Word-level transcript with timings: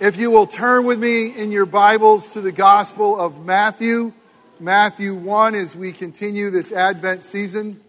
If 0.00 0.16
you 0.16 0.30
will 0.30 0.46
turn 0.46 0.86
with 0.86 1.00
me 1.00 1.36
in 1.36 1.50
your 1.50 1.66
Bibles 1.66 2.34
to 2.34 2.40
the 2.40 2.52
Gospel 2.52 3.20
of 3.20 3.44
Matthew, 3.44 4.12
Matthew 4.60 5.12
1, 5.12 5.56
as 5.56 5.74
we 5.74 5.90
continue 5.90 6.50
this 6.50 6.70
Advent 6.70 7.24
season. 7.24 7.80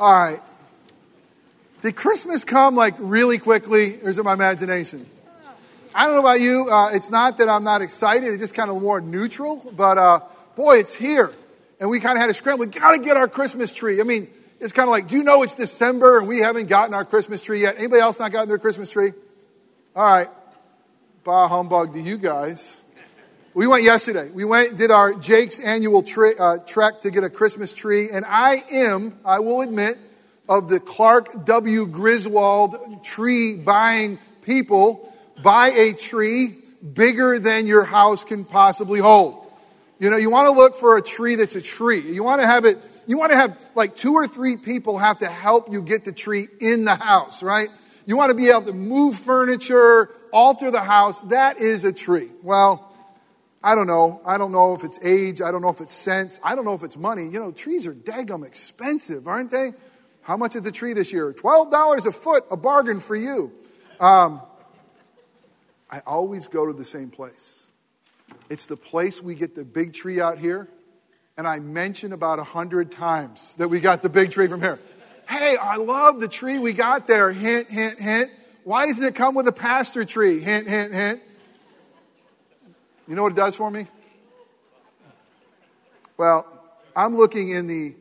All 0.00 0.10
right. 0.10 0.40
Did 1.82 1.96
Christmas 1.96 2.44
come 2.44 2.76
like 2.76 2.94
really 2.98 3.36
quickly, 3.36 3.98
or 4.02 4.08
is 4.08 4.16
it 4.16 4.24
my 4.24 4.32
imagination? 4.32 5.04
I 5.94 6.06
don't 6.06 6.14
know 6.14 6.20
about 6.20 6.40
you. 6.40 6.70
Uh, 6.70 6.88
it's 6.92 7.10
not 7.10 7.36
that 7.38 7.48
I'm 7.50 7.62
not 7.62 7.82
excited, 7.82 8.24
it's 8.28 8.40
just 8.40 8.54
kind 8.54 8.70
of 8.70 8.80
more 8.80 9.02
neutral, 9.02 9.70
but 9.76 9.98
uh, 9.98 10.20
boy, 10.54 10.78
it's 10.78 10.94
here. 10.94 11.30
And 11.78 11.90
we 11.90 12.00
kind 12.00 12.16
of 12.16 12.22
had 12.22 12.30
a 12.30 12.34
scramble. 12.34 12.64
We 12.64 12.72
got 12.72 12.92
to 12.92 13.02
get 13.02 13.18
our 13.18 13.28
Christmas 13.28 13.70
tree. 13.70 14.00
I 14.00 14.04
mean, 14.04 14.28
it's 14.60 14.72
kind 14.72 14.88
of 14.88 14.92
like, 14.92 15.08
do 15.08 15.16
you 15.18 15.24
know 15.24 15.42
it's 15.42 15.54
December 15.54 16.20
and 16.20 16.26
we 16.26 16.38
haven't 16.38 16.68
gotten 16.68 16.94
our 16.94 17.04
Christmas 17.04 17.42
tree 17.42 17.60
yet? 17.60 17.74
Anybody 17.76 18.00
else 18.00 18.18
not 18.18 18.32
gotten 18.32 18.48
their 18.48 18.56
Christmas 18.56 18.90
tree? 18.90 19.12
All 19.94 20.02
right. 20.02 20.28
Bah 21.26 21.48
humbug 21.48 21.92
to 21.94 22.00
you 22.00 22.18
guys. 22.18 22.80
We 23.52 23.66
went 23.66 23.82
yesterday. 23.82 24.30
We 24.30 24.44
went, 24.44 24.76
did 24.76 24.92
our 24.92 25.12
Jake's 25.12 25.58
annual 25.58 26.04
tri- 26.04 26.34
uh, 26.38 26.58
trek 26.58 27.00
to 27.00 27.10
get 27.10 27.24
a 27.24 27.30
Christmas 27.30 27.74
tree, 27.74 28.10
and 28.12 28.24
I 28.24 28.62
am, 28.70 29.18
I 29.24 29.40
will 29.40 29.60
admit, 29.62 29.98
of 30.48 30.68
the 30.68 30.78
Clark 30.78 31.44
W. 31.44 31.88
Griswold 31.88 32.76
tree 33.02 33.56
buying 33.56 34.20
people. 34.42 35.12
Buy 35.42 35.70
a 35.70 35.94
tree 35.94 36.58
bigger 36.94 37.40
than 37.40 37.66
your 37.66 37.82
house 37.82 38.22
can 38.22 38.44
possibly 38.44 39.00
hold. 39.00 39.50
You 39.98 40.10
know, 40.10 40.18
you 40.18 40.30
want 40.30 40.46
to 40.46 40.52
look 40.52 40.76
for 40.76 40.96
a 40.96 41.02
tree 41.02 41.34
that's 41.34 41.56
a 41.56 41.60
tree. 41.60 42.02
You 42.02 42.22
want 42.22 42.40
to 42.40 42.46
have 42.46 42.66
it, 42.66 42.78
you 43.08 43.18
want 43.18 43.32
to 43.32 43.36
have 43.36 43.60
like 43.74 43.96
two 43.96 44.12
or 44.12 44.28
three 44.28 44.56
people 44.56 44.98
have 44.98 45.18
to 45.18 45.28
help 45.28 45.72
you 45.72 45.82
get 45.82 46.04
the 46.04 46.12
tree 46.12 46.46
in 46.60 46.84
the 46.84 46.94
house, 46.94 47.42
right? 47.42 47.70
You 48.06 48.16
want 48.16 48.30
to 48.30 48.36
be 48.36 48.48
able 48.48 48.62
to 48.62 48.72
move 48.72 49.16
furniture, 49.16 50.10
alter 50.32 50.70
the 50.70 50.80
house. 50.80 51.18
That 51.22 51.58
is 51.58 51.84
a 51.84 51.92
tree. 51.92 52.28
Well, 52.42 52.94
I 53.62 53.74
don't 53.74 53.88
know. 53.88 54.20
I 54.24 54.38
don't 54.38 54.52
know 54.52 54.74
if 54.74 54.84
it's 54.84 55.04
age. 55.04 55.42
I 55.42 55.50
don't 55.50 55.60
know 55.60 55.70
if 55.70 55.80
it's 55.80 55.92
sense. 55.92 56.38
I 56.44 56.54
don't 56.54 56.64
know 56.64 56.74
if 56.74 56.84
it's 56.84 56.96
money. 56.96 57.24
You 57.24 57.40
know, 57.40 57.50
trees 57.50 57.84
are 57.84 57.94
daggum 57.94 58.46
expensive, 58.46 59.26
aren't 59.26 59.50
they? 59.50 59.72
How 60.22 60.36
much 60.36 60.54
is 60.54 60.62
the 60.62 60.70
tree 60.70 60.92
this 60.92 61.12
year? 61.12 61.32
$12 61.32 62.06
a 62.06 62.12
foot, 62.12 62.44
a 62.50 62.56
bargain 62.56 63.00
for 63.00 63.16
you. 63.16 63.52
Um, 63.98 64.40
I 65.90 66.00
always 66.06 66.46
go 66.46 66.66
to 66.66 66.72
the 66.72 66.84
same 66.84 67.10
place. 67.10 67.70
It's 68.48 68.66
the 68.66 68.76
place 68.76 69.20
we 69.20 69.34
get 69.34 69.56
the 69.56 69.64
big 69.64 69.92
tree 69.92 70.20
out 70.20 70.38
here. 70.38 70.68
And 71.36 71.46
I 71.46 71.58
mention 71.58 72.12
about 72.12 72.38
a 72.38 72.44
hundred 72.44 72.92
times 72.92 73.56
that 73.56 73.68
we 73.68 73.80
got 73.80 74.02
the 74.02 74.08
big 74.08 74.30
tree 74.30 74.46
from 74.46 74.62
here. 74.62 74.78
Hey, 75.28 75.56
I 75.56 75.76
love 75.76 76.20
the 76.20 76.28
tree 76.28 76.58
we 76.58 76.72
got 76.72 77.06
there. 77.06 77.32
Hint, 77.32 77.70
hint, 77.70 77.98
hint. 77.98 78.30
Why 78.64 78.86
doesn't 78.86 79.04
it 79.04 79.14
come 79.14 79.34
with 79.34 79.48
a 79.48 79.52
pastor 79.52 80.04
tree? 80.04 80.40
Hint, 80.40 80.68
hint, 80.68 80.92
hint. 80.92 81.20
You 83.08 83.14
know 83.14 83.22
what 83.22 83.32
it 83.32 83.36
does 83.36 83.56
for 83.56 83.70
me? 83.70 83.86
Well, 86.16 86.46
I'm 86.94 87.16
looking 87.16 87.50
in 87.50 87.66
the 87.66 87.94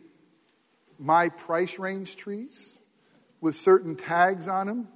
my 0.98 1.30
price 1.30 1.78
range 1.78 2.16
trees 2.16 2.78
with 3.42 3.56
certain 3.56 3.96
tags 3.96 4.48
on 4.48 4.68
them 4.68 4.88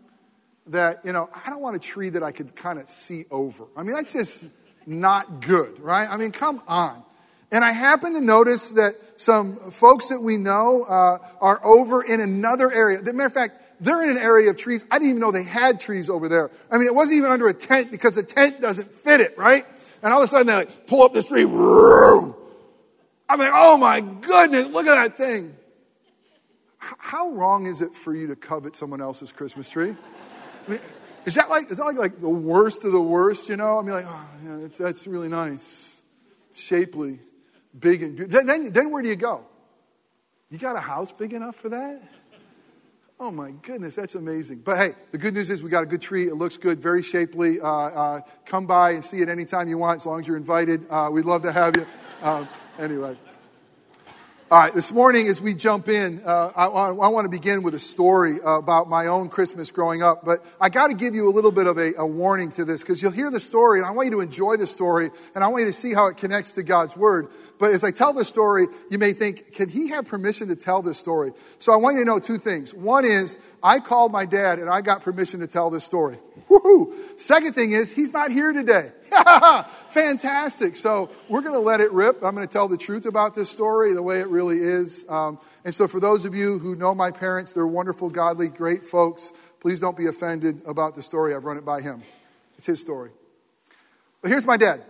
that, 0.68 1.04
you 1.04 1.12
know, 1.12 1.30
I 1.46 1.50
don't 1.50 1.62
want 1.62 1.76
a 1.76 1.80
tree 1.80 2.10
that 2.10 2.24
I 2.24 2.32
could 2.32 2.56
kind 2.56 2.80
of 2.80 2.88
see 2.88 3.26
over. 3.30 3.66
I 3.76 3.84
mean, 3.84 3.96
that's 3.96 4.14
just 4.14 4.48
not 4.86 5.42
good, 5.42 5.80
right? 5.80 6.08
I 6.10 6.18
mean, 6.18 6.32
come 6.32 6.62
on. 6.68 7.04
And 7.52 7.66
I 7.66 7.72
happen 7.72 8.14
to 8.14 8.22
notice 8.22 8.72
that 8.72 8.94
some 9.16 9.56
folks 9.72 10.10
that 10.10 10.22
we 10.22 10.38
know 10.38 10.84
uh, 10.84 11.18
are 11.42 11.60
over 11.66 12.04
in 12.04 12.22
another 12.22 12.72
area. 12.72 13.00
As 13.00 13.08
a 13.08 13.14
matter 13.14 13.28
of 13.28 13.34
fact, 13.34 13.62
they're 13.82 14.04
in 14.04 14.12
an 14.12 14.22
area 14.22 14.52
of 14.52 14.58
trees. 14.58 14.86
I 14.92 15.00
didn't 15.00 15.10
even 15.10 15.22
know 15.22 15.32
they 15.32 15.44
had 15.44 15.80
trees 15.80 16.10
over 16.10 16.30
there. 16.30 16.52
I 16.72 16.78
mean, 16.78 16.86
it 16.86 16.94
wasn't 16.94 17.18
even 17.18 17.32
under 17.32 17.48
a 17.48 17.54
tent 17.54 17.92
because 17.92 18.18
a 18.18 18.24
tent 18.24 18.62
doesn't 18.62 18.92
fit 18.92 19.22
it, 19.22 19.38
right? 19.38 19.66
And 20.04 20.14
all 20.14 20.20
of 20.20 20.26
a 20.26 20.28
sudden 20.28 20.48
they 20.48 20.54
like 20.54 20.88
pull 20.88 21.02
up 21.04 21.14
the 21.14 21.24
tree. 21.24 21.44
I'm 23.32 23.40
like, 23.40 23.52
oh 23.54 23.78
my 23.78 24.02
goodness, 24.02 24.68
look 24.68 24.86
at 24.86 24.96
that 24.96 25.18
thing. 25.18 25.56
How 26.78 27.32
wrong 27.32 27.66
is 27.66 27.82
it 27.82 27.94
for 27.94 28.14
you 28.14 28.28
to 28.28 28.36
covet 28.36 28.76
someone 28.76 29.02
else's 29.02 29.32
Christmas 29.32 29.70
tree? 29.70 29.96
I 30.68 30.72
mean, 30.72 30.80
is 31.26 31.36
that 31.36 31.50
like, 31.50 31.72
is 31.72 31.78
that 31.78 31.84
like, 31.84 31.98
like 31.98 32.20
the 32.20 32.30
worst 32.30 32.84
of 32.86 32.92
the 32.92 33.02
worst, 33.02 33.50
you 33.50 33.58
know? 33.58 33.80
I 33.80 33.82
mean, 33.82 33.92
like, 33.92 34.06
oh, 34.08 34.26
yeah, 34.46 34.58
that's, 34.58 34.78
that's 34.78 35.08
really 35.08 35.30
nice, 35.30 36.04
shapely 36.54 37.20
big 37.78 38.04
and. 38.04 38.18
Then, 38.18 38.46
then, 38.46 38.72
then 38.72 38.92
where 38.92 39.02
do 39.02 39.10
you 39.10 39.16
go? 39.16 39.46
You 40.50 40.58
got 40.58 40.76
a 40.76 40.80
house 40.80 41.12
big 41.12 41.34
enough 41.34 41.56
for 41.56 41.70
that? 41.70 42.02
Oh 43.20 43.32
my 43.32 43.52
goodness, 43.52 43.96
that's 43.96 44.16
amazing. 44.16 44.60
But 44.60 44.78
hey, 44.78 44.94
the 45.12 45.18
good 45.18 45.34
news 45.34 45.52
is 45.52 45.62
we 45.62 45.70
got 45.70 45.84
a 45.84 45.86
good 45.86 46.02
tree. 46.02 46.28
It 46.28 46.36
looks 46.36 46.56
good, 46.56 46.80
very 46.80 47.04
shapely. 47.04 47.60
Uh, 47.60 47.68
uh, 47.68 48.22
come 48.46 48.66
by 48.66 48.92
and 48.92 49.04
see 49.04 49.20
it 49.20 49.28
anytime 49.28 49.68
you 49.68 49.78
want, 49.78 49.98
as 49.98 50.06
long 50.06 50.22
as 50.22 50.28
you're 50.28 50.38
invited. 50.38 50.86
Uh, 50.90 51.10
we'd 51.12 51.26
love 51.26 51.44
to 51.44 51.52
have 51.52 51.76
you. 51.76 51.86
Um, 52.24 52.48
anyway. 52.80 53.18
All 54.52 54.58
right, 54.58 54.74
this 54.74 54.92
morning 54.92 55.28
as 55.28 55.40
we 55.40 55.54
jump 55.54 55.88
in, 55.90 56.24
uh, 56.26 56.52
I, 56.56 56.66
I, 56.66 57.10
want 57.10 57.26
to 57.26 57.30
begin 57.30 57.62
with 57.62 57.76
a 57.76 57.80
story 57.80 58.38
about 58.44 58.90
my 58.90 59.06
own 59.06 59.30
Christmas 59.30 59.70
growing 59.70 60.02
up. 60.02 60.26
But 60.26 60.44
I 60.60 60.70
got 60.70 60.88
to 60.88 60.96
give 60.96 61.14
you 61.14 61.30
a 61.30 61.34
little 61.34 61.52
bit 61.52 61.68
of 61.68 61.78
a, 61.78 61.94
a 62.00 62.08
warning 62.08 62.50
to 62.54 62.66
this 62.66 62.82
because 62.82 63.00
you'll 63.00 63.12
hear 63.12 63.30
the 63.30 63.40
story 63.40 63.78
and 63.78 63.88
I 63.88 63.92
want 63.92 64.08
you 64.08 64.14
to 64.14 64.22
enjoy 64.22 64.58
the 64.58 64.66
story 64.66 65.12
and 65.36 65.44
I 65.44 65.50
want 65.50 65.62
you 65.62 65.68
to 65.68 65.74
see 65.74 65.94
how 65.94 66.08
it 66.08 66.18
connects 66.18 66.54
to 66.54 66.64
God's 66.64 66.98
Word. 66.98 67.28
But 67.60 67.74
as 67.74 67.84
I 67.84 67.92
tell 67.92 68.12
the 68.12 68.26
story, 68.26 68.66
you 68.90 68.98
may 68.98 69.14
think, 69.14 69.54
can 69.54 69.70
he 69.70 69.90
have 69.90 70.08
permission 70.08 70.48
to 70.48 70.56
tell 70.56 70.82
this 70.82 70.98
story? 70.98 71.32
So 71.60 71.72
I 71.72 71.76
want 71.76 71.98
you 71.98 72.02
to 72.04 72.10
know 72.10 72.18
two 72.18 72.40
things. 72.40 72.74
One 72.74 73.06
is, 73.06 73.38
I 73.62 73.78
called 73.80 74.12
my 74.12 74.26
dad 74.26 74.58
and 74.58 74.68
I 74.68 74.82
got 74.82 75.04
permission 75.04 75.42
to 75.42 75.48
tell 75.48 75.70
this 75.70 75.84
story. 75.84 76.18
Woohoo! 76.48 77.20
Second 77.20 77.54
thing 77.54 77.72
is, 77.72 77.92
he's 77.92 78.14
not 78.14 78.32
here 78.32 78.54
today. 78.54 78.92
Fantastic. 79.90 80.76
So 80.76 81.10
we're 81.28 81.42
going 81.42 81.54
to 81.54 81.60
let 81.60 81.82
it 81.82 81.92
rip. 81.92 82.24
I'm 82.24 82.36
going 82.36 82.48
to 82.48 82.52
tell 82.52 82.68
the 82.68 82.78
truth 82.78 83.06
about 83.06 83.36
this 83.36 83.50
story, 83.50 83.94
the 83.94 84.02
way 84.02 84.20
it 84.20 84.28
really 84.28 84.58
is. 84.58 85.06
Um, 85.10 85.40
and 85.66 85.74
so 85.74 85.88
for 85.88 86.00
those 86.00 86.26
of 86.26 86.36
you 86.36 86.60
who 86.60 86.76
know 86.76 86.96
my 86.96 87.12
parents, 87.12 87.54
they're 87.54 87.68
wonderful, 87.68 88.10
godly, 88.10 88.50
great 88.50 88.84
folks. 88.84 89.32
Please 89.60 89.80
don't 89.80 89.98
be 89.98 90.06
offended 90.06 90.62
about 90.66 90.96
the 90.96 91.04
story. 91.04 91.36
I've 91.36 91.46
run 91.46 91.58
it 91.58 91.66
by 91.66 91.82
him. 91.82 92.02
It's 92.58 92.66
his 92.66 92.80
story. 92.80 93.12
But 94.22 94.32
here's 94.32 94.46
my 94.46 94.58
dad. 94.58 94.82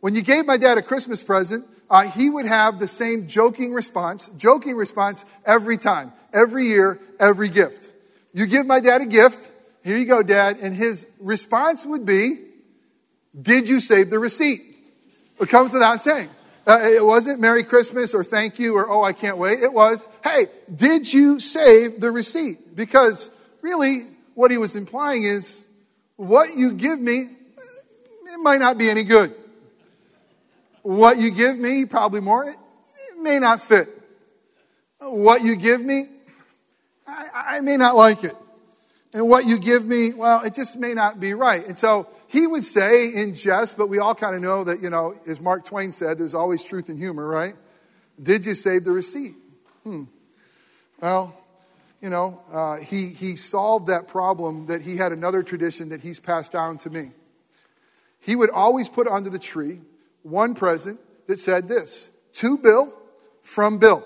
When 0.00 0.14
you 0.14 0.22
gave 0.22 0.44
my 0.44 0.58
dad 0.58 0.76
a 0.76 0.82
Christmas 0.82 1.22
present, 1.22 1.64
uh, 1.88 2.02
he 2.02 2.28
would 2.28 2.44
have 2.44 2.78
the 2.78 2.86
same 2.86 3.26
joking 3.26 3.72
response, 3.72 4.28
joking 4.36 4.76
response 4.76 5.24
every 5.46 5.76
time, 5.76 6.12
every 6.32 6.66
year, 6.66 6.98
every 7.18 7.48
gift. 7.48 7.88
You 8.34 8.46
give 8.46 8.66
my 8.66 8.80
dad 8.80 9.00
a 9.00 9.06
gift, 9.06 9.50
here 9.84 9.98
you 9.98 10.06
go, 10.06 10.22
dad, 10.22 10.56
and 10.62 10.74
his 10.74 11.06
response 11.20 11.84
would 11.84 12.06
be, 12.06 12.38
Did 13.40 13.68
you 13.68 13.80
save 13.80 14.08
the 14.08 14.18
receipt? 14.18 14.62
It 15.38 15.48
comes 15.50 15.74
without 15.74 16.00
saying. 16.00 16.30
Uh, 16.66 16.78
it 16.82 17.04
wasn't 17.04 17.38
Merry 17.38 17.62
Christmas 17.62 18.14
or 18.14 18.24
thank 18.24 18.58
you 18.58 18.74
or 18.74 18.88
oh, 18.90 19.02
I 19.02 19.12
can't 19.12 19.36
wait. 19.36 19.62
It 19.62 19.72
was, 19.72 20.08
Hey, 20.24 20.46
did 20.74 21.12
you 21.12 21.38
save 21.38 22.00
the 22.00 22.10
receipt? 22.10 22.74
Because 22.74 23.28
really, 23.60 24.04
what 24.34 24.50
he 24.50 24.56
was 24.56 24.74
implying 24.74 25.24
is, 25.24 25.64
What 26.16 26.56
you 26.56 26.72
give 26.72 26.98
me, 26.98 27.18
it 27.18 28.40
might 28.40 28.60
not 28.60 28.78
be 28.78 28.88
any 28.88 29.02
good. 29.02 29.34
What 30.80 31.18
you 31.18 31.30
give 31.30 31.58
me, 31.58 31.84
probably 31.84 32.20
more, 32.20 32.44
it, 32.44 32.56
may 33.20 33.38
not 33.38 33.60
fit. 33.60 33.88
What 35.00 35.42
you 35.42 35.56
give 35.56 35.82
me, 35.82 36.06
I, 37.06 37.56
I 37.56 37.60
may 37.60 37.76
not 37.76 37.96
like 37.96 38.24
it. 38.24 38.34
And 39.14 39.28
what 39.28 39.46
you 39.46 39.60
give 39.60 39.86
me, 39.86 40.12
well, 40.12 40.42
it 40.42 40.54
just 40.54 40.76
may 40.76 40.92
not 40.92 41.20
be 41.20 41.34
right. 41.34 41.64
And 41.64 41.78
so 41.78 42.08
he 42.26 42.48
would 42.48 42.64
say 42.64 43.14
in 43.14 43.32
jest, 43.32 43.78
but 43.78 43.88
we 43.88 44.00
all 44.00 44.14
kind 44.14 44.34
of 44.34 44.42
know 44.42 44.64
that, 44.64 44.82
you 44.82 44.90
know, 44.90 45.14
as 45.28 45.40
Mark 45.40 45.64
Twain 45.64 45.92
said, 45.92 46.18
there's 46.18 46.34
always 46.34 46.64
truth 46.64 46.90
in 46.90 46.98
humor, 46.98 47.24
right? 47.24 47.54
Did 48.20 48.44
you 48.44 48.54
save 48.54 48.82
the 48.82 48.90
receipt? 48.90 49.36
Hmm. 49.84 50.04
Well, 51.00 51.32
you 52.00 52.10
know, 52.10 52.42
uh, 52.52 52.76
he, 52.78 53.06
he 53.08 53.36
solved 53.36 53.86
that 53.86 54.08
problem 54.08 54.66
that 54.66 54.82
he 54.82 54.96
had 54.96 55.12
another 55.12 55.44
tradition 55.44 55.90
that 55.90 56.00
he's 56.00 56.18
passed 56.18 56.52
down 56.52 56.76
to 56.78 56.90
me. 56.90 57.12
He 58.20 58.34
would 58.34 58.50
always 58.50 58.88
put 58.88 59.06
under 59.06 59.30
the 59.30 59.38
tree 59.38 59.80
one 60.24 60.54
present 60.54 60.98
that 61.28 61.38
said 61.38 61.68
this 61.68 62.10
to 62.34 62.58
Bill 62.58 62.92
from 63.42 63.78
Bill. 63.78 64.04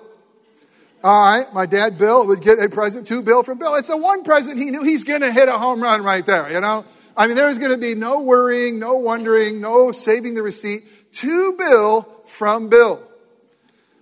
All 1.02 1.22
right, 1.22 1.46
my 1.54 1.64
dad 1.66 1.96
Bill 1.96 2.26
would 2.26 2.40
get 2.40 2.58
a 2.58 2.68
present 2.68 3.06
to 3.06 3.22
Bill 3.22 3.44
from 3.44 3.58
Bill. 3.58 3.76
It's 3.76 3.88
the 3.88 3.96
one 3.96 4.24
present 4.24 4.58
he 4.58 4.70
knew 4.70 4.82
he's 4.82 5.04
going 5.04 5.20
to 5.20 5.32
hit 5.32 5.48
a 5.48 5.56
home 5.56 5.80
run 5.80 6.02
right 6.02 6.26
there, 6.26 6.50
you 6.50 6.60
know? 6.60 6.84
I 7.16 7.28
mean, 7.28 7.36
there's 7.36 7.58
going 7.58 7.70
to 7.70 7.78
be 7.78 7.94
no 7.94 8.22
worrying, 8.22 8.80
no 8.80 8.96
wondering, 8.96 9.60
no 9.60 9.92
saving 9.92 10.34
the 10.34 10.42
receipt. 10.42 10.84
To 11.12 11.56
Bill 11.56 12.02
from 12.26 12.68
Bill. 12.68 13.02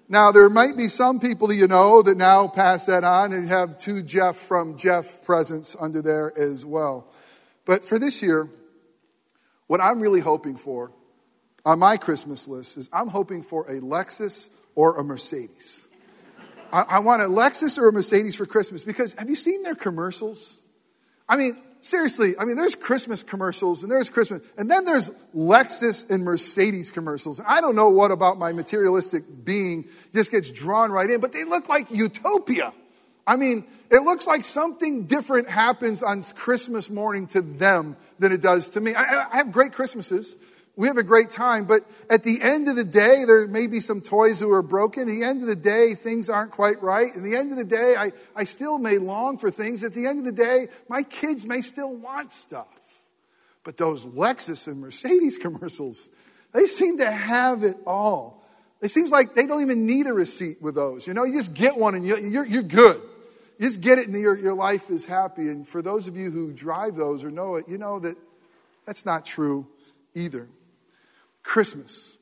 Now, 0.08 0.32
there 0.32 0.48
might 0.48 0.76
be 0.76 0.88
some 0.88 1.20
people 1.20 1.48
that 1.48 1.56
you 1.56 1.66
know 1.66 2.00
that 2.02 2.16
now 2.16 2.48
pass 2.48 2.86
that 2.86 3.04
on 3.04 3.32
and 3.32 3.48
have 3.48 3.78
two 3.78 4.02
Jeff 4.02 4.36
from 4.36 4.76
Jeff 4.76 5.22
presents 5.24 5.76
under 5.78 6.00
there 6.00 6.32
as 6.38 6.64
well. 6.64 7.12
But 7.64 7.84
for 7.84 7.98
this 7.98 8.22
year, 8.22 8.48
what 9.66 9.80
I'm 9.80 10.00
really 10.00 10.20
hoping 10.20 10.56
for 10.56 10.92
on 11.64 11.78
my 11.78 11.96
Christmas 11.96 12.48
list 12.48 12.76
is 12.76 12.88
I'm 12.92 13.08
hoping 13.08 13.42
for 13.42 13.64
a 13.68 13.80
Lexus 13.80 14.48
or 14.74 14.98
a 14.98 15.04
Mercedes. 15.04 15.85
I, 16.72 16.82
I 16.82 16.98
want 17.00 17.22
a 17.22 17.26
Lexus 17.26 17.78
or 17.78 17.88
a 17.88 17.92
Mercedes 17.92 18.36
for 18.36 18.46
Christmas 18.46 18.84
because 18.84 19.14
have 19.14 19.28
you 19.28 19.34
seen 19.34 19.62
their 19.62 19.74
commercials? 19.74 20.62
I 21.28 21.36
mean, 21.36 21.60
seriously, 21.80 22.34
I 22.38 22.44
mean, 22.44 22.56
there's 22.56 22.74
Christmas 22.74 23.22
commercials 23.22 23.82
and 23.82 23.90
there's 23.90 24.08
Christmas, 24.08 24.40
and 24.56 24.70
then 24.70 24.84
there's 24.84 25.10
Lexus 25.34 26.08
and 26.10 26.24
Mercedes 26.24 26.90
commercials. 26.90 27.40
I 27.44 27.60
don't 27.60 27.74
know 27.74 27.90
what 27.90 28.10
about 28.10 28.38
my 28.38 28.52
materialistic 28.52 29.24
being 29.44 29.84
just 30.12 30.30
gets 30.30 30.50
drawn 30.50 30.92
right 30.92 31.10
in, 31.10 31.20
but 31.20 31.32
they 31.32 31.44
look 31.44 31.68
like 31.68 31.90
utopia. 31.90 32.72
I 33.26 33.36
mean, 33.36 33.64
it 33.90 34.02
looks 34.02 34.26
like 34.26 34.44
something 34.44 35.06
different 35.06 35.48
happens 35.48 36.02
on 36.02 36.22
Christmas 36.22 36.88
morning 36.88 37.26
to 37.28 37.42
them 37.42 37.96
than 38.20 38.30
it 38.30 38.40
does 38.40 38.70
to 38.70 38.80
me. 38.80 38.94
I, 38.94 39.26
I 39.32 39.36
have 39.38 39.50
great 39.50 39.72
Christmases. 39.72 40.36
We 40.76 40.88
have 40.88 40.98
a 40.98 41.02
great 41.02 41.30
time, 41.30 41.64
but 41.64 41.80
at 42.10 42.22
the 42.22 42.38
end 42.42 42.68
of 42.68 42.76
the 42.76 42.84
day, 42.84 43.24
there 43.26 43.48
may 43.48 43.66
be 43.66 43.80
some 43.80 44.02
toys 44.02 44.38
who 44.38 44.52
are 44.52 44.62
broken. 44.62 45.04
At 45.04 45.06
the 45.06 45.24
end 45.24 45.40
of 45.40 45.48
the 45.48 45.56
day, 45.56 45.94
things 45.94 46.28
aren't 46.28 46.50
quite 46.50 46.82
right. 46.82 47.08
At 47.16 47.22
the 47.22 47.34
end 47.34 47.50
of 47.50 47.56
the 47.56 47.64
day, 47.64 47.96
I, 47.96 48.12
I 48.34 48.44
still 48.44 48.78
may 48.78 48.98
long 48.98 49.38
for 49.38 49.50
things. 49.50 49.82
At 49.84 49.92
the 49.92 50.06
end 50.06 50.18
of 50.18 50.26
the 50.26 50.32
day, 50.32 50.66
my 50.88 51.02
kids 51.02 51.46
may 51.46 51.62
still 51.62 51.96
want 51.96 52.30
stuff. 52.30 52.68
But 53.64 53.78
those 53.78 54.04
Lexus 54.04 54.66
and 54.68 54.80
Mercedes 54.80 55.36
commercials, 55.42 56.10
they 56.52 56.66
seem 56.66 56.98
to 56.98 57.10
have 57.10 57.64
it 57.64 57.76
all. 57.86 58.44
It 58.82 58.88
seems 58.88 59.10
like 59.10 59.34
they 59.34 59.46
don't 59.46 59.62
even 59.62 59.86
need 59.86 60.06
a 60.06 60.12
receipt 60.12 60.60
with 60.60 60.74
those. 60.74 61.06
You 61.06 61.14
know, 61.14 61.24
you 61.24 61.38
just 61.38 61.54
get 61.54 61.78
one 61.78 61.94
and 61.94 62.06
you're, 62.06 62.18
you're, 62.18 62.46
you're 62.46 62.62
good. 62.62 63.00
You 63.58 63.66
just 63.66 63.80
get 63.80 63.98
it 63.98 64.08
and 64.08 64.20
your, 64.20 64.38
your 64.38 64.54
life 64.54 64.90
is 64.90 65.06
happy. 65.06 65.48
And 65.48 65.66
for 65.66 65.80
those 65.80 66.06
of 66.06 66.16
you 66.16 66.30
who 66.30 66.52
drive 66.52 66.96
those 66.96 67.24
or 67.24 67.30
know 67.30 67.56
it, 67.56 67.66
you 67.66 67.78
know 67.78 67.98
that 68.00 68.16
that's 68.84 69.06
not 69.06 69.24
true 69.24 69.66
either. 70.14 70.48
Christmas. 71.46 72.18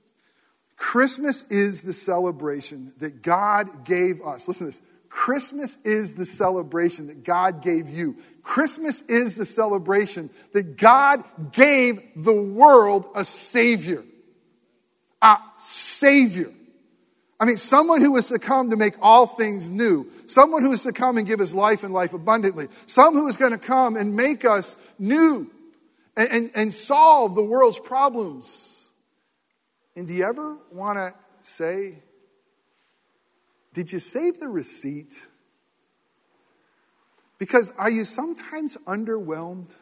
Christmas 0.76 1.50
is 1.50 1.82
the 1.82 1.94
celebration 1.94 2.92
that 2.98 3.22
God 3.22 3.86
gave 3.86 4.20
us. 4.20 4.46
Listen 4.46 4.66
to 4.66 4.70
this. 4.70 4.82
Christmas 5.08 5.78
is 5.82 6.14
the 6.14 6.26
celebration 6.26 7.06
that 7.06 7.24
God 7.24 7.62
gave 7.62 7.88
you. 7.88 8.16
Christmas 8.42 9.00
is 9.02 9.36
the 9.36 9.46
celebration 9.46 10.28
that 10.52 10.76
God 10.76 11.24
gave 11.52 12.02
the 12.14 12.34
world 12.34 13.06
a 13.14 13.24
Savior. 13.24 14.04
A 15.22 15.38
Savior. 15.56 16.52
I 17.40 17.46
mean, 17.46 17.56
someone 17.56 18.02
who 18.02 18.12
was 18.12 18.28
to 18.28 18.38
come 18.38 18.70
to 18.70 18.76
make 18.76 18.94
all 19.00 19.26
things 19.26 19.70
new. 19.70 20.06
Someone 20.26 20.62
who 20.62 20.72
is 20.72 20.82
to 20.82 20.92
come 20.92 21.16
and 21.16 21.26
give 21.26 21.40
us 21.40 21.54
life 21.54 21.82
and 21.82 21.94
life 21.94 22.12
abundantly. 22.12 22.66
Someone 22.84 23.22
who 23.22 23.28
is 23.28 23.38
going 23.38 23.52
to 23.52 23.58
come 23.58 23.96
and 23.96 24.14
make 24.14 24.44
us 24.44 24.76
new 24.98 25.50
and, 26.14 26.28
and, 26.30 26.50
and 26.54 26.74
solve 26.74 27.34
the 27.34 27.42
world's 27.42 27.78
problems. 27.78 28.73
And 29.96 30.06
do 30.06 30.12
you 30.12 30.24
ever 30.24 30.58
want 30.72 30.98
to 30.98 31.14
say, 31.40 32.02
Did 33.72 33.92
you 33.92 33.98
save 33.98 34.40
the 34.40 34.48
receipt? 34.48 35.14
Because 37.38 37.72
are 37.76 37.90
you 37.90 38.04
sometimes 38.04 38.76
underwhelmed 38.86 39.74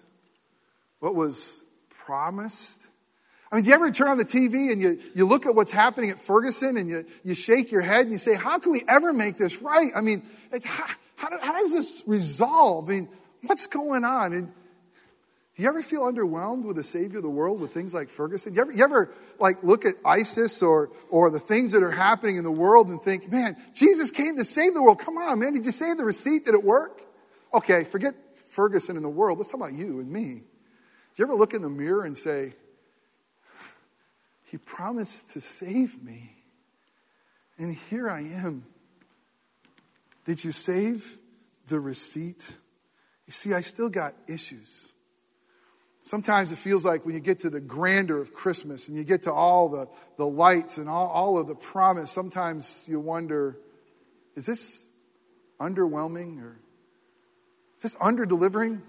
what 1.01 1.15
was 1.15 1.65
promised? 1.89 2.87
I 3.51 3.57
mean, 3.57 3.65
do 3.65 3.69
you 3.69 3.75
ever 3.75 3.91
turn 3.91 4.09
on 4.09 4.17
the 4.17 4.25
TV 4.25 4.73
and 4.73 4.81
you, 4.81 4.99
you 5.15 5.27
look 5.27 5.45
at 5.45 5.55
what's 5.55 5.71
happening 5.71 6.09
at 6.09 6.19
Ferguson 6.19 6.79
and 6.79 6.89
you, 6.89 7.05
you 7.23 7.35
shake 7.35 7.71
your 7.71 7.83
head 7.83 8.03
and 8.03 8.11
you 8.11 8.19
say, 8.19 8.35
How 8.35 8.59
can 8.59 8.73
we 8.73 8.83
ever 8.89 9.13
make 9.13 9.37
this 9.37 9.61
right? 9.61 9.91
I 9.95 10.01
mean, 10.01 10.23
how, 10.65 10.87
how, 11.17 11.39
how 11.39 11.53
does 11.53 11.73
this 11.73 12.03
resolve? 12.07 12.89
I 12.89 12.93
mean, 12.93 13.09
what's 13.43 13.67
going 13.67 14.05
on? 14.05 14.33
And 14.33 14.53
do 15.55 15.63
you 15.63 15.69
ever 15.69 15.83
feel 15.83 16.03
underwhelmed 16.03 16.65
with 16.65 16.77
the 16.77 16.85
Savior 16.85 17.19
of 17.19 17.25
the 17.25 17.31
world 17.31 17.61
with 17.61 17.73
things 17.73 17.93
like 17.93 18.09
Ferguson? 18.09 18.55
You 18.55 18.63
ever, 18.63 18.73
you 18.73 18.83
ever 18.83 19.13
like 19.39 19.63
look 19.63 19.85
at 19.85 19.97
ISIS 20.03 20.63
or, 20.63 20.91
or 21.11 21.29
the 21.29 21.41
things 21.41 21.73
that 21.73 21.83
are 21.83 21.91
happening 21.91 22.37
in 22.37 22.45
the 22.45 22.51
world 22.51 22.89
and 22.89 23.01
think, 23.01 23.31
man, 23.31 23.57
Jesus 23.75 24.11
came 24.11 24.37
to 24.37 24.45
save 24.45 24.73
the 24.73 24.83
world. 24.83 24.99
Come 24.99 25.19
on, 25.19 25.39
man. 25.41 25.53
Did 25.53 25.67
you 25.67 25.71
save 25.71 25.99
the 25.99 26.05
receipt? 26.05 26.47
Did 26.47 26.55
it 26.55 26.65
work? 26.65 27.03
Okay, 27.53 27.85
forget 27.85 28.15
Ferguson 28.35 28.97
in 28.97 29.03
the 29.03 29.11
world. 29.11 29.37
Let's 29.39 29.51
talk 29.51 29.61
about 29.61 29.75
you 29.75 30.01
and 30.01 30.11
me. 30.11 30.43
Do 31.15 31.23
you 31.23 31.25
ever 31.27 31.35
look 31.35 31.53
in 31.53 31.61
the 31.61 31.69
mirror 31.69 32.05
and 32.05 32.17
say, 32.17 32.55
He 34.45 34.57
promised 34.57 35.35
to 35.35 35.43
save 35.43 36.03
me, 36.03 36.35
and 37.59 37.75
here 37.75 38.09
I 38.09 38.21
am? 38.21 38.65
Did 40.25 40.43
you 40.43 40.53
save 40.53 41.19
the 41.69 41.79
receipt? 41.79 42.57
You 43.27 43.35
see, 43.35 43.53
I 43.53 43.61
still 43.61 43.91
got 43.91 44.15
issues. 44.27 44.92
Sometimes 46.03 46.51
it 46.51 46.59
feels 46.59 46.85
like 46.85 47.07
when 47.07 47.15
you 47.15 47.21
get 47.21 47.41
to 47.41 47.51
the 47.51 47.61
grandeur 47.61 48.21
of 48.21 48.35
Christmas 48.35 48.89
and 48.89 48.97
you 48.97 49.05
get 49.05 49.23
to 49.23 49.33
all 49.33 49.69
the, 49.69 49.89
the 50.17 50.27
lights 50.27 50.79
and 50.79 50.89
all, 50.89 51.07
all 51.07 51.39
of 51.39 51.47
the 51.47 51.55
promise, 51.55 52.11
sometimes 52.11 52.87
you 52.89 52.99
wonder 52.99 53.57
is 54.35 54.47
this 54.47 54.87
underwhelming 55.61 56.43
or 56.43 56.59
is 57.77 57.83
this 57.83 57.97
under 58.01 58.27
delivering? 58.27 58.83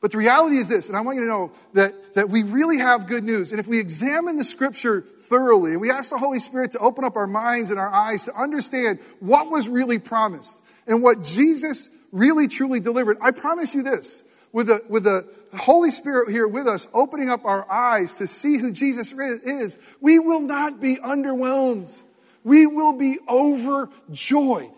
But 0.00 0.12
the 0.12 0.18
reality 0.18 0.56
is 0.56 0.68
this, 0.68 0.88
and 0.88 0.96
I 0.96 1.02
want 1.02 1.16
you 1.16 1.24
to 1.24 1.28
know 1.28 1.52
that, 1.74 2.14
that 2.14 2.30
we 2.30 2.42
really 2.42 2.78
have 2.78 3.06
good 3.06 3.22
news. 3.22 3.50
And 3.50 3.60
if 3.60 3.66
we 3.66 3.78
examine 3.78 4.36
the 4.36 4.44
scripture 4.44 5.02
thoroughly 5.02 5.72
and 5.72 5.80
we 5.80 5.90
ask 5.90 6.10
the 6.10 6.18
Holy 6.18 6.38
Spirit 6.38 6.72
to 6.72 6.78
open 6.78 7.04
up 7.04 7.16
our 7.16 7.26
minds 7.26 7.68
and 7.68 7.78
our 7.78 7.92
eyes 7.92 8.24
to 8.24 8.34
understand 8.34 9.00
what 9.20 9.50
was 9.50 9.68
really 9.68 9.98
promised 9.98 10.64
and 10.86 11.02
what 11.02 11.22
Jesus 11.22 11.90
really 12.12 12.48
truly 12.48 12.80
delivered, 12.80 13.18
I 13.20 13.30
promise 13.32 13.74
you 13.74 13.82
this 13.82 14.24
with 14.52 14.66
the, 14.66 14.82
with 14.88 15.04
the 15.04 15.26
Holy 15.56 15.90
Spirit 15.90 16.30
here 16.30 16.48
with 16.48 16.66
us, 16.66 16.88
opening 16.92 17.28
up 17.28 17.44
our 17.44 17.70
eyes 17.70 18.14
to 18.18 18.26
see 18.26 18.58
who 18.58 18.72
Jesus 18.72 19.12
is, 19.12 19.78
we 20.00 20.18
will 20.18 20.40
not 20.40 20.80
be 20.80 20.96
underwhelmed. 20.96 22.02
We 22.42 22.66
will 22.66 22.94
be 22.94 23.18
overjoyed. 23.28 24.70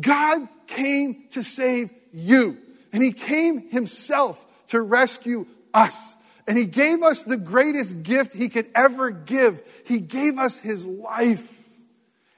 God 0.00 0.48
came 0.66 1.24
to 1.30 1.42
save 1.42 1.90
you, 2.12 2.56
and 2.92 3.02
He 3.02 3.12
came 3.12 3.68
Himself 3.68 4.46
to 4.68 4.80
rescue 4.80 5.46
us. 5.74 6.14
And 6.46 6.56
He 6.56 6.66
gave 6.66 7.02
us 7.02 7.24
the 7.24 7.36
greatest 7.36 8.02
gift 8.04 8.32
He 8.32 8.48
could 8.48 8.68
ever 8.74 9.10
give. 9.10 9.62
He 9.86 10.00
gave 10.00 10.38
us 10.38 10.58
His 10.58 10.86
life, 10.86 11.68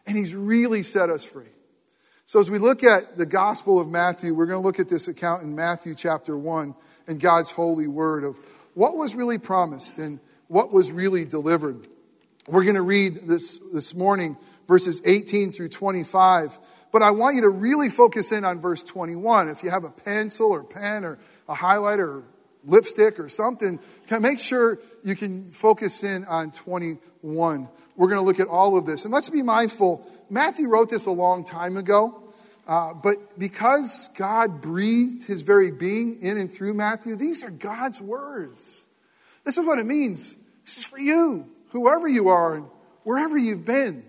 and 0.07 0.17
He's 0.17 0.35
really 0.35 0.83
set 0.83 1.11
us 1.11 1.25
free. 1.25 1.45
So, 2.31 2.39
as 2.39 2.49
we 2.49 2.59
look 2.59 2.85
at 2.85 3.19
the 3.19 3.27
Gospel 3.27 3.81
of 3.81 3.89
Matthew, 3.89 4.33
we're 4.33 4.47
going 4.47 4.63
to 4.63 4.65
look 4.65 4.79
at 4.79 4.89
this 4.89 5.09
account 5.09 5.43
in 5.43 5.57
Matthew 5.57 5.97
chapter 5.97 6.39
1 6.39 6.77
and 7.09 7.19
God's 7.19 7.51
holy 7.51 7.89
word 7.89 8.23
of 8.23 8.39
what 8.75 8.97
was 8.97 9.17
really 9.17 9.39
promised 9.39 9.99
and 9.99 10.21
what 10.47 10.73
was 10.73 10.93
really 10.93 11.25
delivered. 11.25 11.89
We're 12.47 12.63
going 12.63 12.77
to 12.77 12.83
read 12.83 13.17
this 13.17 13.59
this 13.73 13.97
morning 13.97 14.37
verses 14.69 15.03
18 15.05 15.51
through 15.51 15.71
25, 15.71 16.57
but 16.93 17.03
I 17.03 17.11
want 17.11 17.35
you 17.35 17.43
to 17.43 17.49
really 17.49 17.89
focus 17.89 18.31
in 18.31 18.45
on 18.45 18.61
verse 18.61 18.85
21. 18.85 19.49
If 19.49 19.65
you 19.65 19.71
have 19.71 19.83
a 19.83 19.91
pencil 19.91 20.53
or 20.53 20.63
pen 20.63 21.05
or 21.05 21.19
a 21.49 21.55
highlighter 21.57 22.19
or 22.19 22.25
lipstick 22.65 23.19
or 23.19 23.29
something, 23.29 23.81
make 24.21 24.39
sure 24.39 24.79
you 25.03 25.17
can 25.17 25.51
focus 25.51 26.05
in 26.05 26.25
on 26.27 26.53
21. 26.53 27.69
We're 28.01 28.09
going 28.09 28.19
to 28.19 28.25
look 28.25 28.41
at 28.41 28.49
all 28.49 28.79
of 28.79 28.87
this. 28.87 29.05
And 29.05 29.13
let's 29.13 29.29
be 29.29 29.43
mindful, 29.43 30.07
Matthew 30.31 30.69
wrote 30.69 30.89
this 30.89 31.05
a 31.05 31.11
long 31.11 31.45
time 31.45 31.77
ago. 31.77 32.23
Uh, 32.67 32.95
but 32.95 33.39
because 33.39 34.09
God 34.17 34.63
breathed 34.63 35.27
his 35.27 35.43
very 35.43 35.71
being 35.71 36.19
in 36.23 36.39
and 36.39 36.51
through 36.51 36.73
Matthew, 36.73 37.15
these 37.15 37.45
are 37.45 37.51
God's 37.51 38.01
words. 38.01 38.87
This 39.45 39.59
is 39.59 39.67
what 39.67 39.79
it 39.79 39.85
means. 39.85 40.35
This 40.65 40.79
is 40.79 40.85
for 40.85 40.99
you, 40.99 41.47
whoever 41.73 42.09
you 42.09 42.29
are 42.29 42.55
and 42.55 42.67
wherever 43.03 43.37
you've 43.37 43.67
been. 43.67 44.03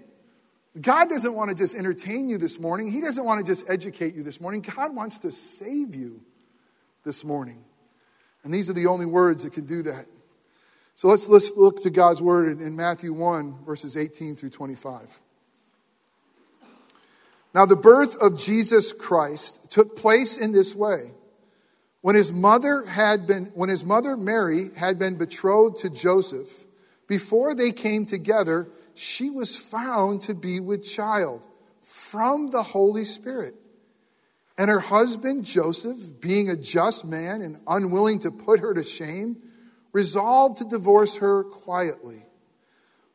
God 0.80 1.10
doesn't 1.10 1.34
want 1.34 1.50
to 1.50 1.56
just 1.58 1.76
entertain 1.76 2.30
you 2.30 2.38
this 2.38 2.62
morning. 2.62 2.90
He 2.90 3.02
doesn't 3.02 3.26
want 3.26 3.46
to 3.46 3.52
just 3.52 3.70
educate 3.70 4.16
you 4.16 4.24
this 4.24 4.40
morning. 4.40 4.62
God 4.62 4.96
wants 4.96 5.20
to 5.20 5.32
save 5.32 5.96
you 5.96 6.22
this 7.04 7.26
morning. 7.26 7.62
And 8.46 8.54
these 8.54 8.70
are 8.70 8.74
the 8.74 8.88
only 8.88 9.06
words 9.06 9.44
that 9.44 9.52
can 9.52 9.66
do 9.66 9.82
that. 9.82 10.06
So 10.96 11.08
let's, 11.08 11.28
let's 11.30 11.52
look 11.56 11.84
to 11.84 11.90
God's 11.90 12.22
word 12.22 12.60
in, 12.60 12.66
in 12.66 12.76
Matthew 12.76 13.14
1, 13.14 13.66
verses 13.66 13.98
18 13.98 14.36
through 14.36 14.52
25. 14.52 15.22
Now, 17.54 17.66
the 17.66 17.76
birth 17.76 18.16
of 18.18 18.38
Jesus 18.38 18.94
Christ 18.94 19.72
took 19.72 19.96
place 19.96 20.38
in 20.38 20.52
this 20.52 20.74
way. 20.74 21.12
When 22.02 22.16
his 22.16 22.32
mother 22.32 22.84
had 22.86 23.28
been, 23.28 23.46
when 23.54 23.70
his 23.70 23.84
mother 23.84 24.18
Mary 24.18 24.70
had 24.76 24.98
been 24.98 25.18
betrothed 25.18 25.80
to 25.80 25.90
Joseph, 25.90 26.66
before 27.08 27.54
they 27.54 27.72
came 27.72 28.06
together, 28.06 28.70
she 28.96 29.30
was 29.30 29.56
found 29.58 30.22
to 30.24 30.34
be 30.34 30.60
with 30.60 30.84
child 30.84 31.46
from 31.82 32.50
the 32.50 32.64
Holy 32.64 33.04
Spirit. 33.04 33.54
And 34.58 34.70
her 34.70 34.80
husband 34.80 35.46
Joseph, 35.46 36.20
being 36.20 36.50
a 36.50 36.56
just 36.56 37.06
man 37.06 37.42
and 37.42 37.60
unwilling 37.68 38.20
to 38.20 38.32
put 38.32 38.60
her 38.60 38.74
to 38.74 38.84
shame, 38.84 39.38
resolved 39.94 40.58
to 40.58 40.66
divorce 40.66 41.18
her 41.18 41.44
quietly. 41.44 42.24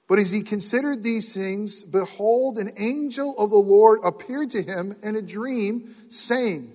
But 0.08 0.18
as 0.18 0.30
he 0.30 0.42
considered 0.42 1.02
these 1.02 1.34
things, 1.34 1.82
behold, 1.82 2.58
an 2.58 2.70
angel 2.76 3.36
of 3.38 3.50
the 3.50 3.56
Lord 3.56 4.00
appeared 4.04 4.50
to 4.50 4.62
him 4.62 4.94
in 5.02 5.16
a 5.16 5.22
dream, 5.22 5.94
saying, 6.08 6.72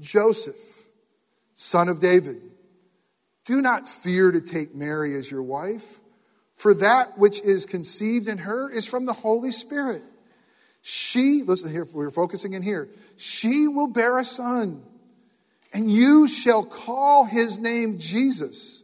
Joseph, 0.00 0.56
son 1.54 1.88
of 1.88 2.00
David, 2.00 2.42
do 3.44 3.60
not 3.60 3.88
fear 3.88 4.32
to 4.32 4.40
take 4.40 4.74
Mary 4.74 5.14
as 5.14 5.30
your 5.30 5.42
wife, 5.42 6.00
for 6.54 6.74
that 6.74 7.16
which 7.18 7.40
is 7.42 7.66
conceived 7.66 8.26
in 8.26 8.38
her 8.38 8.70
is 8.70 8.86
from 8.86 9.06
the 9.06 9.12
Holy 9.12 9.50
Spirit. 9.50 10.02
She, 10.82 11.42
listen 11.46 11.70
here, 11.70 11.86
we're 11.92 12.10
focusing 12.10 12.54
in 12.54 12.62
here, 12.62 12.88
she 13.16 13.68
will 13.68 13.86
bear 13.86 14.18
a 14.18 14.24
son 14.24 14.82
And 15.72 15.90
you 15.90 16.28
shall 16.28 16.62
call 16.62 17.24
his 17.24 17.58
name 17.58 17.98
Jesus, 17.98 18.83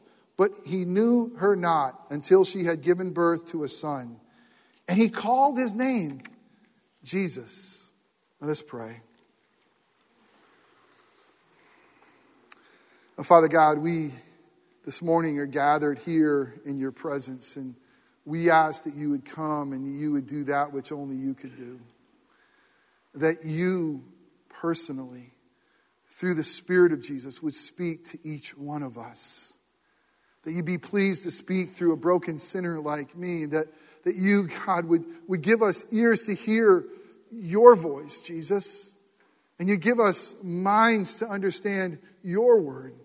but 0.41 0.53
he 0.65 0.85
knew 0.85 1.35
her 1.35 1.55
not 1.55 2.07
until 2.09 2.43
she 2.43 2.63
had 2.63 2.81
given 2.81 3.13
birth 3.13 3.45
to 3.51 3.63
a 3.63 3.69
son. 3.69 4.19
And 4.87 4.97
he 4.97 5.07
called 5.07 5.55
his 5.55 5.75
name 5.75 6.21
Jesus. 7.03 7.87
Let 8.39 8.49
us 8.49 8.63
pray. 8.63 9.01
Father 13.21 13.47
God, 13.47 13.77
we 13.77 14.13
this 14.83 15.03
morning 15.03 15.37
are 15.37 15.45
gathered 15.45 15.99
here 15.99 16.59
in 16.65 16.79
your 16.79 16.91
presence, 16.91 17.55
and 17.55 17.75
we 18.25 18.49
ask 18.49 18.85
that 18.85 18.95
you 18.95 19.11
would 19.11 19.25
come 19.25 19.73
and 19.73 19.95
you 19.95 20.11
would 20.11 20.25
do 20.25 20.45
that 20.45 20.73
which 20.73 20.91
only 20.91 21.17
you 21.17 21.35
could 21.35 21.55
do. 21.55 21.79
That 23.13 23.45
you 23.45 24.03
personally, 24.49 25.33
through 26.07 26.33
the 26.33 26.43
Spirit 26.43 26.93
of 26.93 27.03
Jesus, 27.03 27.43
would 27.43 27.53
speak 27.53 28.05
to 28.05 28.17
each 28.23 28.57
one 28.57 28.81
of 28.81 28.97
us. 28.97 29.59
That 30.43 30.53
you 30.53 30.63
be 30.63 30.77
pleased 30.77 31.23
to 31.23 31.31
speak 31.31 31.69
through 31.71 31.93
a 31.93 31.97
broken 31.97 32.39
sinner 32.39 32.79
like 32.79 33.15
me. 33.15 33.45
That, 33.45 33.67
that 34.03 34.15
you, 34.15 34.47
God, 34.65 34.85
would, 34.85 35.05
would 35.27 35.41
give 35.41 35.61
us 35.61 35.85
ears 35.91 36.23
to 36.23 36.33
hear 36.33 36.85
your 37.31 37.75
voice, 37.75 38.21
Jesus. 38.21 38.95
And 39.59 39.69
you 39.69 39.77
give 39.77 39.99
us 39.99 40.33
minds 40.43 41.17
to 41.17 41.27
understand 41.27 41.99
your 42.23 42.61
word. 42.61 42.95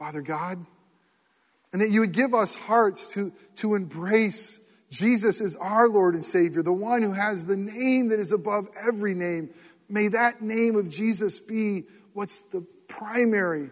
Father 0.00 0.22
God. 0.22 0.64
And 1.74 1.82
that 1.82 1.90
you 1.90 2.00
would 2.00 2.12
give 2.12 2.32
us 2.32 2.54
hearts 2.54 3.12
to, 3.12 3.32
to 3.56 3.74
embrace 3.74 4.58
Jesus 4.88 5.42
as 5.42 5.56
our 5.56 5.90
Lord 5.90 6.14
and 6.14 6.24
Savior, 6.24 6.62
the 6.62 6.72
one 6.72 7.02
who 7.02 7.12
has 7.12 7.46
the 7.46 7.56
name 7.56 8.08
that 8.08 8.18
is 8.18 8.32
above 8.32 8.66
every 8.82 9.12
name. 9.12 9.50
May 9.90 10.08
that 10.08 10.40
name 10.40 10.74
of 10.76 10.88
Jesus 10.88 11.38
be 11.38 11.82
what's 12.14 12.44
the 12.44 12.62
primary 12.88 13.70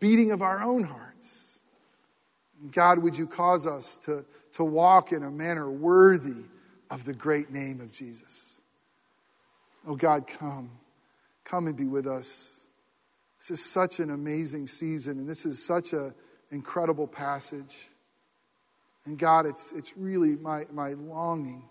beating 0.00 0.32
of 0.32 0.40
our 0.40 0.62
own 0.62 0.82
hearts. 0.82 1.05
God, 2.70 2.98
would 3.00 3.16
you 3.16 3.26
cause 3.26 3.66
us 3.66 3.98
to, 4.00 4.24
to 4.52 4.64
walk 4.64 5.12
in 5.12 5.22
a 5.22 5.30
manner 5.30 5.70
worthy 5.70 6.44
of 6.90 7.04
the 7.04 7.12
great 7.12 7.50
name 7.50 7.80
of 7.80 7.92
Jesus? 7.92 8.60
Oh, 9.86 9.94
God, 9.94 10.26
come. 10.26 10.70
Come 11.44 11.66
and 11.66 11.76
be 11.76 11.84
with 11.84 12.06
us. 12.06 12.66
This 13.38 13.60
is 13.60 13.64
such 13.64 14.00
an 14.00 14.10
amazing 14.10 14.66
season, 14.66 15.18
and 15.18 15.28
this 15.28 15.46
is 15.46 15.64
such 15.64 15.92
an 15.92 16.14
incredible 16.50 17.06
passage. 17.06 17.90
And 19.04 19.18
God, 19.18 19.46
it's, 19.46 19.70
it's 19.72 19.96
really 19.96 20.36
my, 20.36 20.66
my 20.72 20.94
longing 20.94 21.62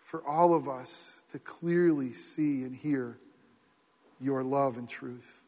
for 0.00 0.26
all 0.26 0.54
of 0.54 0.68
us 0.68 1.24
to 1.30 1.38
clearly 1.38 2.12
see 2.12 2.62
and 2.64 2.74
hear 2.74 3.18
your 4.20 4.42
love 4.42 4.76
and 4.76 4.88
truth. 4.88 5.44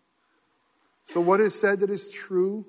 So, 1.04 1.20
what 1.20 1.40
is 1.40 1.58
said 1.58 1.80
that 1.80 1.90
is 1.90 2.08
true, 2.08 2.66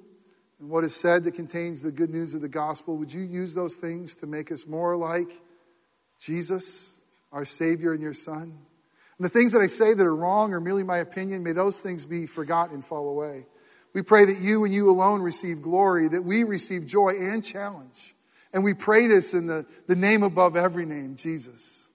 and 0.60 0.70
what 0.70 0.84
is 0.84 0.96
said 0.96 1.24
that 1.24 1.34
contains 1.34 1.82
the 1.82 1.92
good 1.92 2.10
news 2.10 2.34
of 2.34 2.42
the 2.42 2.50
gospel, 2.50 2.98
would 2.98 3.14
you 3.14 3.22
use 3.22 3.56
those 3.56 3.78
things 3.78 4.16
to 4.18 4.28
make 4.28 4.52
us 4.52 4.68
more 4.68 4.98
like 4.98 5.32
Jesus, 6.20 7.02
our 7.32 7.46
Savior 7.46 7.94
and 7.94 8.02
your 8.02 8.14
Son? 8.14 8.42
And 8.42 9.26
the 9.26 9.30
things 9.30 9.54
that 9.54 9.62
I 9.62 9.68
say 9.68 9.94
that 9.94 10.06
are 10.06 10.16
wrong 10.16 10.54
or 10.54 10.60
merely 10.60 10.84
my 10.84 10.98
opinion, 10.98 11.44
may 11.44 11.54
those 11.54 11.82
things 11.82 12.06
be 12.06 12.26
forgotten 12.26 12.76
and 12.76 12.86
fall 12.86 13.10
away. 13.10 13.46
We 13.94 14.02
pray 14.02 14.26
that 14.26 14.40
you 14.40 14.66
and 14.66 14.74
you 14.74 14.90
alone 14.90 15.22
receive 15.22 15.62
glory, 15.62 16.08
that 16.10 16.24
we 16.24 16.44
receive 16.44 16.86
joy 16.86 17.16
and 17.20 17.44
challenge. 17.44 18.14
And 18.54 18.64
we 18.64 18.74
pray 18.74 19.08
this 19.08 19.34
in 19.34 19.48
the, 19.48 19.66
the 19.88 19.96
name 19.96 20.24
above 20.24 20.56
every 20.56 20.86
name, 20.86 21.16
Jesus. 21.16 21.90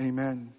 Amen. 0.00 0.52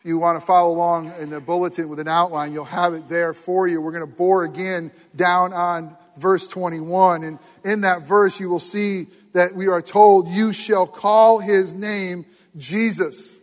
If 0.00 0.06
you 0.06 0.18
want 0.18 0.38
to 0.38 0.44
follow 0.44 0.70
along 0.72 1.12
in 1.18 1.30
the 1.30 1.40
bulletin 1.40 1.88
with 1.88 1.98
an 1.98 2.08
outline, 2.08 2.52
you'll 2.52 2.64
have 2.64 2.92
it 2.94 3.08
there 3.08 3.32
for 3.32 3.66
you. 3.66 3.80
We're 3.80 3.92
going 3.92 4.08
to 4.08 4.16
bore 4.16 4.44
again 4.44 4.92
down 5.16 5.52
on 5.52 5.96
verse 6.16 6.46
21. 6.48 7.24
And 7.24 7.38
in 7.64 7.82
that 7.82 8.02
verse, 8.02 8.40
you 8.40 8.48
will 8.48 8.58
see 8.58 9.04
that 9.32 9.54
we 9.54 9.68
are 9.68 9.82
told, 9.82 10.28
You 10.28 10.52
shall 10.52 10.86
call 10.86 11.40
his 11.40 11.74
name 11.74 12.24
Jesus. 12.56 13.36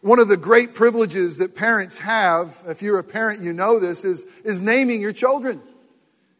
One 0.00 0.18
of 0.18 0.28
the 0.28 0.36
great 0.36 0.74
privileges 0.74 1.38
that 1.38 1.54
parents 1.54 1.98
have, 1.98 2.62
if 2.66 2.82
you're 2.82 2.98
a 2.98 3.04
parent, 3.04 3.40
you 3.40 3.54
know 3.54 3.78
this, 3.80 4.04
is, 4.04 4.24
is 4.44 4.60
naming 4.60 5.00
your 5.00 5.12
children. 5.12 5.62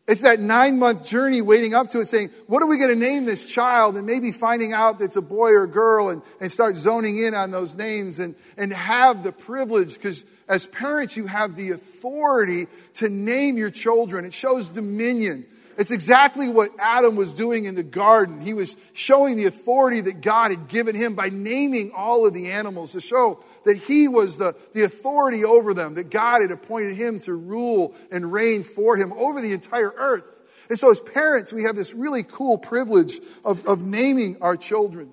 It's 0.07 0.21
that 0.21 0.39
nine 0.39 0.79
month 0.79 1.07
journey 1.07 1.41
waiting 1.41 1.75
up 1.75 1.89
to 1.89 2.01
it 2.01 2.07
saying, 2.07 2.29
what 2.47 2.63
are 2.63 2.67
we 2.67 2.77
going 2.77 2.91
to 2.91 2.97
name 2.97 3.25
this 3.25 3.51
child? 3.51 3.97
And 3.97 4.07
maybe 4.07 4.33
finding 4.33 4.75
out 4.75 4.99
that 4.99 5.07
it's 5.07 5.17
a 5.17 5.23
boy 5.23 5.51
or 5.53 5.65
a 5.65 5.69
girl 5.69 6.11
and, 6.11 6.21
and 6.43 6.53
start 6.53 6.77
zoning 6.77 7.17
in 7.19 7.35
on 7.35 7.51
those 7.51 7.75
names 7.75 8.21
and, 8.21 8.35
and 8.59 8.71
have 8.71 9.23
the 9.23 9.33
privilege, 9.33 9.95
because 9.95 10.27
as 10.47 10.67
parents, 10.67 11.17
you 11.17 11.27
have 11.27 11.57
the 11.57 11.71
authority 11.71 12.67
to 12.95 13.09
name 13.09 13.57
your 13.57 13.71
children. 13.71 14.27
It 14.27 14.35
shows 14.35 14.69
dominion. 14.69 15.47
It's 15.77 15.91
exactly 15.91 16.49
what 16.49 16.71
Adam 16.79 17.17
was 17.17 17.35
doing 17.35 17.65
in 17.65 17.75
the 17.75 17.83
garden. 17.83 18.41
He 18.41 18.55
was 18.55 18.77
showing 18.93 19.37
the 19.37 19.47
authority 19.47 20.01
that 20.03 20.21
God 20.21 20.51
had 20.51 20.69
given 20.69 20.95
him 20.95 21.15
by 21.15 21.31
naming 21.31 21.93
all 21.95 22.27
of 22.27 22.35
the 22.35 22.51
animals 22.51 22.93
to 22.93 23.01
show 23.01 23.43
that 23.65 23.77
he 23.77 24.07
was 24.07 24.39
the, 24.39 24.57
the 24.73 24.83
authority 24.83 25.45
over 25.45 25.75
them, 25.75 25.95
that 25.95 26.11
God 26.11 26.43
had 26.43 26.53
appointed 26.53 26.97
him 26.97 27.19
to 27.21 27.35
rule 27.35 27.95
and 28.13 28.33
reign 28.33 28.63
for 28.63 28.97
him 28.97 29.13
over 29.15 29.41
the 29.41 29.53
entire 29.53 29.93
earth. 29.97 30.41
And 30.69 30.79
so, 30.79 30.91
as 30.91 31.01
parents, 31.01 31.53
we 31.53 31.65
have 31.65 31.77
this 31.77 31.93
really 31.93 32.23
cool 32.23 32.57
privilege 32.57 33.19
of, 33.45 33.67
of 33.67 33.85
naming 33.85 34.39
our 34.41 34.57
children. 34.57 35.11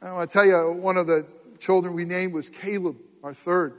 I 0.00 0.12
want 0.12 0.30
to 0.30 0.32
tell 0.32 0.46
you, 0.46 0.80
one 0.80 0.96
of 0.96 1.06
the 1.06 1.26
children 1.58 1.94
we 1.94 2.04
named 2.04 2.32
was 2.32 2.48
Caleb, 2.48 2.96
our 3.22 3.34
third 3.34 3.74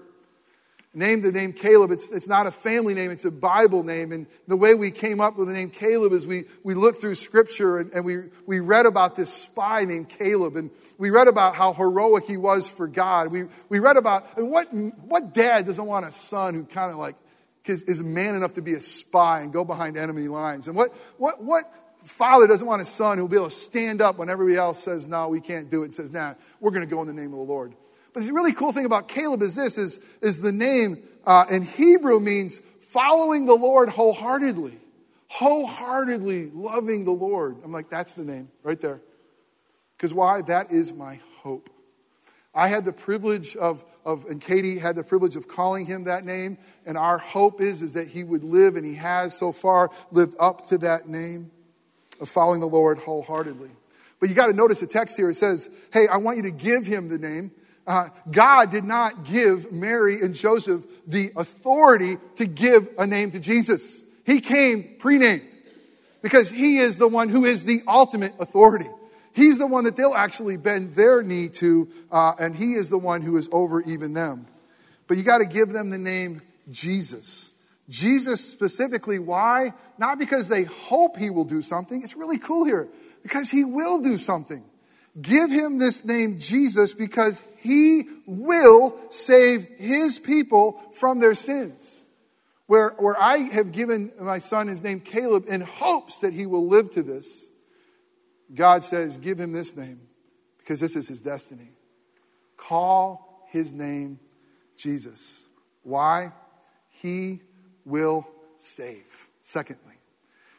named 0.94 1.24
the 1.24 1.32
name 1.32 1.54
Caleb. 1.54 1.92
It's, 1.92 2.12
it's 2.12 2.28
not 2.28 2.48
a 2.48 2.52
family 2.52 2.94
name, 2.94 3.12
it's 3.12 3.26
a 3.26 3.32
Bible 3.32 3.84
name. 3.84 4.12
And 4.12 4.26
the 4.48 4.56
way 4.56 4.74
we 4.74 4.92
came 4.92 5.22
up 5.22 5.38
with 5.38 5.48
the 5.48 5.54
name 5.54 5.70
Caleb 5.70 6.14
is 6.14 6.26
we, 6.26 6.46
we 6.64 6.74
looked 6.74 7.00
through 7.00 7.16
scripture 7.16 7.78
and, 7.78 7.92
and 7.94 8.04
we, 8.04 8.18
we 8.46 8.60
read 8.60 8.86
about 8.86 9.16
this 9.16 9.32
spy 9.32 9.86
named 9.86 10.10
Caleb. 10.10 10.56
And 10.56 10.72
we 10.98 11.10
read 11.10 11.28
about 11.28 11.56
how 11.56 11.74
heroic 11.74 12.26
he 12.26 12.38
was 12.38 12.70
for 12.70 12.88
God. 12.88 13.32
We, 13.32 13.46
we 13.70 13.80
read 13.80 13.98
about, 13.98 14.38
and 14.38 14.50
what, 14.50 14.68
what 14.74 15.34
dad 15.34 15.66
doesn't 15.66 15.86
want 15.86 16.06
a 16.06 16.12
son 16.12 16.56
who 16.56 16.66
kind 16.66 16.92
of 16.92 16.98
like 16.98 17.16
is, 17.66 17.84
is 17.84 18.02
man 18.02 18.34
enough 18.36 18.54
to 18.54 18.62
be 18.62 18.74
a 18.74 18.82
spy 18.82 19.42
and 19.42 19.54
go 19.54 19.64
behind 19.64 19.96
enemy 19.96 20.28
lines? 20.28 20.68
And 20.68 20.76
what, 20.76 20.92
what, 21.18 21.44
what 21.44 21.66
father 22.02 22.48
doesn't 22.48 22.66
want 22.66 22.82
a 22.82 22.86
son 22.86 23.18
who'll 23.18 23.28
be 23.28 23.36
able 23.36 23.46
to 23.46 23.52
stand 23.52 24.02
up 24.02 24.18
when 24.18 24.30
everybody 24.30 24.58
else 24.58 24.80
says, 24.80 25.08
no, 25.08 25.28
we 25.28 25.40
can't 25.40 25.70
do 25.70 25.84
it, 25.84 25.86
and 25.86 25.96
says, 25.96 26.12
nah, 26.12 26.34
we're 26.60 26.72
going 26.72 26.88
to 26.88 26.90
go 26.90 27.02
in 27.02 27.08
the 27.08 27.14
name 27.14 27.32
of 27.32 27.38
the 27.38 27.46
Lord. 27.46 27.76
But 28.14 28.26
the 28.26 28.34
really 28.34 28.54
cool 28.54 28.72
thing 28.72 28.86
about 28.86 29.08
Caleb 29.08 29.42
is 29.42 29.56
this, 29.56 29.78
is, 29.78 30.00
is 30.22 30.42
the 30.42 30.52
name 30.52 31.04
uh, 31.26 31.46
in 31.50 31.62
Hebrew 31.62 32.20
means 32.20 32.60
following 32.80 33.46
the 33.46 33.56
Lord 33.56 33.90
wholeheartedly. 33.90 34.78
Wholeheartedly 35.28 36.52
loving 36.52 37.06
the 37.06 37.12
Lord. 37.12 37.58
I'm 37.64 37.72
like, 37.72 37.90
that's 37.90 38.16
the 38.16 38.26
name 38.26 38.50
right 38.64 38.80
there. 38.80 39.00
Because 39.96 40.14
why? 40.14 40.42
That 40.42 40.72
is 40.72 40.92
my 40.92 41.20
hope. 41.42 41.70
I 42.56 42.68
had 42.68 42.84
the 42.84 42.94
privilege 42.94 43.56
of, 43.56 43.86
of, 44.04 44.26
and 44.26 44.42
Katie 44.42 44.80
had 44.80 44.96
the 44.96 45.04
privilege 45.04 45.36
of 45.36 45.48
calling 45.48 45.86
him 45.86 46.06
that 46.06 46.26
name, 46.26 46.58
and 46.86 46.98
our 46.98 47.20
hope 47.20 47.62
is, 47.62 47.84
is 47.84 47.94
that 47.94 48.08
he 48.08 48.24
would 48.24 48.44
live, 48.44 48.76
and 48.76 48.84
he 48.84 48.96
has 48.96 49.38
so 49.38 49.52
far 49.52 49.92
lived 50.12 50.36
up 50.40 50.68
to 50.70 50.80
that 50.80 51.08
name 51.08 51.52
of 52.20 52.28
following 52.28 52.60
the 52.60 52.68
Lord 52.68 52.98
wholeheartedly. 52.98 53.70
But 54.20 54.30
you 54.30 54.36
got 54.36 54.48
to 54.48 54.54
notice 54.54 54.80
the 54.80 54.88
text 54.88 55.16
here. 55.16 55.30
It 55.30 55.36
says, 55.36 55.70
hey, 55.94 56.08
I 56.08 56.18
want 56.18 56.38
you 56.38 56.44
to 56.44 56.52
give 56.52 56.88
him 56.88 57.08
the 57.08 57.20
name. 57.20 57.52
Uh, 57.90 58.10
God 58.30 58.70
did 58.70 58.84
not 58.84 59.24
give 59.24 59.72
Mary 59.72 60.22
and 60.22 60.36
Joseph 60.36 60.86
the 61.08 61.32
authority 61.36 62.18
to 62.36 62.46
give 62.46 62.88
a 63.00 63.08
name 63.08 63.32
to 63.32 63.40
Jesus. 63.40 64.06
He 64.28 64.42
came 64.42 64.98
pre 65.00 65.18
named 65.18 65.42
because 66.22 66.52
he 66.52 66.78
is 66.78 67.00
the 67.00 67.08
one 67.08 67.30
who 67.30 67.46
is 67.46 67.66
the 67.66 67.82
ultimate 67.88 68.34
authority. 68.40 68.86
He's 69.34 69.58
the 69.58 69.66
one 69.66 69.86
that 69.86 69.96
they'll 69.96 70.14
actually 70.14 70.56
bend 70.56 70.94
their 70.94 71.24
knee 71.24 71.50
to, 71.50 71.88
uh, 72.12 72.34
and 72.40 72.56
he 72.56 72.74
is 72.74 72.92
the 72.92 73.00
one 73.00 73.24
who 73.24 73.38
is 73.38 73.50
over 73.52 73.82
even 73.82 74.14
them. 74.14 74.46
But 75.08 75.18
you 75.18 75.24
got 75.24 75.40
to 75.40 75.46
give 75.46 75.70
them 75.70 75.90
the 75.90 75.98
name 75.98 76.42
Jesus. 76.70 77.52
Jesus 77.90 78.48
specifically, 78.48 79.18
why? 79.18 79.74
Not 79.98 80.20
because 80.20 80.48
they 80.48 80.66
hope 80.66 81.18
he 81.18 81.32
will 81.32 81.44
do 81.44 81.64
something. 81.64 82.04
It's 82.04 82.16
really 82.16 82.38
cool 82.38 82.66
here. 82.66 82.88
Because 83.24 83.50
he 83.50 83.64
will 83.64 84.00
do 84.00 84.16
something. 84.16 84.64
Give 85.22 85.50
him 85.50 85.78
this 85.80 86.06
name 86.06 86.38
Jesus 86.38 86.94
because 86.94 87.44
he 87.58 88.04
will 88.26 88.96
save 89.10 89.64
his 89.78 90.20
people 90.20 90.74
from 90.94 91.20
their 91.20 91.34
sins. 91.34 92.04
where, 92.68 92.90
where 93.00 93.20
I 93.20 93.38
have 93.38 93.72
given 93.72 94.12
my 94.22 94.38
son 94.38 94.68
his 94.68 94.84
name 94.84 95.00
Caleb 95.00 95.46
in 95.48 95.62
hopes 95.62 96.22
that 96.22 96.34
he 96.34 96.46
will 96.46 96.68
live 96.68 96.92
to 96.92 97.02
this, 97.02 97.50
God 98.54 98.84
says, 98.84 99.18
Give 99.18 99.40
him 99.40 99.52
this 99.52 99.76
name 99.76 100.02
because 100.60 100.80
this 100.80 100.96
is 100.96 101.08
his 101.08 101.24
destiny. 101.24 101.72
Call 102.58 103.44
his 103.48 103.74
name 103.74 104.20
Jesus. 104.78 105.48
Why? 105.82 106.32
He 106.90 107.42
will 107.86 108.28
save. 108.58 109.30
Secondly, 109.42 109.96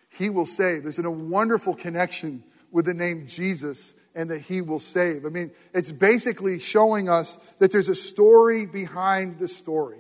he 0.09 0.31
will 0.31 0.47
save. 0.47 0.83
There's 0.83 0.99
a 0.99 1.09
wonderful 1.09 1.75
connection 1.75 2.43
with 2.73 2.87
the 2.87 2.95
name 2.95 3.27
Jesus 3.27 3.95
and 4.15 4.31
that 4.31 4.41
he 4.41 4.61
will 4.61 4.81
save. 4.81 5.25
I 5.25 5.29
mean, 5.29 5.51
it's 5.73 5.93
basically 5.93 6.59
showing 6.59 7.09
us 7.09 7.37
that 7.59 7.71
there's 7.71 7.89
a 7.89 7.95
story 7.95 8.67
behind 8.67 9.39
the 9.39 9.49
story. 9.49 9.99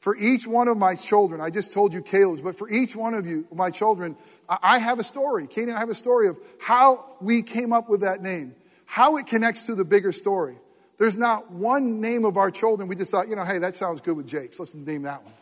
For 0.00 0.16
each 0.16 0.46
one 0.46 0.68
of 0.68 0.76
my 0.76 0.94
children, 0.94 1.40
I 1.40 1.50
just 1.50 1.72
told 1.72 1.92
you 1.92 2.02
Caleb's, 2.02 2.40
but 2.40 2.56
for 2.56 2.70
each 2.70 2.94
one 2.94 3.14
of 3.14 3.26
you, 3.26 3.46
my 3.52 3.70
children, 3.70 4.16
I 4.48 4.78
have 4.78 4.98
a 4.98 5.02
story. 5.02 5.46
Katie 5.46 5.70
and 5.70 5.76
I 5.76 5.80
have 5.80 5.90
a 5.90 5.94
story 5.94 6.28
of 6.28 6.38
how 6.60 7.04
we 7.20 7.42
came 7.42 7.72
up 7.72 7.88
with 7.88 8.00
that 8.00 8.22
name, 8.22 8.54
how 8.86 9.16
it 9.16 9.26
connects 9.26 9.66
to 9.66 9.74
the 9.74 9.84
bigger 9.84 10.12
story. 10.12 10.56
There's 10.98 11.16
not 11.16 11.50
one 11.50 12.00
name 12.00 12.24
of 12.24 12.36
our 12.36 12.50
children 12.50 12.88
we 12.88 12.96
just 12.96 13.10
thought, 13.10 13.28
you 13.28 13.36
know, 13.36 13.44
hey, 13.44 13.58
that 13.58 13.76
sounds 13.76 14.00
good 14.00 14.16
with 14.16 14.26
Jake's. 14.26 14.58
Let's 14.58 14.74
name 14.74 15.02
that 15.02 15.22
one. 15.24 15.34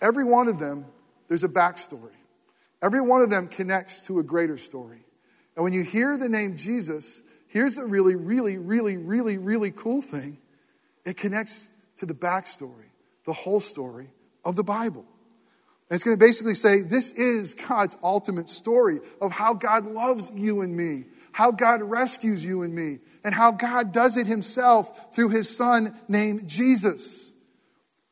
Every 0.00 0.24
one 0.24 0.48
of 0.48 0.58
them, 0.58 0.84
there's 1.28 1.44
a 1.44 1.48
backstory. 1.48 2.14
Every 2.82 3.00
one 3.00 3.22
of 3.22 3.30
them 3.30 3.48
connects 3.48 4.06
to 4.06 4.18
a 4.18 4.22
greater 4.22 4.58
story. 4.58 5.04
And 5.56 5.64
when 5.64 5.72
you 5.72 5.82
hear 5.82 6.16
the 6.16 6.28
name 6.28 6.56
Jesus, 6.56 7.22
here's 7.48 7.76
the 7.76 7.84
really, 7.84 8.14
really, 8.14 8.58
really, 8.58 8.96
really, 8.96 9.38
really 9.38 9.70
cool 9.70 10.02
thing 10.02 10.38
it 11.04 11.16
connects 11.16 11.72
to 11.96 12.06
the 12.06 12.14
backstory, 12.14 12.90
the 13.24 13.32
whole 13.32 13.60
story 13.60 14.08
of 14.44 14.56
the 14.56 14.62
Bible. 14.62 15.04
And 15.88 15.96
it's 15.96 16.04
going 16.04 16.16
to 16.16 16.24
basically 16.24 16.54
say 16.54 16.82
this 16.82 17.12
is 17.12 17.54
God's 17.54 17.96
ultimate 18.02 18.48
story 18.48 19.00
of 19.20 19.32
how 19.32 19.52
God 19.52 19.84
loves 19.84 20.30
you 20.34 20.62
and 20.62 20.76
me, 20.76 21.04
how 21.32 21.50
God 21.50 21.82
rescues 21.82 22.44
you 22.44 22.62
and 22.62 22.74
me, 22.74 22.98
and 23.24 23.34
how 23.34 23.50
God 23.50 23.92
does 23.92 24.16
it 24.16 24.26
himself 24.26 25.14
through 25.14 25.30
his 25.30 25.54
son 25.54 25.94
named 26.08 26.48
Jesus. 26.48 27.31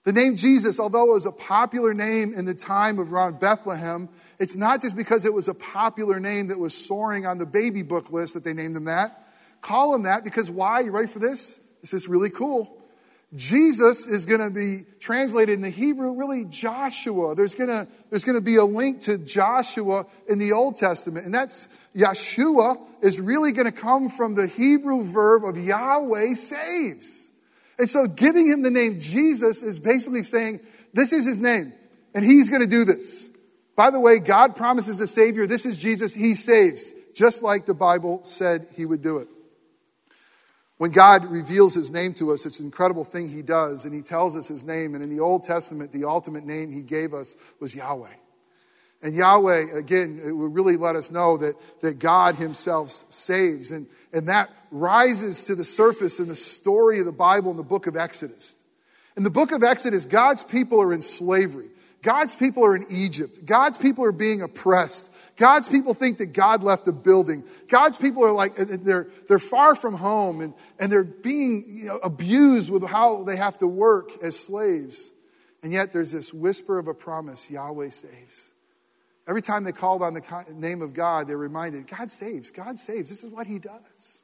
The 0.05 0.13
name 0.13 0.37
Jesus, 0.37 0.81
although 0.81 1.11
it 1.11 1.13
was 1.13 1.27
a 1.27 1.33
popular 1.33 1.93
name 1.93 2.33
in 2.33 2.47
the 2.47 2.55
time 2.55 2.99
of 2.99 3.13
around 3.13 3.39
Bethlehem, 3.39 4.09
it's 4.39 4.57
not 4.57 4.81
just 4.81 4.97
because 4.97 5.27
it 5.27 5.35
was 5.35 5.47
a 5.47 5.55
popular 5.55 6.19
name 6.19 6.49
that 6.49 6.59
was 6.59 6.75
soaring 6.75 7.27
on 7.27 7.37
the 7.37 7.45
baby 7.45 7.83
book 7.83 8.11
list 8.11 8.35
that 8.35 8.43
they 8.43 8.55
named 8.55 8.77
him 8.77 8.85
that. 8.85 9.23
Call 9.61 9.95
him 9.95 10.05
that 10.05 10.25
because 10.25 10.51
why? 10.51 10.81
You 10.81 10.91
ready 10.91 11.07
for 11.07 11.19
this? 11.19 11.61
This 11.83 11.93
is 11.93 12.09
really 12.09 12.31
cool. 12.31 12.77
Jesus 13.35 14.09
is 14.09 14.27
going 14.27 14.41
to 14.41 14.51
be 14.51 14.85
translated 14.99 15.55
in 15.55 15.61
the 15.61 15.71
Hebrew, 15.71 16.15
really 16.15 16.47
Joshua. 16.47 17.37
There's 17.37 17.55
going 17.55 17.69
to, 17.69 17.87
there's 18.09 18.25
going 18.25 18.39
to 18.39 18.45
be 18.45 18.57
a 18.57 18.65
link 18.65 19.03
to 19.03 19.19
Joshua 19.19 20.07
in 20.29 20.39
the 20.39 20.53
Old 20.53 20.77
Testament. 20.77 21.27
And 21.27 21.35
that's 21.35 21.69
Yeshua 21.95 22.81
is 23.03 23.21
really 23.21 23.53
going 23.53 23.71
to 23.71 23.73
come 23.73 24.09
from 24.09 24.35
the 24.35 24.49
Hebrew 24.49 25.05
verb 25.05 25.45
of 25.45 25.57
Yahweh 25.57 26.35
saves. 26.35 27.30
And 27.81 27.89
so 27.89 28.07
giving 28.07 28.47
him 28.47 28.61
the 28.61 28.71
name 28.71 29.01
Jesus 29.01 29.63
is 29.63 29.79
basically 29.79 30.23
saying, 30.23 30.61
this 30.93 31.15
is 31.15 31.25
his 31.25 31.39
name, 31.39 31.73
and 32.15 32.23
he's 32.23 32.51
going 32.51 32.61
to 32.61 32.69
do 32.69 32.85
this. 32.85 33.31
By 33.75 33.91
the 33.91 33.99
way, 33.99 34.19
God 34.19 34.55
promises 34.55 35.01
a 35.01 35.07
Savior. 35.07 35.47
This 35.47 35.65
is 35.65 35.79
Jesus. 35.79 36.13
He 36.13 36.35
saves, 36.35 36.93
just 37.15 37.43
like 37.43 37.65
the 37.65 37.73
Bible 37.73 38.23
said 38.23 38.67
he 38.77 38.85
would 38.85 39.01
do 39.01 39.17
it. 39.17 39.29
When 40.77 40.91
God 40.91 41.25
reveals 41.25 41.75
his 41.75 41.91
name 41.91 42.13
to 42.15 42.33
us, 42.33 42.45
it's 42.45 42.61
an 42.61 42.67
incredible 42.67 43.07
thing 43.07 43.31
he 43.31 43.41
does, 43.41 43.87
and 43.87 43.95
he 43.95 44.03
tells 44.03 44.37
us 44.37 44.47
his 44.47 44.67
name. 44.67 44.95
And 44.95 45.03
in 45.03 45.09
the 45.09 45.21
Old 45.21 45.45
Testament, 45.45 45.91
the 45.91 46.05
ultimate 46.05 46.45
name 46.45 46.71
he 46.71 46.83
gave 46.83 47.15
us 47.15 47.35
was 47.61 47.75
Yahweh. 47.75 48.13
And 49.03 49.15
Yahweh, 49.15 49.77
again, 49.79 50.21
it 50.23 50.33
will 50.33 50.49
really 50.49 50.77
let 50.77 50.95
us 50.95 51.11
know 51.11 51.39
that, 51.39 51.55
that 51.81 51.99
God 51.99 52.37
himself 52.37 52.91
saves. 53.09 53.71
And, 53.71 53.87
and 54.13 54.29
that 54.29 54.51
rises 54.71 55.45
to 55.45 55.55
the 55.55 55.65
surface 55.65 56.21
in 56.21 56.29
the 56.29 56.37
story 56.37 57.01
of 57.01 57.07
the 57.07 57.13
Bible 57.13 57.51
in 57.51 57.57
the 57.57 57.63
book 57.63 57.87
of 57.87 57.97
Exodus. 57.97 58.63
In 59.17 59.23
the 59.23 59.31
book 59.31 59.53
of 59.53 59.63
Exodus, 59.63 60.05
God's 60.05 60.45
people 60.45 60.83
are 60.83 60.93
in 60.93 61.03
slavery. 61.03 61.69
God's 62.03 62.35
people 62.35 62.65
are 62.65 62.77
in 62.77 62.87
Egypt. 62.91 63.45
God's 63.45 63.77
people 63.77 64.05
are 64.05 64.13
being 64.13 64.43
oppressed. 64.43 65.13
God's 65.37 65.69
people 65.69 65.95
think 65.95 66.19
that 66.19 66.33
God 66.33 66.63
left 66.63 66.87
a 66.89 66.93
building. 66.93 67.45
God's 67.69 67.97
people 67.97 68.25
are 68.25 68.33
like, 68.33 68.55
they're, 68.57 69.09
they're 69.29 69.39
far 69.39 69.75
from 69.75 69.95
home 69.95 70.41
and, 70.41 70.55
and 70.79 70.91
they're 70.91 71.05
being 71.05 71.65
you 71.67 71.87
know, 71.87 71.97
abused 71.99 72.71
with 72.71 72.87
how 72.87 73.25
they 73.25 73.37
have 73.37 73.59
to 73.59 73.67
work 73.67 74.11
as 74.23 74.39
slaves. 74.39 75.13
And 75.63 75.73
yet 75.73 75.93
there's 75.93 76.13
this 76.13 76.33
whisper 76.33 76.79
of 76.79 76.89
a 76.89 76.95
promise 76.95 77.51
Yahweh 77.51 77.91
saves. 77.91 78.53
Every 79.29 79.43
time 79.43 79.65
they 79.65 79.73
called 79.73 80.03
on 80.03 80.15
the 80.15 80.45
name 80.55 80.83
of 80.83 80.93
God, 80.93 81.29
they're 81.29 81.37
reminded 81.37 81.87
God 81.87 82.11
saves, 82.11 82.51
God 82.51 82.79
saves. 82.79 83.09
This 83.09 83.23
is 83.23 83.31
what 83.31 83.47
He 83.47 83.59
does. 83.59 84.23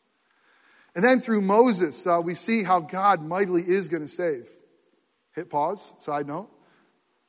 And 0.94 1.04
then 1.04 1.20
through 1.20 1.42
Moses, 1.42 2.06
uh, 2.06 2.20
we 2.24 2.34
see 2.34 2.62
how 2.62 2.80
God 2.80 3.22
mightily 3.22 3.62
is 3.62 3.88
going 3.88 4.02
to 4.02 4.08
save. 4.08 4.48
Hit 5.34 5.50
pause, 5.50 5.94
side 5.98 6.26
note. 6.26 6.48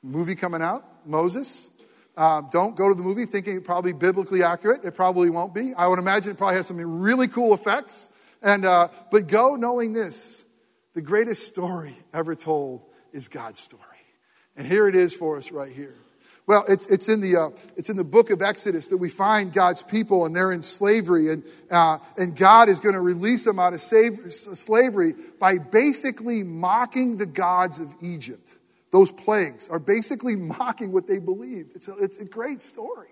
Movie 0.02 0.36
coming 0.36 0.62
out, 0.62 0.86
Moses. 1.06 1.70
Uh, 2.16 2.42
don't 2.50 2.76
go 2.76 2.88
to 2.88 2.96
the 2.96 3.04
movie 3.04 3.26
thinking 3.26 3.58
it 3.58 3.66
probably 3.66 3.92
biblically 3.92 4.42
accurate. 4.42 4.86
It 4.86 4.96
probably 4.96 5.30
won't 5.30 5.54
be. 5.54 5.74
I 5.74 5.88
would 5.88 6.00
imagine 6.00 6.32
it 6.32 6.38
probably 6.38 6.56
has 6.56 6.66
some 6.66 6.80
really 6.80 7.28
cool 7.28 7.54
effects. 7.54 8.08
And, 8.42 8.66
uh, 8.66 8.88
but 9.12 9.28
go 9.28 9.56
knowing 9.56 9.94
this 9.94 10.46
the 10.94 11.02
greatest 11.02 11.48
story 11.48 11.96
ever 12.14 12.34
told 12.34 12.86
is 13.12 13.28
God's 13.28 13.60
story. 13.60 13.84
And 14.56 14.66
here 14.66 14.88
it 14.88 14.96
is 14.96 15.14
for 15.14 15.38
us 15.38 15.52
right 15.52 15.72
here. 15.72 15.96
Well, 16.48 16.64
it's, 16.70 16.86
it's, 16.86 17.10
in 17.10 17.20
the, 17.20 17.36
uh, 17.36 17.50
it's 17.76 17.90
in 17.90 17.98
the 17.98 18.06
book 18.06 18.30
of 18.30 18.42
Exodus 18.42 18.88
that 18.88 18.98
we 18.98 19.10
find 19.10 19.52
God's 19.52 19.84
people 19.84 20.26
and 20.26 20.34
they're 20.34 20.54
in 20.54 20.64
slavery. 20.64 21.30
And, 21.30 21.44
uh, 21.70 22.00
and 22.16 22.34
God 22.38 22.70
is 22.70 22.80
going 22.80 22.96
to 22.96 23.02
release 23.02 23.44
them 23.44 23.60
out 23.60 23.74
of 23.74 23.82
save, 23.82 24.32
slavery 24.32 25.14
by 25.40 25.58
basically 25.58 26.44
mocking 26.44 27.18
the 27.18 27.26
gods 27.26 27.82
of 27.82 27.94
Egypt. 28.02 28.48
Those 28.92 29.12
plagues 29.12 29.68
are 29.68 29.80
basically 29.80 30.36
mocking 30.38 30.94
what 30.94 31.06
they 31.06 31.20
believed. 31.20 31.76
It's 31.76 31.90
a, 31.90 31.98
it's 31.98 32.22
a 32.22 32.26
great 32.26 32.62
story. 32.62 33.10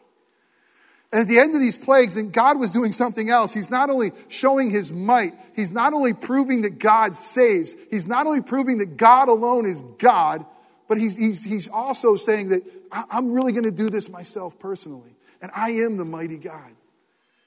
And 1.12 1.22
at 1.22 1.28
the 1.28 1.40
end 1.40 1.56
of 1.56 1.62
these 1.62 1.78
plagues, 1.78 2.16
and 2.16 2.32
God 2.32 2.58
was 2.58 2.72
doing 2.72 2.94
something 2.94 3.30
else. 3.30 3.54
He's 3.54 3.70
not 3.70 3.90
only 3.90 4.12
showing 4.30 4.72
his 4.72 4.94
might, 4.94 5.34
he's 5.56 5.72
not 5.72 5.94
only 5.94 6.14
proving 6.14 6.62
that 6.62 6.80
God 6.80 7.16
saves, 7.16 7.76
he's 7.92 8.08
not 8.08 8.28
only 8.28 8.42
proving 8.42 8.78
that 8.78 8.96
God 8.96 9.28
alone 9.28 9.66
is 9.66 9.82
God, 9.98 10.46
but 10.88 10.98
he's, 10.98 11.18
he's, 11.18 11.44
he's 11.44 11.68
also 11.68 12.16
saying 12.16 12.50
that 12.50 12.62
I'm 12.92 13.32
really 13.32 13.52
going 13.52 13.64
to 13.64 13.72
do 13.72 13.90
this 13.90 14.10
myself 14.10 14.60
personally. 14.60 15.16
And 15.42 15.52
I 15.56 15.72
am 15.72 15.98
the 15.98 16.06
mighty 16.06 16.38
God. 16.38 16.76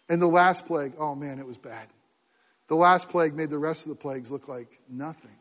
And 0.09 0.21
the 0.21 0.27
last 0.27 0.67
plague, 0.67 0.93
oh 0.99 1.15
man, 1.15 1.39
it 1.39 1.47
was 1.47 1.59
bad. 1.59 1.87
The 2.69 2.77
last 2.77 3.09
plague 3.09 3.35
made 3.35 3.51
the 3.51 3.59
rest 3.59 3.87
of 3.87 3.91
the 3.91 3.97
plagues 3.97 4.31
look 4.31 4.49
like 4.49 4.69
nothing. 4.89 5.37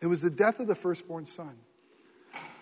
It 0.00 0.06
was 0.06 0.20
the 0.20 0.30
death 0.30 0.60
of 0.60 0.66
the 0.66 0.74
firstborn 0.74 1.26
son. 1.26 1.56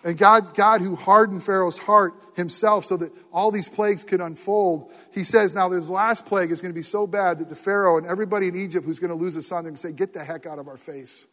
And 0.05 0.19
God, 0.19 0.55
God, 0.55 0.83
who 0.83 0.97
hardened 0.97 1.43
Pharaoh's 1.43 1.79
heart 1.79 2.13
himself 2.37 2.85
so 2.85 2.97
that 2.99 3.11
all 3.33 3.51
these 3.51 3.69
plagues 3.69 4.05
could 4.05 4.21
unfold, 4.21 4.93
he 5.13 5.25
says, 5.25 5.55
now 5.55 5.69
this 5.69 5.89
last 5.89 6.27
plague 6.27 6.51
is 6.51 6.61
going 6.61 6.73
to 6.73 6.79
be 6.79 6.83
so 6.83 7.07
bad 7.07 7.39
that 7.39 7.49
the 7.49 7.57
Pharaoh 7.57 7.97
and 7.97 8.07
everybody 8.07 8.49
in 8.49 8.55
Egypt 8.55 8.85
who's 8.85 8.99
going 8.99 9.11
to 9.11 9.17
lose 9.17 9.35
a 9.37 9.43
son, 9.43 9.65
they're 9.65 9.71
going 9.71 9.77
to 9.77 9.81
say, 9.81 9.93
get 9.93 10.13
the 10.13 10.23
heck 10.23 10.45
out 10.45 10.59
of 10.59 10.69
our 10.69 10.77
face. 10.77 11.27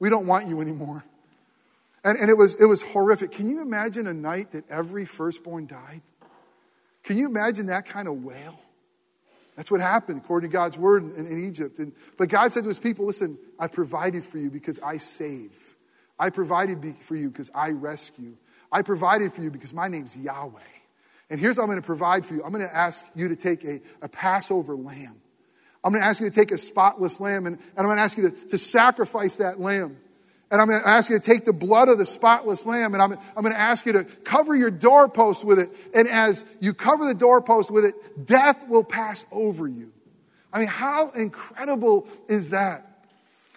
We 0.00 0.10
don't 0.10 0.26
want 0.26 0.48
you 0.48 0.60
anymore. 0.60 1.04
And, 2.04 2.18
and 2.18 2.30
it, 2.30 2.36
was, 2.36 2.54
it 2.60 2.66
was 2.66 2.82
horrific. 2.82 3.32
Can 3.32 3.48
you 3.48 3.60
imagine 3.62 4.06
a 4.06 4.14
night 4.14 4.52
that 4.52 4.70
every 4.70 5.04
firstborn 5.04 5.66
died? 5.66 6.02
Can 7.02 7.18
you 7.18 7.26
imagine 7.26 7.66
that 7.66 7.86
kind 7.86 8.08
of 8.08 8.22
wail? 8.24 8.58
That's 9.56 9.70
what 9.70 9.80
happened 9.80 10.20
according 10.22 10.50
to 10.50 10.52
God's 10.52 10.76
word 10.76 11.02
in, 11.02 11.26
in 11.26 11.46
Egypt. 11.46 11.78
And, 11.78 11.92
but 12.18 12.28
God 12.28 12.52
said 12.52 12.62
to 12.62 12.68
his 12.68 12.78
people, 12.78 13.06
listen, 13.06 13.38
I 13.58 13.68
provided 13.68 14.22
for 14.22 14.38
you 14.38 14.50
because 14.50 14.78
I 14.80 14.98
save. 14.98 15.74
I 16.18 16.30
provided 16.30 16.96
for 17.00 17.16
you 17.16 17.30
because 17.30 17.50
I 17.54 17.70
rescue. 17.70 18.36
I 18.70 18.82
provided 18.82 19.32
for 19.32 19.42
you 19.42 19.50
because 19.50 19.72
my 19.72 19.88
name's 19.88 20.16
Yahweh. 20.16 20.60
And 21.30 21.40
here's 21.40 21.56
what 21.56 21.64
I'm 21.64 21.68
going 21.70 21.80
to 21.80 21.86
provide 21.86 22.24
for 22.24 22.34
you 22.34 22.44
I'm 22.44 22.52
going 22.52 22.66
to 22.66 22.76
ask 22.76 23.06
you 23.14 23.28
to 23.28 23.36
take 23.36 23.64
a, 23.64 23.80
a 24.02 24.08
Passover 24.08 24.76
lamb. 24.76 25.20
I'm 25.82 25.92
going 25.92 26.02
to 26.02 26.08
ask 26.08 26.20
you 26.20 26.28
to 26.28 26.34
take 26.34 26.50
a 26.50 26.58
spotless 26.58 27.20
lamb, 27.20 27.46
and, 27.46 27.56
and 27.56 27.78
I'm 27.78 27.84
going 27.84 27.98
to 27.98 28.02
ask 28.02 28.18
you 28.18 28.30
to, 28.30 28.48
to 28.48 28.58
sacrifice 28.58 29.36
that 29.36 29.60
lamb. 29.60 29.96
And 30.50 30.60
I'm 30.60 30.68
going 30.68 30.80
to 30.80 30.88
ask 30.88 31.10
you 31.10 31.18
to 31.18 31.24
take 31.24 31.44
the 31.44 31.52
blood 31.52 31.88
of 31.88 31.98
the 31.98 32.04
spotless 32.04 32.66
lamb, 32.66 32.94
and 32.94 33.02
I'm, 33.02 33.12
I'm 33.12 33.42
going 33.42 33.54
to 33.54 33.60
ask 33.60 33.84
you 33.84 33.92
to 33.94 34.04
cover 34.04 34.54
your 34.54 34.70
doorpost 34.70 35.44
with 35.44 35.58
it. 35.58 35.70
And 35.92 36.06
as 36.06 36.44
you 36.60 36.72
cover 36.72 37.04
the 37.04 37.14
doorpost 37.14 37.70
with 37.70 37.84
it, 37.84 38.26
death 38.26 38.68
will 38.68 38.84
pass 38.84 39.24
over 39.32 39.66
you. 39.66 39.92
I 40.52 40.60
mean, 40.60 40.68
how 40.68 41.10
incredible 41.10 42.06
is 42.28 42.50
that? 42.50 42.86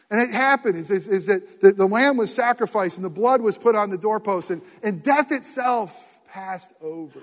And 0.09 0.19
it 0.19 0.31
happened 0.31 0.75
is, 0.75 0.89
is, 0.89 1.07
is 1.07 1.27
that 1.27 1.61
the, 1.61 1.71
the, 1.71 1.85
lamb 1.85 2.17
was 2.17 2.33
sacrificed 2.33 2.97
and 2.97 3.05
the 3.05 3.11
blood 3.11 3.41
was 3.41 3.59
put 3.59 3.75
on 3.75 3.91
the 3.91 3.97
doorpost, 3.97 4.49
and, 4.49 4.63
and 4.81 5.03
death 5.03 5.31
itself 5.31 6.23
passed 6.27 6.73
over. 6.81 7.21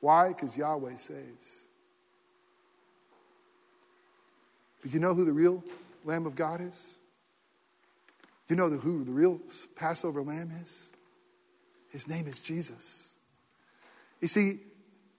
Why? 0.00 0.28
Because 0.28 0.56
Yahweh 0.56 0.96
saves. 0.96 1.66
But 4.82 4.92
you 4.92 5.00
know 5.00 5.14
who 5.14 5.24
the 5.24 5.32
real 5.32 5.64
Lamb 6.04 6.26
of 6.26 6.36
God 6.36 6.60
is? 6.60 6.96
You 8.50 8.56
know 8.56 8.68
who 8.68 9.04
the 9.04 9.12
real 9.12 9.40
Passover 9.76 10.22
lamb 10.22 10.50
is? 10.60 10.92
His 11.90 12.08
name 12.08 12.26
is 12.26 12.42
Jesus. 12.42 13.14
You 14.20 14.26
see, 14.26 14.58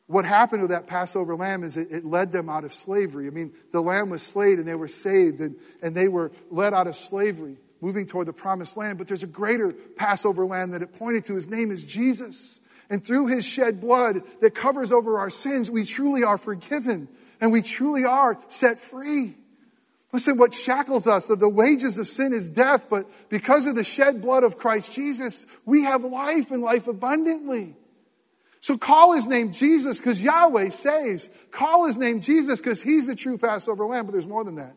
what 0.08 0.26
happened 0.26 0.64
to 0.64 0.68
that 0.68 0.86
Passover 0.86 1.36
lamb 1.36 1.64
is 1.64 1.78
it, 1.78 1.88
it, 1.90 2.06
led 2.06 2.34
them 2.34 2.50
out 2.50 2.66
of 2.66 2.74
slavery. 2.74 3.28
I 3.28 3.30
mean, 3.30 3.54
the 3.72 3.80
lamb 3.80 4.10
was 4.10 4.22
slain 4.22 4.60
and 4.60 4.68
they 4.68 4.76
were 4.76 4.90
saved 4.90 5.40
and, 5.40 5.56
and 5.82 5.96
they 5.96 6.10
were 6.10 6.34
led 6.50 6.74
out 6.74 6.88
of 6.88 6.98
slavery, 6.98 7.56
moving 7.80 8.06
toward 8.06 8.28
the 8.28 8.34
promised 8.34 8.76
land. 8.76 8.98
But 8.98 9.08
there's 9.08 9.24
a 9.24 9.28
greater 9.28 9.72
Passover 9.72 10.46
lamb 10.46 10.72
that 10.72 10.82
it 10.82 10.92
pointed 10.92 11.24
to. 11.26 11.36
His 11.36 11.48
name 11.48 11.72
is 11.72 11.86
Jesus. 11.86 12.60
And 12.90 13.02
through 13.02 13.28
his 13.28 13.46
shed 13.46 13.80
blood 13.80 14.18
that 14.42 14.54
covers 14.54 14.92
over 14.92 15.18
our 15.20 15.30
sins, 15.30 15.72
we 15.72 15.86
truly 15.86 16.24
are 16.24 16.38
forgiven 16.38 17.08
and 17.40 17.54
we 17.54 17.62
truly 17.62 18.04
are 18.04 18.38
set 18.50 18.78
free. 18.78 19.36
Listen, 20.14 20.38
what 20.38 20.54
shackles 20.54 21.08
us, 21.08 21.30
of 21.30 21.40
the 21.40 21.48
wages 21.48 21.98
of 21.98 22.08
sin 22.08 22.34
is 22.34 22.50
death, 22.50 22.90
but 22.90 23.06
because 23.30 23.66
of 23.66 23.76
the 23.76 23.84
shed 23.84 24.22
blood 24.22 24.44
of 24.44 24.58
Christ 24.58 24.94
Jesus, 24.94 25.46
we 25.66 25.84
have 25.84 26.04
life 26.04 26.52
and 26.52 26.62
life 26.62 26.88
abundantly. 26.88 27.76
So 28.60 28.78
call 28.78 29.14
his 29.14 29.26
name 29.26 29.52
Jesus 29.52 30.00
because 30.00 30.22
Yahweh 30.22 30.70
saves. 30.70 31.30
Call 31.50 31.88
his 31.88 31.98
name 31.98 32.22
Jesus 32.22 32.60
because 32.60 32.84
he's 32.84 33.08
the 33.08 33.16
true 33.16 33.38
Passover 33.38 33.86
lamb, 33.86 34.06
but 34.06 34.12
there's 34.12 34.28
more 34.28 34.44
than 34.44 34.56
that. 34.56 34.76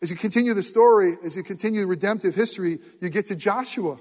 As 0.00 0.10
you 0.10 0.16
continue 0.16 0.54
the 0.54 0.62
story, 0.62 1.16
as 1.24 1.36
you 1.36 1.42
continue 1.42 1.82
the 1.82 1.86
redemptive 1.86 2.34
history, 2.34 2.78
you 3.00 3.08
get 3.10 3.26
to 3.26 3.36
Joshua. 3.36 3.98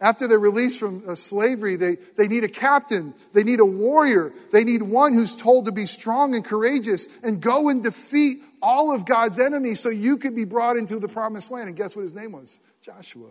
After 0.00 0.28
they're 0.28 0.38
released 0.38 0.78
from 0.78 1.02
uh, 1.08 1.16
slavery, 1.16 1.74
they, 1.74 1.96
they 2.16 2.28
need 2.28 2.44
a 2.44 2.48
captain. 2.48 3.14
They 3.32 3.42
need 3.42 3.58
a 3.58 3.64
warrior. 3.64 4.32
They 4.52 4.62
need 4.62 4.82
one 4.82 5.12
who's 5.12 5.34
told 5.34 5.64
to 5.64 5.72
be 5.72 5.86
strong 5.86 6.36
and 6.36 6.44
courageous 6.44 7.08
and 7.24 7.40
go 7.40 7.68
and 7.68 7.82
defeat 7.82 8.38
all 8.62 8.94
of 8.94 9.04
God's 9.04 9.38
enemies 9.38 9.80
so 9.80 9.88
you 9.88 10.16
could 10.16 10.34
be 10.34 10.44
brought 10.44 10.76
into 10.76 10.98
the 10.98 11.08
promised 11.08 11.50
land. 11.50 11.68
And 11.68 11.76
guess 11.76 11.96
what 11.96 12.02
his 12.02 12.14
name 12.14 12.32
was? 12.32 12.60
Joshua. 12.80 13.28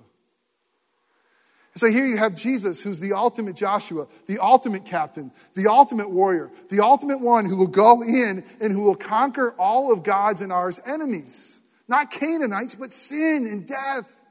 So 1.76 1.88
here 1.88 2.06
you 2.06 2.18
have 2.18 2.34
Jesus, 2.34 2.82
who's 2.82 3.00
the 3.00 3.14
ultimate 3.14 3.56
Joshua, 3.56 4.08
the 4.26 4.40
ultimate 4.40 4.84
captain, 4.84 5.32
the 5.54 5.68
ultimate 5.68 6.10
warrior, 6.10 6.50
the 6.70 6.80
ultimate 6.80 7.22
one 7.22 7.46
who 7.46 7.56
will 7.56 7.68
go 7.68 8.02
in 8.02 8.44
and 8.60 8.72
who 8.72 8.82
will 8.82 8.96
conquer 8.96 9.54
all 9.60 9.94
of 9.94 10.02
God's 10.02 10.42
and 10.42 10.52
ours 10.52 10.80
enemies. 10.86 11.62
Not 11.88 12.10
Canaanites, 12.10 12.76
but 12.76 12.92
sin 12.92 13.48
and 13.50 13.68
death 13.68 14.26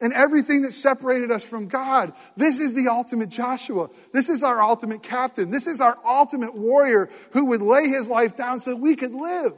and 0.00 0.12
everything 0.12 0.62
that 0.62 0.72
separated 0.72 1.30
us 1.30 1.48
from 1.48 1.68
God. 1.68 2.12
This 2.36 2.60
is 2.60 2.74
the 2.74 2.88
ultimate 2.88 3.30
Joshua. 3.30 3.88
This 4.12 4.28
is 4.28 4.42
our 4.42 4.60
ultimate 4.60 5.02
captain. 5.02 5.50
This 5.50 5.66
is 5.66 5.80
our 5.80 5.96
ultimate 6.04 6.54
warrior 6.54 7.08
who 7.32 7.46
would 7.46 7.62
lay 7.62 7.88
his 7.88 8.10
life 8.10 8.36
down 8.36 8.60
so 8.60 8.74
we 8.76 8.96
could 8.96 9.14
live. 9.14 9.52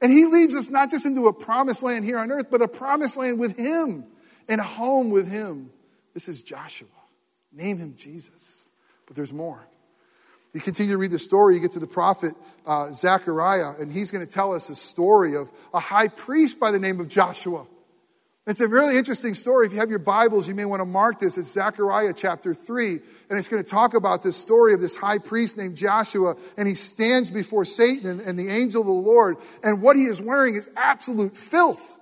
And 0.00 0.12
he 0.12 0.26
leads 0.26 0.54
us 0.54 0.70
not 0.70 0.90
just 0.90 1.06
into 1.06 1.26
a 1.26 1.32
promised 1.32 1.82
land 1.82 2.04
here 2.04 2.18
on 2.18 2.30
earth, 2.30 2.46
but 2.50 2.62
a 2.62 2.68
promised 2.68 3.16
land 3.16 3.38
with 3.38 3.56
him 3.56 4.04
and 4.48 4.60
a 4.60 4.64
home 4.64 5.10
with 5.10 5.30
him. 5.30 5.70
This 6.14 6.28
is 6.28 6.42
Joshua. 6.42 6.88
Name 7.52 7.78
him 7.78 7.94
Jesus. 7.96 8.70
But 9.06 9.16
there's 9.16 9.32
more. 9.32 9.66
You 10.54 10.60
continue 10.60 10.92
to 10.92 10.98
read 10.98 11.10
the 11.10 11.18
story, 11.18 11.54
you 11.54 11.60
get 11.60 11.72
to 11.72 11.78
the 11.78 11.86
prophet 11.86 12.34
uh, 12.66 12.90
Zechariah, 12.90 13.74
and 13.78 13.92
he's 13.92 14.10
going 14.10 14.26
to 14.26 14.32
tell 14.32 14.54
us 14.54 14.70
a 14.70 14.74
story 14.74 15.36
of 15.36 15.52
a 15.74 15.78
high 15.78 16.08
priest 16.08 16.58
by 16.58 16.70
the 16.70 16.78
name 16.78 17.00
of 17.00 17.08
Joshua. 17.08 17.66
It's 18.48 18.62
a 18.62 18.66
really 18.66 18.96
interesting 18.96 19.34
story. 19.34 19.66
If 19.66 19.74
you 19.74 19.78
have 19.78 19.90
your 19.90 19.98
Bibles, 19.98 20.48
you 20.48 20.54
may 20.54 20.64
want 20.64 20.80
to 20.80 20.86
mark 20.86 21.18
this. 21.18 21.36
It's 21.36 21.52
Zechariah 21.52 22.14
chapter 22.14 22.54
3, 22.54 22.92
and 23.28 23.38
it's 23.38 23.46
going 23.46 23.62
to 23.62 23.70
talk 23.70 23.92
about 23.92 24.22
this 24.22 24.38
story 24.38 24.72
of 24.72 24.80
this 24.80 24.96
high 24.96 25.18
priest 25.18 25.58
named 25.58 25.76
Joshua, 25.76 26.34
and 26.56 26.66
he 26.66 26.74
stands 26.74 27.28
before 27.28 27.66
Satan 27.66 28.08
and, 28.08 28.20
and 28.22 28.38
the 28.38 28.48
angel 28.48 28.80
of 28.80 28.86
the 28.86 28.92
Lord, 28.94 29.36
and 29.62 29.82
what 29.82 29.96
he 29.96 30.04
is 30.04 30.22
wearing 30.22 30.54
is 30.54 30.70
absolute 30.78 31.36
filth. 31.36 31.98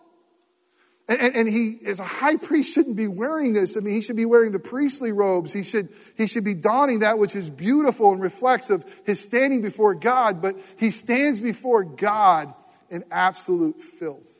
And, 1.08 1.20
and, 1.20 1.34
and, 1.34 1.48
he, 1.48 1.78
as 1.84 1.98
a 1.98 2.04
high 2.04 2.36
priest, 2.36 2.72
shouldn't 2.72 2.96
be 2.96 3.08
wearing 3.08 3.52
this. 3.52 3.76
I 3.76 3.80
mean, 3.80 3.94
he 3.94 4.00
should 4.00 4.14
be 4.14 4.24
wearing 4.24 4.52
the 4.52 4.60
priestly 4.60 5.10
robes. 5.10 5.52
He 5.52 5.64
should, 5.64 5.88
he 6.16 6.28
should 6.28 6.44
be 6.44 6.54
donning 6.54 7.00
that 7.00 7.18
which 7.18 7.34
is 7.34 7.50
beautiful 7.50 8.12
and 8.12 8.22
reflects 8.22 8.70
of 8.70 8.84
his 9.04 9.18
standing 9.20 9.62
before 9.62 9.96
God, 9.96 10.40
but 10.40 10.56
he 10.78 10.90
stands 10.90 11.40
before 11.40 11.82
God 11.82 12.54
in 12.88 13.02
absolute 13.10 13.80
filth. 13.80 14.35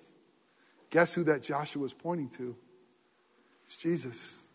Guess 0.97 1.13
who 1.13 1.25
that 1.25 1.43
Joshua 1.43 1.83
was 1.83 1.93
pointing 1.93 2.31
to? 2.39 2.57
It's 3.65 3.77
Jesus. 3.77 4.47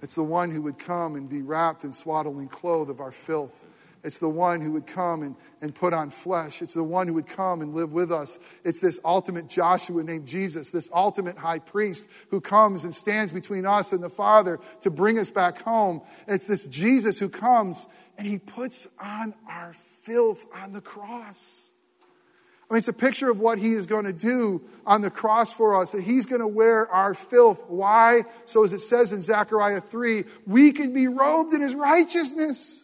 It's 0.00 0.14
the 0.14 0.22
one 0.22 0.52
who 0.52 0.62
would 0.62 0.78
come 0.78 1.16
and 1.16 1.28
be 1.28 1.42
wrapped 1.42 1.82
in 1.82 1.92
swaddling 1.92 2.46
clothes 2.46 2.88
of 2.88 3.00
our 3.00 3.10
filth. 3.10 3.66
It's 4.04 4.20
the 4.20 4.28
one 4.28 4.60
who 4.60 4.70
would 4.70 4.86
come 4.86 5.22
and, 5.22 5.34
and 5.60 5.74
put 5.74 5.92
on 5.92 6.10
flesh. 6.10 6.62
It's 6.62 6.74
the 6.74 6.84
one 6.84 7.08
who 7.08 7.14
would 7.14 7.26
come 7.26 7.62
and 7.62 7.74
live 7.74 7.92
with 7.92 8.12
us. 8.12 8.38
It's 8.62 8.80
this 8.80 9.00
ultimate 9.04 9.48
Joshua 9.48 10.04
named 10.04 10.24
Jesus, 10.28 10.70
this 10.70 10.88
ultimate 10.94 11.36
high 11.36 11.58
priest 11.58 12.10
who 12.30 12.40
comes 12.40 12.84
and 12.84 12.94
stands 12.94 13.32
between 13.32 13.66
us 13.66 13.92
and 13.92 14.00
the 14.00 14.08
Father 14.08 14.60
to 14.82 14.90
bring 14.92 15.18
us 15.18 15.30
back 15.30 15.60
home. 15.62 16.00
it's 16.28 16.46
this 16.46 16.68
Jesus 16.68 17.18
who 17.18 17.28
comes 17.28 17.88
and 18.16 18.24
he 18.24 18.38
puts 18.38 18.86
on 19.00 19.34
our 19.48 19.72
filth 19.72 20.46
on 20.54 20.70
the 20.70 20.80
cross. 20.80 21.72
I 22.68 22.74
mean, 22.74 22.78
it's 22.78 22.88
a 22.88 22.92
picture 22.92 23.30
of 23.30 23.38
what 23.38 23.58
he 23.58 23.72
is 23.72 23.86
going 23.86 24.06
to 24.06 24.12
do 24.12 24.60
on 24.84 25.00
the 25.00 25.10
cross 25.10 25.52
for 25.52 25.80
us, 25.80 25.92
that 25.92 26.02
he's 26.02 26.26
going 26.26 26.40
to 26.40 26.48
wear 26.48 26.90
our 26.90 27.14
filth. 27.14 27.64
Why? 27.68 28.24
So, 28.44 28.64
as 28.64 28.72
it 28.72 28.80
says 28.80 29.12
in 29.12 29.22
Zechariah 29.22 29.80
3, 29.80 30.24
we 30.46 30.72
could 30.72 30.92
be 30.92 31.06
robed 31.06 31.52
in 31.52 31.60
his 31.60 31.76
righteousness. 31.76 32.82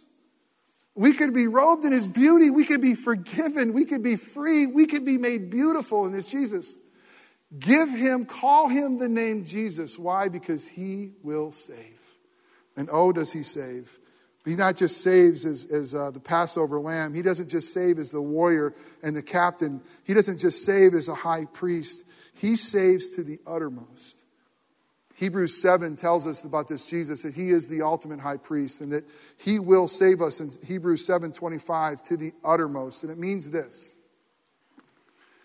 We 0.95 1.15
could 1.15 1.35
be 1.35 1.49
robed 1.49 1.85
in 1.85 1.91
his 1.91 2.07
beauty. 2.07 2.51
We 2.51 2.65
could 2.65 2.83
be 2.83 2.95
forgiven. 2.95 3.73
We 3.73 3.85
could 3.85 4.03
be 4.03 4.17
free. 4.17 4.67
We 4.67 4.87
could 4.87 5.05
be 5.05 5.19
made 5.19 5.51
beautiful 5.51 6.07
in 6.07 6.13
this 6.13 6.31
Jesus. 6.31 6.77
Give 7.59 7.89
him, 7.89 8.25
call 8.25 8.69
him 8.69 8.99
the 8.99 9.09
name 9.09 9.45
Jesus. 9.45 9.99
Why? 9.99 10.29
Because 10.29 10.69
he 10.69 11.13
will 11.23 11.51
save. 11.51 12.01
And 12.77 12.89
oh, 12.93 13.13
does 13.13 13.33
he 13.33 13.43
save. 13.43 13.99
He 14.45 14.57
not 14.57 14.77
just 14.77 15.03
saves 15.03 15.45
as, 15.45 15.67
as 15.67 15.95
uh, 15.95 16.11
the 16.11 16.21
Passover 16.21 16.81
lamb, 16.81 17.15
he 17.15 17.23
doesn't 17.23 17.49
just 17.49 17.73
save 17.73 17.99
as 17.99 18.11
the 18.11 18.21
warrior 18.21 18.75
and 19.03 19.15
the 19.15 19.23
captain, 19.23 19.81
he 20.05 20.15
doesn't 20.15 20.39
just 20.39 20.65
save 20.65 20.95
as 20.95 21.09
a 21.09 21.15
high 21.15 21.45
priest, 21.45 22.05
he 22.35 22.57
saves 22.57 23.11
to 23.15 23.23
the 23.23 23.39
uttermost. 23.47 24.23
Hebrews 25.15 25.63
7 25.63 25.95
tells 25.95 26.27
us 26.27 26.43
about 26.43 26.67
this 26.67 26.85
Jesus 26.85 27.23
that 27.23 27.35
he 27.35 27.51
is 27.51 27.69
the 27.69 27.83
ultimate 27.83 28.19
high 28.19 28.39
priest 28.39 28.81
and 28.81 28.91
that 28.91 29.05
he 29.39 29.61
will 29.61 29.87
save 29.87 30.21
us 30.21 30.41
in 30.41 30.51
Hebrews 30.67 31.07
7:25 31.07 32.03
to 32.05 32.17
the 32.17 32.33
uttermost. 32.43 33.05
And 33.05 33.13
it 33.13 33.19
means 33.19 33.51
this. 33.51 33.97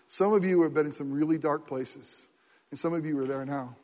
Some 0.08 0.32
of 0.32 0.42
you 0.42 0.62
have 0.62 0.74
been 0.74 0.86
in 0.86 0.92
some 0.92 1.12
really 1.12 1.38
dark 1.38 1.68
places, 1.68 2.26
and 2.72 2.80
some 2.80 2.92
of 2.92 3.06
you 3.06 3.16
are 3.20 3.26
there 3.26 3.44
now. 3.46 3.76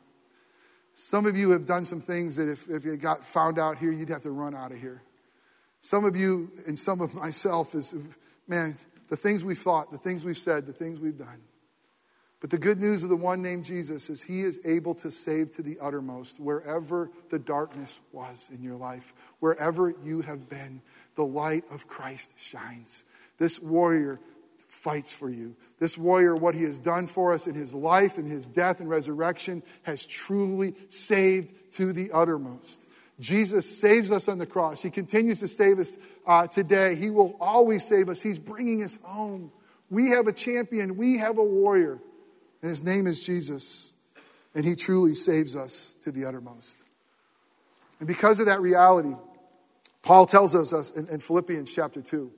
Some 0.95 1.25
of 1.25 1.37
you 1.37 1.51
have 1.51 1.65
done 1.65 1.85
some 1.85 2.01
things 2.01 2.35
that 2.35 2.49
if, 2.49 2.69
if 2.69 2.83
you 2.83 2.97
got 2.97 3.23
found 3.23 3.57
out 3.57 3.77
here, 3.77 3.91
you'd 3.91 4.09
have 4.09 4.23
to 4.23 4.31
run 4.31 4.53
out 4.53 4.73
of 4.73 4.81
here. 4.81 5.01
Some 5.85 6.03
of 6.03 6.15
you, 6.15 6.49
and 6.65 6.79
some 6.79 6.99
of 6.99 7.13
myself, 7.13 7.75
is 7.75 7.93
man, 8.47 8.75
the 9.07 9.15
things 9.15 9.43
we've 9.43 9.55
thought, 9.55 9.91
the 9.91 9.99
things 9.99 10.25
we've 10.25 10.35
said, 10.35 10.65
the 10.65 10.73
things 10.73 10.99
we've 10.99 11.15
done. 11.15 11.43
But 12.39 12.49
the 12.49 12.57
good 12.57 12.81
news 12.81 13.03
of 13.03 13.09
the 13.09 13.15
one 13.15 13.43
named 13.43 13.65
Jesus 13.65 14.09
is 14.09 14.23
he 14.23 14.39
is 14.39 14.59
able 14.65 14.95
to 14.95 15.11
save 15.11 15.51
to 15.51 15.61
the 15.61 15.77
uttermost 15.79 16.39
wherever 16.39 17.11
the 17.29 17.37
darkness 17.37 17.99
was 18.11 18.49
in 18.51 18.63
your 18.63 18.77
life, 18.77 19.13
wherever 19.41 19.93
you 20.03 20.21
have 20.21 20.49
been, 20.49 20.81
the 21.13 21.23
light 21.23 21.65
of 21.69 21.87
Christ 21.87 22.33
shines. 22.39 23.05
This 23.37 23.61
warrior 23.61 24.19
fights 24.67 25.13
for 25.13 25.29
you. 25.29 25.55
This 25.77 25.99
warrior, 25.99 26.35
what 26.35 26.55
he 26.55 26.63
has 26.63 26.79
done 26.79 27.05
for 27.05 27.31
us 27.31 27.45
in 27.45 27.53
his 27.53 27.75
life 27.75 28.17
and 28.17 28.27
his 28.27 28.47
death 28.47 28.79
and 28.79 28.89
resurrection, 28.89 29.61
has 29.83 30.03
truly 30.07 30.73
saved 30.89 31.53
to 31.73 31.93
the 31.93 32.11
uttermost. 32.11 32.84
Jesus 33.19 33.79
saves 33.79 34.11
us 34.11 34.27
on 34.27 34.37
the 34.37 34.45
cross. 34.45 34.81
He 34.81 34.89
continues 34.89 35.39
to 35.39 35.47
save 35.47 35.79
us 35.79 35.97
uh, 36.27 36.47
today. 36.47 36.95
He 36.95 37.09
will 37.09 37.35
always 37.39 37.85
save 37.85 38.09
us. 38.09 38.21
He's 38.21 38.39
bringing 38.39 38.83
us 38.83 38.97
home. 39.03 39.51
We 39.89 40.09
have 40.09 40.27
a 40.27 40.33
champion, 40.33 40.97
we 40.97 41.19
have 41.19 41.37
a 41.37 41.43
warrior, 41.43 41.99
and 42.61 42.69
his 42.69 42.83
name 42.83 43.07
is 43.07 43.25
Jesus. 43.25 43.93
And 44.53 44.65
he 44.65 44.75
truly 44.75 45.15
saves 45.15 45.55
us 45.55 45.97
to 46.03 46.11
the 46.11 46.25
uttermost. 46.25 46.83
And 47.99 48.07
because 48.07 48.39
of 48.39 48.45
that 48.47 48.61
reality, 48.61 49.13
Paul 50.01 50.25
tells 50.25 50.55
us 50.55 50.91
in, 50.91 51.07
in 51.09 51.19
Philippians 51.19 51.73
chapter 51.73 52.01
2 52.01 52.31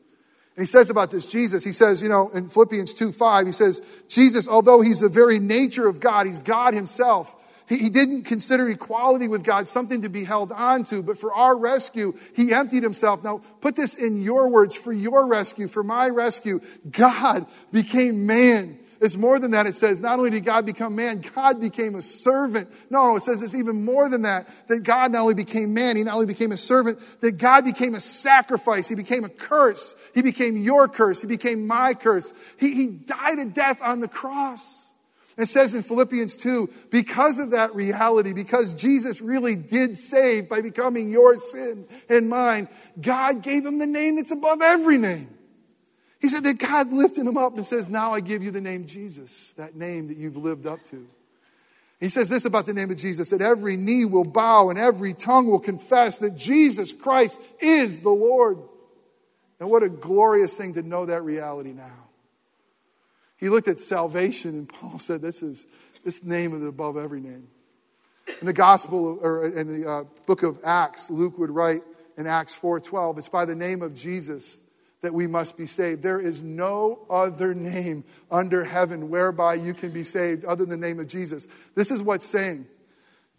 and 0.58 0.64
he 0.64 0.68
says 0.68 0.90
about 0.90 1.12
this 1.12 1.32
Jesus, 1.32 1.64
he 1.64 1.72
says, 1.72 2.02
you 2.02 2.10
know, 2.10 2.30
in 2.30 2.50
Philippians 2.50 2.96
2 2.96 3.12
5, 3.12 3.46
he 3.46 3.52
says, 3.52 3.80
Jesus, 4.08 4.48
although 4.48 4.82
he's 4.82 5.02
the 5.02 5.08
very 5.08 5.38
nature 5.38 5.88
of 5.88 6.00
God, 6.00 6.26
he's 6.26 6.40
God 6.40 6.74
himself. 6.74 7.47
He, 7.68 7.78
he 7.78 7.90
didn't 7.90 8.24
consider 8.24 8.70
equality 8.70 9.28
with 9.28 9.44
God 9.44 9.68
something 9.68 10.02
to 10.02 10.10
be 10.10 10.24
held 10.24 10.52
on 10.52 10.84
to, 10.86 11.04
but 11.04 11.18
for 11.18 11.34
our 11.34 11.58
rescue, 11.58 12.14
he 12.36 12.54
emptied 12.54 12.84
himself. 12.84 13.24
Now, 13.24 13.42
put 13.62 13.76
this 13.76 13.96
in 13.96 14.22
your 14.22 14.50
words 14.50 14.76
for 14.76 14.94
your 14.94 15.28
rescue, 15.28 15.68
for 15.68 15.84
my 15.84 16.10
rescue. 16.10 16.60
God 16.92 17.46
became 17.72 18.26
man 18.26 18.80
it's 19.00 19.16
more 19.16 19.40
than 19.40 19.52
that. 19.52 19.68
It 19.68 19.76
says 19.76 20.02
not 20.02 20.18
only 20.18 20.32
did 20.32 20.44
God 20.44 20.66
become 20.66 20.96
man, 20.96 21.22
God 21.36 21.62
became 21.62 21.96
a 21.96 22.02
servant. 22.02 22.70
No, 22.90 23.16
it 23.16 23.24
says 23.24 23.42
it's 23.44 23.56
even 23.56 23.86
more 23.86 24.10
than 24.10 24.24
that. 24.24 24.48
That 24.68 24.84
God 24.84 25.12
not 25.12 25.22
only 25.22 25.34
became 25.34 25.74
man, 25.74 25.96
he 25.96 26.04
not 26.04 26.16
only 26.16 26.26
became 26.26 26.52
a 26.52 26.58
servant, 26.58 27.00
that 27.22 27.38
God 27.38 27.66
became 27.66 27.96
a 27.96 28.00
sacrifice. 28.00 28.90
He 28.90 28.96
became 28.96 29.24
a 29.24 29.30
curse. 29.30 29.96
He 30.14 30.22
became 30.22 30.58
your 30.58 30.88
curse. 30.88 31.22
He 31.22 31.28
became 31.28 31.68
my 31.68 31.94
curse. 31.94 32.34
He, 32.60 32.74
he 32.74 32.88
died 32.88 33.40
a 33.40 33.46
death 33.46 33.82
on 33.82 34.00
the 34.00 34.08
cross. 34.08 34.87
It 35.38 35.46
says 35.46 35.76
in 35.76 35.84
Philippians 35.84 36.36
2 36.38 36.70
because 36.90 37.38
of 37.38 37.52
that 37.52 37.76
reality, 37.76 38.34
because 38.34 38.74
Jesus 38.74 39.22
really 39.22 39.56
did 39.56 39.96
save 39.96 40.50
by 40.50 40.62
becoming 40.62 41.12
your 41.12 41.38
sin 41.40 41.86
and 42.10 42.28
mine, 42.28 42.68
God 43.00 43.44
gave 43.44 43.66
him 43.66 43.78
the 43.78 43.86
name 43.86 44.16
that's 44.16 44.32
above 44.32 44.62
every 44.62 44.98
name. 44.98 45.30
He 46.20 46.30
said 46.30 46.44
that 46.44 46.58
God 46.58 46.92
lifted 46.92 47.28
him 47.28 47.38
up 47.38 47.56
and 47.56 47.64
says, 47.64 47.88
Now 47.88 48.14
I 48.14 48.20
give 48.20 48.42
you 48.42 48.50
the 48.50 48.62
name 48.62 48.88
Jesus, 48.88 49.54
that 49.54 49.76
name 49.76 50.08
that 50.08 50.18
you've 50.18 50.38
lived 50.38 50.66
up 50.66 50.84
to. 50.86 51.08
He 52.00 52.10
says 52.10 52.30
this 52.30 52.46
about 52.46 52.66
the 52.66 52.74
name 52.74 52.90
of 52.90 52.98
Jesus 52.98 53.30
that 53.30 53.42
every 53.42 53.76
knee 53.76 54.06
will 54.06 54.26
bow 54.26 54.70
and 54.70 54.80
every 54.80 55.14
tongue 55.14 55.50
will 55.50 55.60
confess 55.60 56.18
that 56.20 56.36
Jesus 56.36 56.94
Christ 56.94 57.42
is 57.60 58.00
the 58.00 58.10
Lord. 58.10 58.58
And 59.60 59.70
what 59.70 59.84
a 59.84 59.90
glorious 59.90 60.58
thing 60.58 60.74
to 60.74 60.82
know 60.82 61.06
that 61.06 61.24
reality 61.24 61.74
now. 61.74 62.07
He 63.38 63.50
looked 63.50 63.68
at 63.68 63.80
salvation, 63.80 64.56
and 64.56 64.68
Paul 64.68 65.00
said, 65.00 65.22
This 65.22 65.42
is 65.44 65.68
this 66.04 66.24
name 66.24 66.54
is 66.56 66.64
above 66.64 66.98
every 66.98 67.20
name. 67.20 67.48
In 68.40 68.46
the 68.46 68.54
gospel, 68.54 69.20
or 69.22 69.46
in 69.46 69.68
the 69.68 69.90
uh, 69.90 70.04
book 70.26 70.44
of 70.44 70.60
Acts, 70.64 71.10
Luke 71.10 71.38
would 71.38 71.50
write 71.50 71.82
in 72.18 72.28
Acts 72.28 72.60
4:12, 72.60 73.20
it's 73.20 73.30
by 73.30 73.46
the 73.46 73.56
name 73.56 73.82
of 73.82 73.94
Jesus 73.96 74.64
that 75.02 75.14
we 75.14 75.28
must 75.28 75.58
be 75.58 75.66
saved. 75.66 76.02
There 76.02 76.20
is 76.20 76.42
no 76.42 77.06
other 77.10 77.54
name 77.54 78.04
under 78.32 78.64
heaven 78.64 79.10
whereby 79.10 79.54
you 79.54 79.74
can 79.74 79.92
be 79.92 80.04
saved 80.04 80.44
other 80.44 80.66
than 80.66 80.80
the 80.80 80.88
name 80.88 81.00
of 81.00 81.08
Jesus. 81.08 81.48
This 81.76 81.92
is 81.92 82.02
what's 82.02 82.26
saying. 82.26 82.66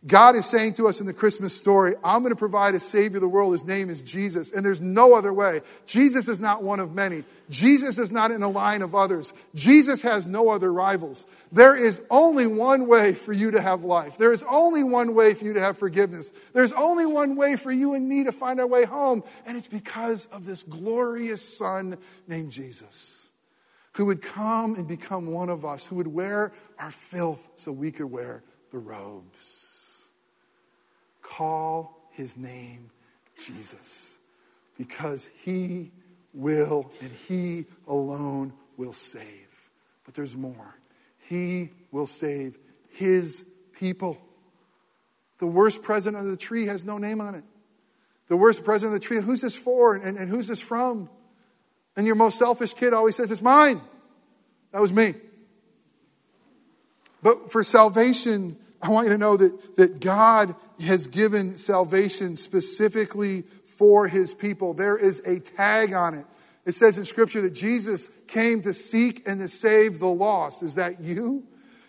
God 0.07 0.37
is 0.37 0.47
saying 0.47 0.75
to 0.75 0.87
us 0.87 1.01
in 1.01 1.07
the 1.07 1.13
Christmas 1.13 1.57
story, 1.57 1.95
I'm 2.05 2.23
going 2.23 2.31
to 2.33 2.39
provide 2.39 2.77
a 2.77 2.81
Savior 2.81 3.17
of 3.17 3.21
the 3.21 3.29
world. 3.29 3.53
His 3.53 3.65
name 3.65 3.91
is 3.91 4.01
Jesus, 4.01 4.53
and 4.53 4.65
there's 4.65 4.81
no 4.81 5.15
other 5.15 5.33
way. 5.33 5.61
Jesus 5.87 6.29
is 6.29 6.41
not 6.41 6.63
one 6.63 6.79
of 6.79 6.95
many. 6.95 7.25
Jesus 7.51 7.99
is 7.99 8.13
not 8.13 8.31
in 8.31 8.45
a 8.45 8.49
line 8.49 8.83
of 8.83 8.95
others. 8.95 9.35
Jesus 9.57 10.01
has 10.03 10.29
no 10.29 10.51
other 10.51 10.73
rivals. 10.73 11.27
There 11.51 11.75
is 11.75 12.01
only 12.11 12.47
one 12.47 12.87
way 12.87 13.13
for 13.13 13.33
you 13.33 13.51
to 13.51 13.61
have 13.61 13.83
life. 13.83 14.19
There 14.19 14.33
is 14.33 14.45
only 14.49 14.85
one 14.85 15.17
way 15.17 15.35
for 15.35 15.45
you 15.45 15.55
to 15.55 15.61
have 15.61 15.77
forgiveness. 15.77 16.31
There's 16.53 16.73
only 16.73 17.05
one 17.05 17.35
way 17.35 17.57
for 17.57 17.73
you 17.73 17.95
and 17.95 18.09
me 18.09 18.23
to 18.23 18.33
find 18.33 18.61
our 18.61 18.69
way 18.69 18.85
home, 18.85 19.25
and 19.47 19.57
it's 19.57 19.67
because 19.67 20.27
of 20.27 20.47
this 20.47 20.63
glorious 20.63 21.43
Son 21.43 21.99
named 22.29 22.53
Jesus, 22.53 23.33
who 23.95 24.05
would 24.05 24.23
come 24.23 24.77
and 24.77 24.87
become 24.87 25.33
one 25.33 25.49
of 25.49 25.65
us, 25.65 25.89
who 25.89 25.97
would 25.97 26.07
wear 26.07 26.53
our 26.79 26.93
filth 26.93 27.51
so 27.57 27.73
we 27.73 27.91
could 27.91 28.13
wear 28.13 28.45
the 28.71 28.79
robes. 28.79 29.68
Call 31.29 32.09
his 32.13 32.39
name 32.39 32.91
Jesus 33.37 34.19
because 34.79 35.29
he 35.45 35.93
will 36.33 36.91
and 37.03 37.11
he 37.13 37.67
alone 37.87 38.55
will 38.79 38.95
save. 38.95 39.71
But 40.07 40.15
there's 40.15 40.35
more. 40.35 40.75
He 41.29 41.71
will 41.93 42.07
save 42.07 42.59
his 42.93 43.45
people. 43.73 44.17
The 45.39 45.47
worst 45.47 45.83
present 45.83 46.17
of 46.17 46.25
the 46.25 46.37
tree 46.37 46.65
has 46.65 46.83
no 46.83 46.97
name 46.97 47.21
on 47.21 47.35
it. 47.35 47.45
The 48.29 48.37
worst 48.37 48.65
present 48.65 48.95
of 48.95 48.99
the 48.99 49.07
tree, 49.07 49.21
who's 49.21 49.43
this 49.43 49.55
for 49.55 49.97
and, 49.97 50.17
and 50.17 50.31
who's 50.31 50.49
this 50.49 50.61
from? 50.61 51.11
And 51.95 52.07
your 52.07 52.17
most 52.17 52.39
selfish 52.39 52.73
kid 52.73 52.95
always 52.95 53.17
says, 53.17 53.31
It's 53.31 53.43
mine. 53.43 53.83
That 54.73 54.81
was 54.81 54.93
me. 54.93 55.15
But 57.23 57.53
for 57.53 57.63
salvation, 57.63 58.57
I 58.81 58.91
want 58.91 59.07
you 59.07 59.13
to 59.13 59.19
know 59.19 59.37
that, 59.37 59.77
that 59.77 60.01
God 60.01 60.55
has 60.81 61.07
given 61.07 61.57
salvation 61.59 62.37
specifically 62.37 63.43
for 63.65 64.07
his 64.07 64.35
people. 64.35 64.75
There 64.75 64.97
is 64.97 65.21
a 65.21 65.41
tag 65.41 65.93
on 65.93 66.15
it. 66.15 66.27
It 66.65 66.75
says 66.75 66.99
in 66.99 67.05
Scripture 67.05 67.41
that 67.43 67.55
Jesus 67.55 68.11
came 68.27 68.61
to 68.63 68.73
seek 68.73 69.27
and 69.27 69.41
to 69.41 69.49
save 69.49 69.99
the 69.99 70.09
lost. 70.09 70.63
Is 70.63 70.75
that 70.77 71.01
you? 71.01 71.45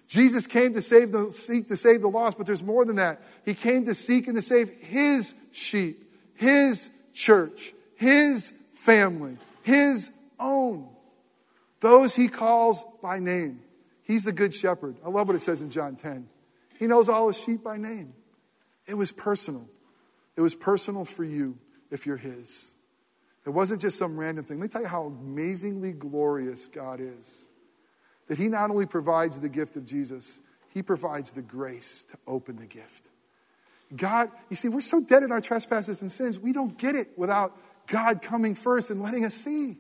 Jesus 0.07 0.47
came 0.47 0.73
to 0.73 0.81
save 0.81 1.11
the 1.11 1.31
seek 1.31 1.67
to 1.67 1.75
save 1.75 2.01
the 2.01 2.09
lost, 2.09 2.37
but 2.37 2.47
there's 2.47 2.63
more 2.63 2.85
than 2.85 2.95
that. 2.95 3.21
He 3.45 3.53
came 3.53 3.85
to 3.85 3.93
seek 3.93 4.27
and 4.27 4.35
to 4.35 4.41
save 4.41 4.69
his 4.79 5.35
sheep, 5.51 6.11
his 6.33 6.89
church, 7.13 7.73
his 7.95 8.51
family, 8.71 9.37
his 9.61 10.09
own. 10.39 10.87
Those 11.79 12.15
he 12.15 12.27
calls 12.27 12.85
by 13.03 13.19
name. 13.19 13.61
He's 14.03 14.23
the 14.23 14.31
good 14.31 14.53
shepherd. 14.53 14.95
I 15.05 15.09
love 15.09 15.27
what 15.27 15.35
it 15.35 15.41
says 15.41 15.61
in 15.61 15.69
John 15.69 15.95
10. 15.95 16.27
He 16.79 16.87
knows 16.87 17.09
all 17.09 17.27
his 17.27 17.37
sheep 17.37 17.61
by 17.61 17.77
name. 17.77 18.13
It 18.87 18.95
was 18.95 19.11
personal. 19.11 19.67
It 20.37 20.41
was 20.41 20.55
personal 20.55 21.03
for 21.03 21.25
you 21.25 21.57
if 21.91 22.05
you're 22.05 22.17
his. 22.17 22.71
It 23.45 23.49
wasn't 23.49 23.81
just 23.81 23.97
some 23.97 24.17
random 24.17 24.45
thing. 24.45 24.59
Let 24.59 24.63
me 24.63 24.69
tell 24.69 24.81
you 24.81 24.87
how 24.87 25.03
amazingly 25.03 25.91
glorious 25.91 26.69
God 26.69 27.01
is. 27.01 27.49
That 28.27 28.37
he 28.37 28.47
not 28.47 28.69
only 28.69 28.85
provides 28.85 29.39
the 29.41 29.49
gift 29.49 29.75
of 29.75 29.85
Jesus, 29.85 30.41
he 30.69 30.81
provides 30.81 31.33
the 31.33 31.41
grace 31.41 32.05
to 32.05 32.17
open 32.25 32.55
the 32.55 32.65
gift. 32.65 33.09
God, 33.95 34.29
you 34.49 34.55
see, 34.55 34.69
we're 34.69 34.81
so 34.81 35.01
dead 35.01 35.23
in 35.23 35.31
our 35.31 35.41
trespasses 35.41 36.01
and 36.01 36.09
sins, 36.11 36.39
we 36.39 36.53
don't 36.53 36.77
get 36.77 36.95
it 36.95 37.09
without 37.17 37.57
God 37.87 38.21
coming 38.21 38.55
first 38.55 38.89
and 38.89 39.01
letting 39.01 39.25
us 39.25 39.33
see. 39.33 39.77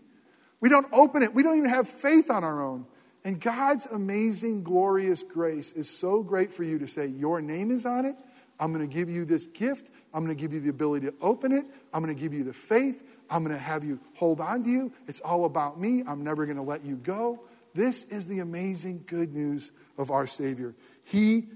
We 0.59 0.67
don't 0.67 0.87
open 0.91 1.23
it. 1.23 1.33
We 1.33 1.43
don't 1.43 1.57
even 1.57 1.69
have 1.69 1.87
faith 1.87 2.29
on 2.29 2.43
our 2.43 2.61
own. 2.61 2.85
And 3.29 3.39
God's 3.39 3.85
amazing, 3.85 4.63
glorious 4.63 5.21
grace 5.21 5.71
is 5.73 5.87
so 5.87 6.23
great 6.23 6.51
for 6.51 6.63
you 6.63 6.79
to 6.79 6.87
say, 6.87 7.05
Your 7.05 7.41
name 7.41 7.69
is 7.69 7.85
on 7.85 8.05
it. 8.05 8.15
I'm 8.59 8.73
going 8.73 8.89
to 8.89 8.91
give 8.91 9.07
you 9.07 9.23
this 9.23 9.45
gift. 9.45 9.91
I'm 10.15 10.25
going 10.25 10.35
to 10.35 10.41
give 10.41 10.51
you 10.51 10.59
the 10.59 10.69
ability 10.69 11.05
to 11.05 11.13
open 11.21 11.51
it. 11.51 11.63
I'm 11.93 12.03
going 12.03 12.15
to 12.15 12.19
give 12.19 12.33
you 12.33 12.43
the 12.43 12.53
faith. 12.53 13.03
I'm 13.29 13.43
going 13.43 13.55
to 13.55 13.61
have 13.61 13.83
you 13.83 13.99
hold 14.15 14.41
on 14.41 14.63
to 14.63 14.69
you. 14.71 14.91
It's 15.07 15.19
all 15.19 15.45
about 15.45 15.79
me. 15.79 16.01
I'm 16.07 16.23
never 16.23 16.47
going 16.47 16.57
to 16.57 16.63
let 16.63 16.83
you 16.83 16.95
go. 16.95 17.43
This 17.75 18.03
is 18.05 18.27
the 18.27 18.39
amazing 18.39 19.03
good 19.05 19.31
news 19.31 19.73
of 19.99 20.09
our 20.09 20.25
Savior. 20.25 20.73
He 21.03 21.49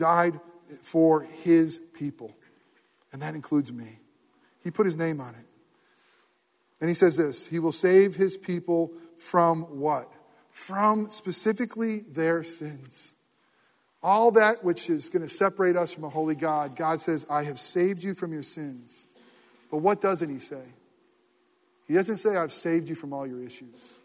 died 0.00 0.40
for 0.82 1.22
His 1.22 1.80
people, 1.92 2.36
and 3.12 3.22
that 3.22 3.36
includes 3.36 3.72
me. 3.72 4.00
He 4.64 4.72
put 4.72 4.84
His 4.84 4.96
name 4.96 5.20
on 5.20 5.36
it. 5.36 5.46
And 6.80 6.90
He 6.90 6.94
says 6.94 7.16
this 7.16 7.46
He 7.46 7.60
will 7.60 7.70
save 7.70 8.16
His 8.16 8.36
people 8.36 8.90
from 9.16 9.78
what? 9.78 10.12
From 10.50 11.10
specifically 11.10 12.00
their 12.00 12.42
sins. 12.42 13.16
All 14.02 14.30
that 14.32 14.64
which 14.64 14.88
is 14.88 15.08
going 15.10 15.22
to 15.22 15.28
separate 15.28 15.76
us 15.76 15.92
from 15.92 16.04
a 16.04 16.08
holy 16.08 16.34
God, 16.34 16.74
God 16.74 17.00
says, 17.00 17.26
I 17.28 17.44
have 17.44 17.58
saved 17.58 18.02
you 18.02 18.14
from 18.14 18.32
your 18.32 18.42
sins. 18.42 19.08
But 19.70 19.78
what 19.78 20.00
doesn't 20.00 20.28
He 20.28 20.38
say? 20.38 20.62
He 21.86 21.94
doesn't 21.94 22.16
say, 22.16 22.36
I've 22.36 22.52
saved 22.52 22.88
you 22.88 22.94
from 22.94 23.12
all 23.12 23.26
your 23.26 23.42
issues. 23.42 23.98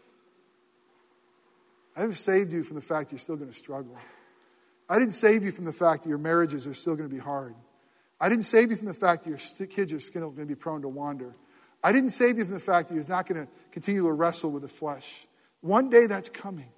I've 1.96 2.18
saved 2.18 2.52
you 2.52 2.62
from 2.62 2.76
the 2.76 2.82
fact 2.82 3.12
you're 3.12 3.18
still 3.18 3.36
going 3.36 3.50
to 3.50 3.56
struggle. 3.56 3.96
I 4.88 4.98
didn't 4.98 5.14
save 5.14 5.44
you 5.44 5.50
from 5.50 5.64
the 5.64 5.72
fact 5.72 6.02
that 6.02 6.08
your 6.08 6.18
marriages 6.18 6.66
are 6.66 6.74
still 6.74 6.94
going 6.94 7.08
to 7.08 7.14
be 7.14 7.20
hard. 7.20 7.54
I 8.20 8.28
didn't 8.28 8.44
save 8.44 8.70
you 8.70 8.76
from 8.76 8.86
the 8.86 8.94
fact 8.94 9.24
that 9.24 9.30
your 9.30 9.66
kids 9.66 9.92
are 9.92 10.00
still 10.00 10.30
going 10.30 10.46
to 10.46 10.54
be 10.54 10.54
prone 10.54 10.82
to 10.82 10.88
wander. 10.88 11.34
I 11.82 11.92
didn't 11.92 12.10
save 12.10 12.38
you 12.38 12.44
from 12.44 12.54
the 12.54 12.60
fact 12.60 12.88
that 12.88 12.94
you're 12.94 13.08
not 13.08 13.26
going 13.26 13.46
to 13.46 13.52
continue 13.70 14.02
to 14.02 14.12
wrestle 14.12 14.50
with 14.50 14.62
the 14.62 14.68
flesh. 14.68 15.26
One 15.66 15.90
day 15.90 16.06
that's 16.06 16.28
coming. 16.28 16.68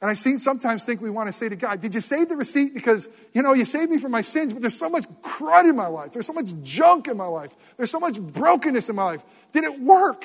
And 0.00 0.10
I 0.10 0.14
seem 0.14 0.38
sometimes 0.38 0.84
think 0.84 1.00
we 1.00 1.08
want 1.08 1.28
to 1.28 1.32
say 1.32 1.48
to 1.48 1.56
God, 1.56 1.80
Did 1.80 1.94
you 1.94 2.00
save 2.00 2.28
the 2.28 2.36
receipt? 2.36 2.74
Because, 2.74 3.08
you 3.32 3.42
know, 3.42 3.54
you 3.54 3.64
saved 3.64 3.90
me 3.90 3.98
from 3.98 4.12
my 4.12 4.20
sins, 4.20 4.52
but 4.52 4.60
there's 4.60 4.78
so 4.78 4.90
much 4.90 5.04
crud 5.22 5.64
in 5.64 5.74
my 5.74 5.86
life. 5.86 6.12
There's 6.12 6.26
so 6.26 6.34
much 6.34 6.52
junk 6.62 7.08
in 7.08 7.16
my 7.16 7.26
life. 7.26 7.74
There's 7.76 7.90
so 7.90 8.00
much 8.00 8.20
brokenness 8.20 8.88
in 8.88 8.96
my 8.96 9.04
life. 9.04 9.24
Did 9.52 9.64
it 9.64 9.80
work? 9.80 10.24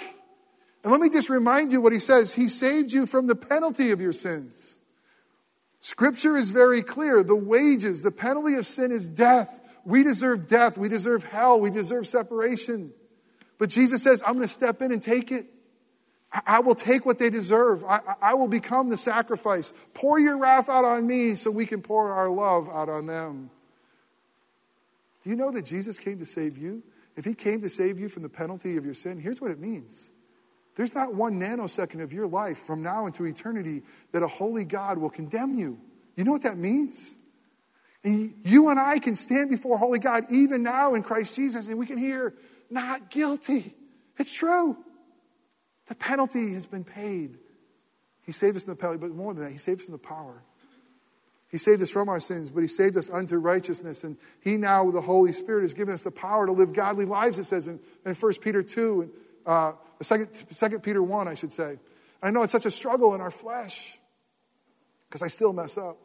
And 0.84 0.92
let 0.92 1.00
me 1.00 1.10
just 1.10 1.30
remind 1.30 1.72
you 1.72 1.80
what 1.80 1.94
he 1.94 2.00
says 2.00 2.34
He 2.34 2.50
saved 2.50 2.92
you 2.92 3.06
from 3.06 3.28
the 3.28 3.36
penalty 3.36 3.92
of 3.92 4.02
your 4.02 4.14
sins. 4.14 4.80
Scripture 5.80 6.36
is 6.36 6.52
very 6.52 6.82
clear. 6.82 7.24
The 7.24 7.36
wages, 7.36 8.04
the 8.04 8.12
penalty 8.12 8.56
of 8.56 8.66
sin 8.66 8.92
is 8.92 9.08
death. 9.08 9.60
We 9.86 10.04
deserve 10.04 10.48
death. 10.48 10.78
We 10.78 10.90
deserve 10.90 11.24
hell. 11.24 11.60
We 11.60 11.70
deserve 11.70 12.08
separation. 12.08 12.92
But 13.58 13.70
Jesus 13.70 14.04
says, 14.04 14.22
I'm 14.26 14.34
going 14.34 14.44
to 14.44 14.54
step 14.54 14.82
in 14.82 14.92
and 14.92 15.02
take 15.02 15.32
it. 15.32 15.48
I 16.34 16.62
will 16.62 16.76
take 16.76 17.06
what 17.06 17.20
they 17.20 17.30
deserve. 17.30 17.84
I, 17.84 18.00
I, 18.22 18.34
will 18.36 18.48
become 18.48 18.90
the 18.90 18.96
sacrifice. 18.96 19.74
Pour 19.94 20.18
your 20.18 20.38
wrath 20.38 20.70
out 20.70 20.86
on 20.86 21.06
me 21.06 21.36
so 21.36 21.52
we 21.52 21.66
can 21.66 21.82
pour 21.82 22.10
our 22.10 22.30
love 22.30 22.70
out 22.70 22.88
on 22.88 23.06
them. 23.06 23.50
Do 25.24 25.30
you 25.30 25.36
know 25.36 25.52
that 25.52 25.66
Jesus 25.66 26.00
came 26.00 26.20
to 26.20 26.26
save 26.26 26.58
you? 26.58 26.84
If 27.18 27.26
he 27.26 27.34
came 27.34 27.60
to 27.62 27.70
save 27.70 28.00
you 28.00 28.08
from 28.08 28.24
the 28.24 28.30
penalty 28.30 28.78
of 28.78 28.86
your 28.86 28.94
sin, 28.94 29.20
here's 29.20 29.42
what 29.42 29.52
it 29.52 29.60
means 29.60 30.10
there's 30.76 30.96
not 30.96 31.14
one 31.14 31.40
nanosecond 31.40 32.02
of 32.02 32.14
your 32.14 32.28
life 32.28 32.60
from 32.60 32.82
now 32.82 33.06
into 33.06 33.26
eternity 33.26 33.82
that 34.14 34.24
a 34.24 34.28
holy 34.28 34.64
God 34.64 34.98
will 34.98 35.10
condemn 35.10 35.60
you. 35.60 35.78
You 36.16 36.24
know 36.24 36.32
what 36.32 36.44
that 36.44 36.58
means? 36.58 37.18
And 38.04 38.34
you 38.44 38.70
and 38.70 38.80
I 38.80 39.00
can 39.00 39.18
stand 39.18 39.50
before 39.50 39.78
holy 39.78 40.00
God 40.00 40.26
even 40.32 40.64
now 40.64 40.94
in 40.96 41.04
Christ 41.04 41.36
Jesus 41.36 41.68
and 41.68 41.78
we 41.78 41.86
can 41.86 41.98
hear, 41.98 42.34
not 42.70 43.12
guilty. 43.12 43.76
It's 44.18 44.34
true. 44.34 44.78
The 45.88 45.96
penalty 45.96 46.54
has 46.54 46.66
been 46.66 46.84
paid. 46.84 47.38
He 48.24 48.32
saved 48.32 48.56
us 48.56 48.66
from 48.66 48.74
the 48.74 48.80
penalty, 48.80 49.00
but 49.00 49.12
more 49.12 49.34
than 49.34 49.44
that, 49.44 49.52
He 49.52 49.58
saved 49.58 49.80
us 49.80 49.86
from 49.86 49.94
the 49.94 49.98
power. 49.98 50.44
He 51.50 51.58
saved 51.58 51.82
us 51.82 51.90
from 51.90 52.08
our 52.08 52.20
sins, 52.20 52.50
but 52.50 52.62
He 52.62 52.68
saved 52.68 52.96
us 52.96 53.10
unto 53.10 53.38
righteousness. 53.38 54.04
And 54.04 54.18
He 54.42 54.58
now, 54.58 54.86
with 54.86 54.96
the 54.96 55.02
Holy 55.02 55.34
Spirit, 55.34 55.64
has 55.64 55.74
given 55.74 55.94
us 55.94 56.04
the 56.04 56.12
power 56.12 56.46
to 56.46 56.52
live 56.52 56.72
godly 56.72 57.06
lives, 57.06 57.40
it 57.40 57.44
says 57.44 57.68
in, 57.68 57.80
in 58.06 58.14
1 58.14 58.34
Peter 58.42 58.64
2, 58.64 59.02
and 59.02 59.12
uh, 59.46 59.74
2, 60.02 60.26
2 60.54 60.80
Peter 60.80 61.04
1, 61.04 61.28
I 61.28 61.34
should 61.34 61.52
say. 61.52 61.78
I 62.22 62.32
know 62.32 62.44
it's 62.44 62.52
such 62.52 62.66
a 62.66 62.72
struggle 62.72 63.16
in 63.16 63.22
our 63.22 63.32
flesh. 63.32 63.98
because 65.10 65.24
I 65.24 65.28
still 65.28 65.52
mess 65.52 65.78
up. 65.78 65.98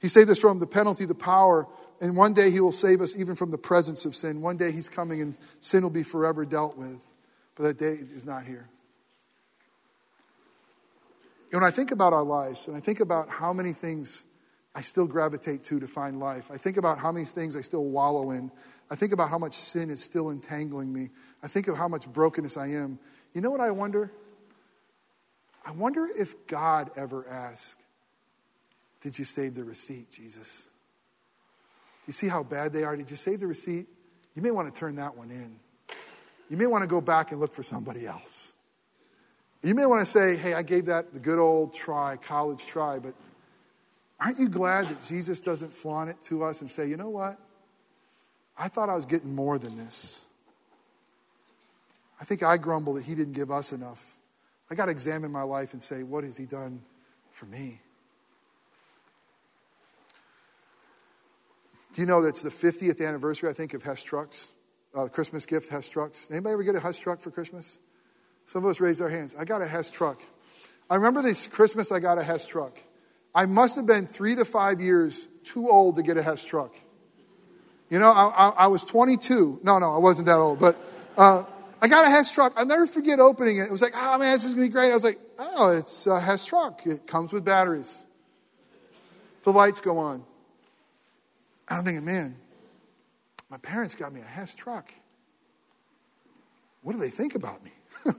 He 0.00 0.08
saved 0.08 0.30
us 0.30 0.38
from 0.38 0.58
the 0.58 0.66
penalty, 0.66 1.04
the 1.04 1.14
power, 1.14 1.66
and 2.00 2.16
one 2.16 2.34
day 2.34 2.50
He 2.50 2.60
will 2.60 2.72
save 2.72 3.00
us 3.00 3.16
even 3.16 3.34
from 3.34 3.50
the 3.50 3.58
presence 3.58 4.04
of 4.04 4.14
sin. 4.14 4.42
One 4.42 4.56
day 4.56 4.70
He's 4.70 4.88
coming 4.88 5.20
and 5.20 5.36
sin 5.60 5.82
will 5.82 5.90
be 5.90 6.02
forever 6.02 6.44
dealt 6.44 6.76
with. 6.76 7.02
But 7.54 7.62
that 7.62 7.78
day 7.78 7.98
is 8.14 8.26
not 8.26 8.44
here. 8.44 8.68
When 11.50 11.64
I 11.64 11.70
think 11.70 11.90
about 11.90 12.12
our 12.12 12.24
lives 12.24 12.66
and 12.68 12.76
I 12.76 12.80
think 12.80 13.00
about 13.00 13.28
how 13.28 13.52
many 13.52 13.72
things 13.72 14.26
I 14.74 14.80
still 14.80 15.06
gravitate 15.06 15.64
to 15.64 15.80
to 15.80 15.86
find 15.86 16.20
life, 16.20 16.50
I 16.50 16.58
think 16.58 16.76
about 16.76 16.98
how 16.98 17.12
many 17.12 17.24
things 17.24 17.56
I 17.56 17.60
still 17.60 17.84
wallow 17.84 18.30
in, 18.32 18.50
I 18.90 18.96
think 18.96 19.12
about 19.12 19.30
how 19.30 19.38
much 19.38 19.54
sin 19.54 19.90
is 19.90 20.02
still 20.02 20.30
entangling 20.30 20.92
me, 20.92 21.10
I 21.42 21.48
think 21.48 21.68
of 21.68 21.76
how 21.76 21.88
much 21.88 22.06
brokenness 22.08 22.56
I 22.56 22.68
am. 22.68 22.98
You 23.32 23.40
know 23.40 23.50
what 23.50 23.60
I 23.60 23.70
wonder? 23.70 24.12
I 25.64 25.72
wonder 25.72 26.08
if 26.18 26.46
God 26.46 26.90
ever 26.96 27.28
asked, 27.28 27.82
Did 29.00 29.18
you 29.18 29.24
save 29.24 29.54
the 29.54 29.64
receipt, 29.64 30.10
Jesus? 30.10 30.70
Do 32.04 32.10
you 32.10 32.12
see 32.12 32.28
how 32.28 32.42
bad 32.42 32.72
they 32.72 32.84
are? 32.84 32.96
Did 32.96 33.10
you 33.10 33.16
save 33.16 33.40
the 33.40 33.48
receipt? 33.48 33.86
You 34.34 34.42
may 34.42 34.50
want 34.50 34.72
to 34.72 34.78
turn 34.78 34.96
that 34.96 35.16
one 35.16 35.30
in. 35.30 35.58
You 36.48 36.56
may 36.56 36.66
want 36.66 36.82
to 36.82 36.88
go 36.88 37.00
back 37.00 37.32
and 37.32 37.40
look 37.40 37.52
for 37.52 37.64
somebody 37.64 38.06
else. 38.06 38.54
You 39.66 39.74
may 39.74 39.84
want 39.84 40.00
to 40.00 40.06
say, 40.06 40.36
hey, 40.36 40.54
I 40.54 40.62
gave 40.62 40.86
that 40.86 41.12
the 41.12 41.18
good 41.18 41.40
old 41.40 41.74
try, 41.74 42.16
college 42.16 42.64
try, 42.66 43.00
but 43.00 43.14
aren't 44.20 44.38
you 44.38 44.48
glad 44.48 44.86
that 44.86 45.02
Jesus 45.02 45.42
doesn't 45.42 45.72
flaunt 45.72 46.08
it 46.08 46.22
to 46.26 46.44
us 46.44 46.60
and 46.60 46.70
say, 46.70 46.88
you 46.88 46.96
know 46.96 47.10
what? 47.10 47.36
I 48.56 48.68
thought 48.68 48.88
I 48.88 48.94
was 48.94 49.06
getting 49.06 49.34
more 49.34 49.58
than 49.58 49.74
this. 49.74 50.28
I 52.20 52.24
think 52.24 52.44
I 52.44 52.58
grumble 52.58 52.94
that 52.94 53.02
he 53.02 53.16
didn't 53.16 53.32
give 53.32 53.50
us 53.50 53.72
enough. 53.72 54.20
I 54.70 54.76
got 54.76 54.84
to 54.84 54.92
examine 54.92 55.32
my 55.32 55.42
life 55.42 55.72
and 55.72 55.82
say, 55.82 56.04
what 56.04 56.22
has 56.22 56.36
he 56.36 56.44
done 56.44 56.80
for 57.32 57.46
me? 57.46 57.80
Do 61.92 62.02
you 62.02 62.06
know 62.06 62.22
that's 62.22 62.42
the 62.42 62.50
50th 62.50 63.04
anniversary, 63.04 63.50
I 63.50 63.52
think, 63.52 63.74
of 63.74 63.82
Hess 63.82 64.04
Trucks? 64.04 64.52
Uh, 64.94 65.08
Christmas 65.08 65.44
gift, 65.44 65.70
Hess 65.70 65.88
Trucks. 65.88 66.30
Anybody 66.30 66.52
ever 66.52 66.62
get 66.62 66.76
a 66.76 66.80
Hess 66.80 67.00
truck 67.00 67.20
for 67.20 67.32
Christmas? 67.32 67.80
Some 68.46 68.64
of 68.64 68.70
us 68.70 68.80
raised 68.80 69.02
our 69.02 69.08
hands. 69.08 69.34
I 69.38 69.44
got 69.44 69.60
a 69.60 69.66
Hess 69.66 69.90
truck. 69.90 70.22
I 70.88 70.94
remember 70.94 71.20
this 71.20 71.46
Christmas 71.48 71.90
I 71.90 71.98
got 71.98 72.18
a 72.18 72.22
Hess 72.22 72.46
truck. 72.46 72.78
I 73.34 73.46
must 73.46 73.76
have 73.76 73.86
been 73.86 74.06
three 74.06 74.34
to 74.36 74.44
five 74.44 74.80
years 74.80 75.28
too 75.42 75.68
old 75.68 75.96
to 75.96 76.02
get 76.02 76.16
a 76.16 76.22
Hess 76.22 76.44
truck. 76.44 76.74
You 77.90 77.98
know, 77.98 78.10
I, 78.10 78.28
I, 78.28 78.48
I 78.48 78.66
was 78.68 78.84
22. 78.84 79.60
No, 79.62 79.78
no, 79.78 79.92
I 79.92 79.98
wasn't 79.98 80.26
that 80.26 80.36
old, 80.36 80.58
but 80.58 80.76
uh, 81.16 81.44
I 81.82 81.88
got 81.88 82.06
a 82.06 82.10
Hess 82.10 82.32
truck. 82.32 82.52
I'll 82.56 82.66
never 82.66 82.86
forget 82.86 83.20
opening 83.20 83.58
it. 83.58 83.64
It 83.64 83.70
was 83.70 83.82
like, 83.82 83.94
oh 83.96 84.18
man, 84.18 84.32
this 84.32 84.44
is 84.44 84.54
gonna 84.54 84.66
be 84.66 84.72
great. 84.72 84.90
I 84.90 84.94
was 84.94 85.04
like, 85.04 85.18
oh, 85.38 85.70
it's 85.76 86.06
a 86.06 86.20
Hess 86.20 86.44
truck. 86.44 86.86
It 86.86 87.06
comes 87.06 87.32
with 87.32 87.44
batteries. 87.44 88.04
The 89.42 89.52
lights 89.52 89.80
go 89.80 89.98
on. 89.98 90.24
I'm 91.68 91.84
thinking, 91.84 92.04
man, 92.04 92.36
my 93.50 93.58
parents 93.58 93.94
got 93.94 94.12
me 94.12 94.20
a 94.20 94.24
Hess 94.24 94.54
truck. 94.54 94.92
What 96.86 96.92
do 96.92 97.00
they 97.00 97.10
think 97.10 97.34
about 97.34 97.64
me? 97.64 97.72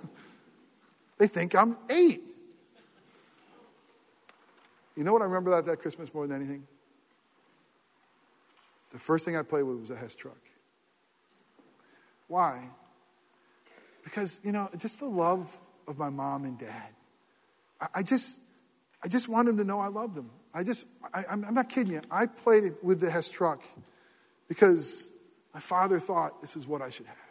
they 1.18 1.28
think 1.28 1.56
I'm 1.56 1.78
eight. 1.90 2.20
You 4.94 5.06
know 5.06 5.14
what 5.14 5.22
I 5.22 5.26
remember 5.26 5.54
about 5.54 5.68
that 5.68 5.78
Christmas 5.78 6.14
more 6.14 6.28
than 6.28 6.36
anything? 6.36 6.68
The 8.92 9.00
first 9.00 9.24
thing 9.24 9.38
I 9.38 9.42
played 9.44 9.64
with 9.64 9.80
was 9.80 9.90
a 9.90 9.96
Hess 9.96 10.16
truck. 10.16 10.42
Why? 12.28 12.68
Because, 14.04 14.42
you 14.44 14.52
know, 14.52 14.70
just 14.76 15.00
the 15.00 15.06
love 15.06 15.58
of 15.88 15.98
my 15.98 16.10
mom 16.10 16.44
and 16.44 16.60
dad. 16.60 16.90
I, 17.80 17.88
I 17.96 18.04
just, 18.04 18.42
I 19.02 19.08
just 19.08 19.30
want 19.30 19.46
them 19.46 19.56
to 19.56 19.64
know 19.64 19.80
I 19.80 19.88
love 19.88 20.14
them. 20.14 20.30
I 20.54 20.66
just, 20.66 20.88
I, 21.14 21.24
I'm 21.30 21.54
not 21.54 21.70
kidding 21.70 21.94
you. 21.94 22.02
I 22.12 22.26
played 22.26 22.66
it 22.66 22.84
with 22.84 23.00
the 23.00 23.10
Hess 23.10 23.30
truck 23.30 23.64
because 24.50 25.14
my 25.54 25.62
father 25.62 26.00
thought 26.00 26.42
this 26.42 26.58
is 26.58 26.68
what 26.68 26.82
I 26.82 26.90
should 26.90 27.06
have. 27.06 27.27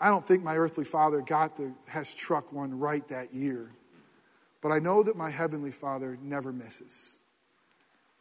I 0.00 0.08
don't 0.08 0.26
think 0.26 0.42
my 0.42 0.56
earthly 0.56 0.84
father 0.84 1.20
got 1.20 1.56
the 1.56 1.72
Hess 1.86 2.14
truck 2.14 2.52
one 2.52 2.78
right 2.78 3.06
that 3.08 3.34
year, 3.34 3.70
but 4.60 4.70
I 4.70 4.78
know 4.78 5.02
that 5.02 5.16
my 5.16 5.30
heavenly 5.30 5.72
father 5.72 6.18
never 6.22 6.52
misses. 6.52 7.18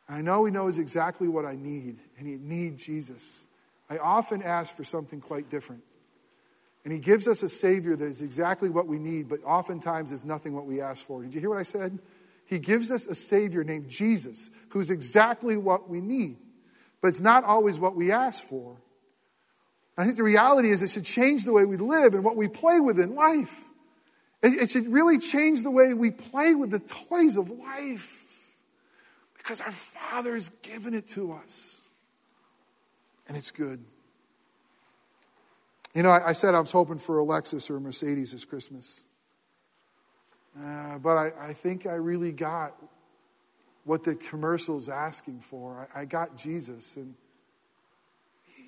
I 0.10 0.22
know 0.22 0.46
he 0.46 0.52
knows 0.52 0.80
exactly 0.80 1.28
what 1.28 1.46
I 1.46 1.56
need, 1.56 1.98
and 2.18 2.28
he 2.28 2.38
needs 2.38 2.86
Jesus. 2.86 3.46
I 3.90 3.98
often 3.98 4.42
ask 4.42 4.76
for 4.76 4.84
something 4.84 5.22
quite 5.22 5.50
different. 5.50 5.84
And 6.84 6.94
he 6.94 7.00
gives 7.00 7.28
us 7.28 7.44
a 7.44 7.50
Savior 7.50 7.98
that 7.98 8.06
is 8.06 8.22
exactly 8.22 8.70
what 8.70 8.88
we 8.88 8.98
need, 8.98 9.28
but 9.28 9.44
oftentimes 9.44 10.14
is 10.14 10.24
nothing 10.24 10.54
what 10.54 10.66
we 10.66 10.80
ask 10.80 11.06
for. 11.06 11.22
Did 11.22 11.34
you 11.34 11.42
hear 11.42 11.50
what 11.50 11.60
I 11.60 11.64
said? 11.64 12.00
He 12.46 12.60
gives 12.60 12.92
us 12.92 13.06
a 13.08 13.16
Savior 13.16 13.66
named 13.66 13.90
Jesus, 13.90 14.50
who's 14.70 14.90
exactly 14.90 15.58
what 15.58 15.90
we 15.90 16.00
need, 16.00 16.38
but 17.02 17.10
it's 17.10 17.20
not 17.20 17.44
always 17.44 17.78
what 17.78 17.96
we 17.96 18.12
ask 18.12 18.42
for. 18.42 18.78
I 19.98 20.06
think 20.06 20.18
the 20.18 20.24
reality 20.24 20.70
is 20.70 20.84
it 20.84 20.90
should 20.90 21.06
change 21.06 21.44
the 21.44 21.54
way 21.54 21.66
we 21.66 21.78
live 21.78 22.14
and 22.14 22.24
what 22.24 22.36
we 22.36 22.48
play 22.48 22.80
with 22.80 23.00
in 23.00 23.16
life. 23.16 23.66
It, 24.44 24.54
it 24.62 24.72
should 24.72 24.88
really 24.88 25.18
change 25.18 25.64
the 25.64 25.72
way 25.72 25.94
we 25.96 26.12
play 26.12 26.54
with 26.54 26.70
the 26.70 26.80
toys 26.80 27.38
of 27.38 27.50
life 27.50 28.56
because 29.38 29.62
our 29.62 29.72
Father's 29.72 30.50
given 30.62 30.94
it 30.94 31.08
to 31.10 31.34
us. 31.34 31.88
And 33.28 33.36
it's 33.36 33.52
good. 33.52 33.84
You 35.96 36.04
know, 36.04 36.12
I, 36.12 36.30
I 36.30 36.34
said 36.34 36.54
I 36.54 36.60
was 36.60 36.72
hoping 36.72 37.00
for 37.00 37.20
a 37.20 37.26
Lexus 37.26 37.70
or 37.72 37.78
a 37.78 37.82
Mercedes 37.82 38.34
this 38.34 38.46
Christmas. 38.46 39.04
Uh, 40.64 41.00
but 41.00 41.18
I, 41.18 41.32
I, 41.40 41.54
think 41.54 41.88
I 41.88 41.94
really 41.94 42.32
got 42.32 42.76
what 43.84 44.04
the 44.04 44.16
commercial's 44.16 44.90
asking 44.90 45.40
for. 45.40 45.88
I, 45.96 46.02
I 46.02 46.06
got 46.06 46.36
Jesus. 46.36 46.98
And, 46.98 47.16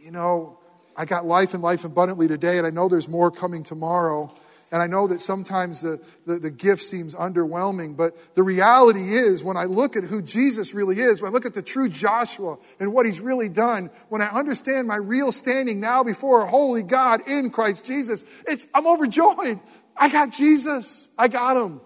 you 0.03 0.11
know, 0.11 0.59
I 0.95 1.05
got 1.05 1.25
life 1.25 1.53
and 1.53 1.63
life 1.63 1.85
abundantly 1.85 2.27
today, 2.27 2.57
and 2.57 2.67
I 2.67 2.69
know 2.69 2.89
there's 2.89 3.07
more 3.07 3.31
coming 3.31 3.63
tomorrow. 3.63 4.33
And 4.71 4.83
I 4.83 4.87
know 4.87 5.07
that 5.07 5.19
sometimes 5.19 5.81
the, 5.81 5.99
the, 6.27 6.37
the, 6.37 6.51
gift 6.51 6.83
seems 6.83 7.15
underwhelming, 7.15 7.97
but 7.97 8.35
the 8.35 8.43
reality 8.43 9.13
is 9.13 9.43
when 9.43 9.57
I 9.57 9.63
look 9.63 9.95
at 9.95 10.03
who 10.03 10.21
Jesus 10.21 10.75
really 10.75 10.99
is, 10.99 11.21
when 11.21 11.31
I 11.31 11.33
look 11.33 11.47
at 11.47 11.55
the 11.55 11.63
true 11.63 11.89
Joshua 11.89 12.57
and 12.79 12.93
what 12.93 13.07
he's 13.07 13.19
really 13.19 13.49
done, 13.49 13.89
when 14.09 14.21
I 14.21 14.27
understand 14.27 14.87
my 14.87 14.97
real 14.97 15.31
standing 15.31 15.79
now 15.79 16.03
before 16.03 16.43
a 16.43 16.47
holy 16.47 16.83
God 16.83 17.27
in 17.27 17.49
Christ 17.49 17.85
Jesus, 17.85 18.23
it's, 18.47 18.67
I'm 18.73 18.85
overjoyed. 18.85 19.59
I 19.97 20.09
got 20.09 20.31
Jesus. 20.31 21.09
I 21.17 21.29
got 21.29 21.57
him. 21.57 21.81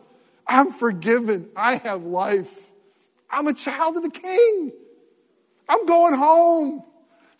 I'm 0.45 0.69
forgiven. 0.69 1.49
I 1.55 1.77
have 1.77 2.03
life. 2.03 2.69
I'm 3.29 3.47
a 3.47 3.53
child 3.53 3.95
of 3.95 4.03
the 4.03 4.11
King. 4.11 4.71
I'm 5.69 5.85
going 5.85 6.15
home. 6.15 6.83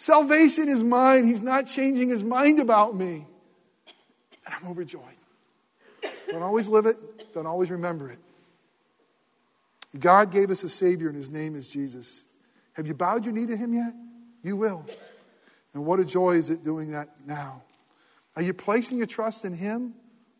Salvation 0.04 0.68
is 0.68 0.84
mine. 0.84 1.24
He's 1.24 1.42
not 1.42 1.66
changing 1.66 2.10
his 2.10 2.26
mind 2.26 2.60
about 2.60 2.94
me. 2.94 3.26
And 4.46 4.54
I'm 4.54 4.68
overjoyed. 4.68 5.02
Don't 6.28 6.44
always 6.44 6.68
live 6.68 6.88
it, 6.88 6.98
don't 7.34 7.46
always 7.46 7.72
remember 7.72 8.12
it. 8.12 8.20
God 9.98 10.30
gave 10.30 10.52
us 10.52 10.62
a 10.64 10.68
Savior, 10.68 11.08
and 11.08 11.16
His 11.16 11.32
name 11.32 11.56
is 11.56 11.70
Jesus. 11.70 12.26
Have 12.74 12.86
you 12.86 12.94
bowed 12.94 13.24
your 13.24 13.34
knee 13.34 13.46
to 13.46 13.56
Him 13.56 13.74
yet? 13.74 13.94
You 14.44 14.58
will. 14.58 14.86
And 15.74 15.86
what 15.86 16.02
a 16.02 16.06
joy 16.06 16.32
is 16.32 16.50
it 16.50 16.66
doing 16.66 16.92
that 16.92 17.08
now? 17.26 17.64
Are 18.36 18.42
you 18.42 18.54
placing 18.54 18.98
your 18.98 19.08
trust 19.08 19.46
in 19.46 19.54
Him 19.54 19.94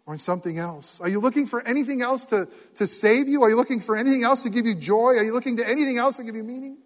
or 0.06 0.16
in 0.16 0.20
something 0.20 0.58
else? 0.58 1.00
Are 1.00 1.08
you 1.08 1.22
looking 1.22 1.48
for 1.48 1.62
anything 1.66 2.02
else 2.02 2.26
to, 2.26 2.50
to 2.76 2.86
save 2.86 3.30
you? 3.30 3.44
Are 3.44 3.50
you 3.50 3.56
looking 3.56 3.80
for 3.80 3.96
anything 3.96 4.26
else 4.26 4.44
to 4.44 4.50
give 4.50 4.66
you 4.66 4.76
joy? 4.76 5.14
Are 5.16 5.24
you 5.24 5.32
looking 5.32 5.56
to 5.56 5.66
anything 5.66 6.00
else 6.00 6.18
to 6.18 6.26
give 6.26 6.36
you 6.36 6.44
meaning? 6.44 6.80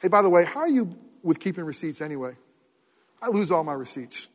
Hey, 0.00 0.08
by 0.08 0.22
the 0.22 0.30
way, 0.30 0.44
how 0.44 0.60
are 0.60 0.68
you 0.68 0.96
with 1.22 1.40
keeping 1.40 1.64
receipts 1.64 2.00
anyway? 2.00 2.36
I 3.20 3.28
lose 3.28 3.50
all 3.50 3.64
my 3.64 3.72
receipts. 3.72 4.28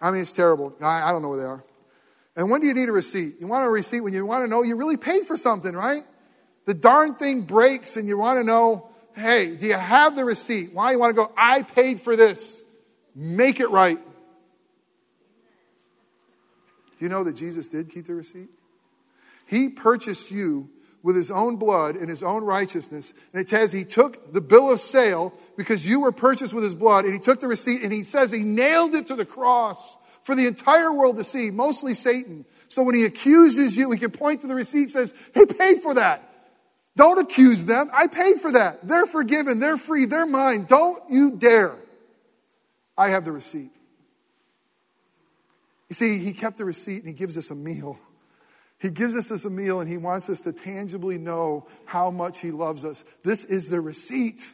I 0.00 0.10
mean, 0.10 0.20
it's 0.20 0.32
terrible. 0.32 0.74
I, 0.80 1.08
I 1.08 1.12
don't 1.12 1.22
know 1.22 1.30
where 1.30 1.38
they 1.38 1.44
are. 1.44 1.64
And 2.36 2.50
when 2.50 2.60
do 2.60 2.68
you 2.68 2.74
need 2.74 2.88
a 2.88 2.92
receipt? 2.92 3.40
You 3.40 3.48
want 3.48 3.66
a 3.66 3.68
receipt 3.68 4.00
when 4.00 4.12
you 4.12 4.24
want 4.24 4.44
to 4.44 4.48
know 4.48 4.62
you 4.62 4.76
really 4.76 4.96
paid 4.96 5.24
for 5.24 5.36
something, 5.36 5.74
right? 5.74 6.02
The 6.66 6.74
darn 6.74 7.14
thing 7.14 7.42
breaks 7.42 7.96
and 7.96 8.06
you 8.06 8.16
want 8.18 8.38
to 8.38 8.44
know, 8.44 8.88
hey, 9.16 9.56
do 9.56 9.66
you 9.66 9.74
have 9.74 10.14
the 10.14 10.24
receipt? 10.24 10.72
Why 10.72 10.92
you 10.92 10.98
want 10.98 11.10
to 11.10 11.16
go, 11.16 11.32
I 11.36 11.62
paid 11.62 12.00
for 12.00 12.14
this. 12.14 12.64
Make 13.14 13.58
it 13.58 13.70
right. 13.70 13.98
Do 16.98 17.04
you 17.04 17.08
know 17.08 17.24
that 17.24 17.34
Jesus 17.34 17.68
did 17.68 17.90
keep 17.90 18.06
the 18.06 18.14
receipt? 18.14 18.50
He 19.46 19.68
purchased 19.68 20.30
you 20.30 20.68
with 21.02 21.16
his 21.16 21.30
own 21.30 21.56
blood 21.56 21.96
and 21.96 22.08
his 22.08 22.22
own 22.22 22.44
righteousness. 22.44 23.14
And 23.32 23.40
it 23.40 23.48
says 23.48 23.72
he 23.72 23.84
took 23.84 24.32
the 24.32 24.40
bill 24.40 24.70
of 24.70 24.80
sale 24.80 25.32
because 25.56 25.86
you 25.86 26.00
were 26.00 26.12
purchased 26.12 26.52
with 26.52 26.64
his 26.64 26.74
blood, 26.74 27.04
and 27.04 27.14
he 27.14 27.20
took 27.20 27.40
the 27.40 27.48
receipt 27.48 27.82
and 27.82 27.92
he 27.92 28.04
says 28.04 28.32
he 28.32 28.42
nailed 28.42 28.94
it 28.94 29.06
to 29.08 29.16
the 29.16 29.24
cross 29.24 29.96
for 30.22 30.34
the 30.34 30.46
entire 30.46 30.92
world 30.92 31.16
to 31.16 31.24
see, 31.24 31.50
mostly 31.50 31.94
Satan. 31.94 32.44
So 32.68 32.82
when 32.82 32.94
he 32.94 33.04
accuses 33.04 33.76
you, 33.76 33.90
he 33.90 33.98
can 33.98 34.10
point 34.10 34.42
to 34.42 34.46
the 34.46 34.54
receipt 34.54 34.90
says, 34.90 35.14
He 35.34 35.46
paid 35.46 35.80
for 35.80 35.94
that. 35.94 36.22
Don't 36.96 37.18
accuse 37.18 37.64
them. 37.64 37.90
I 37.94 38.08
paid 38.08 38.36
for 38.36 38.52
that. 38.52 38.86
They're 38.86 39.06
forgiven. 39.06 39.60
They're 39.60 39.76
free. 39.76 40.04
They're 40.04 40.26
mine. 40.26 40.66
Don't 40.68 41.00
you 41.08 41.30
dare. 41.30 41.76
I 42.96 43.10
have 43.10 43.24
the 43.24 43.32
receipt. 43.32 43.70
You 45.88 45.94
see, 45.94 46.18
he 46.18 46.32
kept 46.32 46.58
the 46.58 46.64
receipt 46.64 46.98
and 46.98 47.06
he 47.06 47.14
gives 47.14 47.38
us 47.38 47.50
a 47.50 47.54
meal. 47.54 47.98
He 48.78 48.90
gives 48.90 49.16
us 49.16 49.28
this 49.28 49.44
a 49.44 49.50
meal 49.50 49.80
and 49.80 49.90
he 49.90 49.96
wants 49.96 50.30
us 50.30 50.42
to 50.42 50.52
tangibly 50.52 51.18
know 51.18 51.66
how 51.84 52.10
much 52.10 52.40
he 52.40 52.52
loves 52.52 52.84
us. 52.84 53.04
This 53.24 53.44
is 53.44 53.68
the 53.68 53.80
receipt 53.80 54.52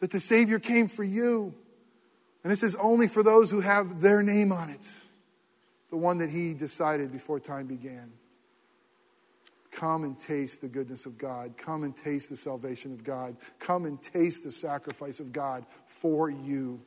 that 0.00 0.10
the 0.10 0.20
Savior 0.20 0.58
came 0.58 0.88
for 0.88 1.04
you. 1.04 1.54
And 2.42 2.52
this 2.52 2.62
is 2.62 2.74
only 2.76 3.08
for 3.08 3.22
those 3.22 3.50
who 3.50 3.60
have 3.60 4.00
their 4.00 4.22
name 4.22 4.52
on 4.52 4.70
it, 4.70 4.86
the 5.90 5.96
one 5.96 6.18
that 6.18 6.30
he 6.30 6.54
decided 6.54 7.10
before 7.10 7.40
time 7.40 7.66
began. 7.66 8.12
Come 9.70 10.04
and 10.04 10.18
taste 10.18 10.60
the 10.60 10.68
goodness 10.68 11.06
of 11.06 11.18
God. 11.18 11.56
Come 11.56 11.82
and 11.82 11.96
taste 11.96 12.30
the 12.30 12.36
salvation 12.36 12.92
of 12.92 13.04
God. 13.04 13.36
Come 13.58 13.84
and 13.84 14.00
taste 14.00 14.44
the 14.44 14.52
sacrifice 14.52 15.18
of 15.18 15.32
God 15.32 15.66
for 15.86 16.30
you. 16.30 16.80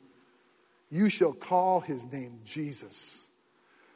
You 0.90 1.08
shall 1.08 1.32
call 1.32 1.80
his 1.80 2.10
name 2.10 2.40
Jesus 2.44 3.28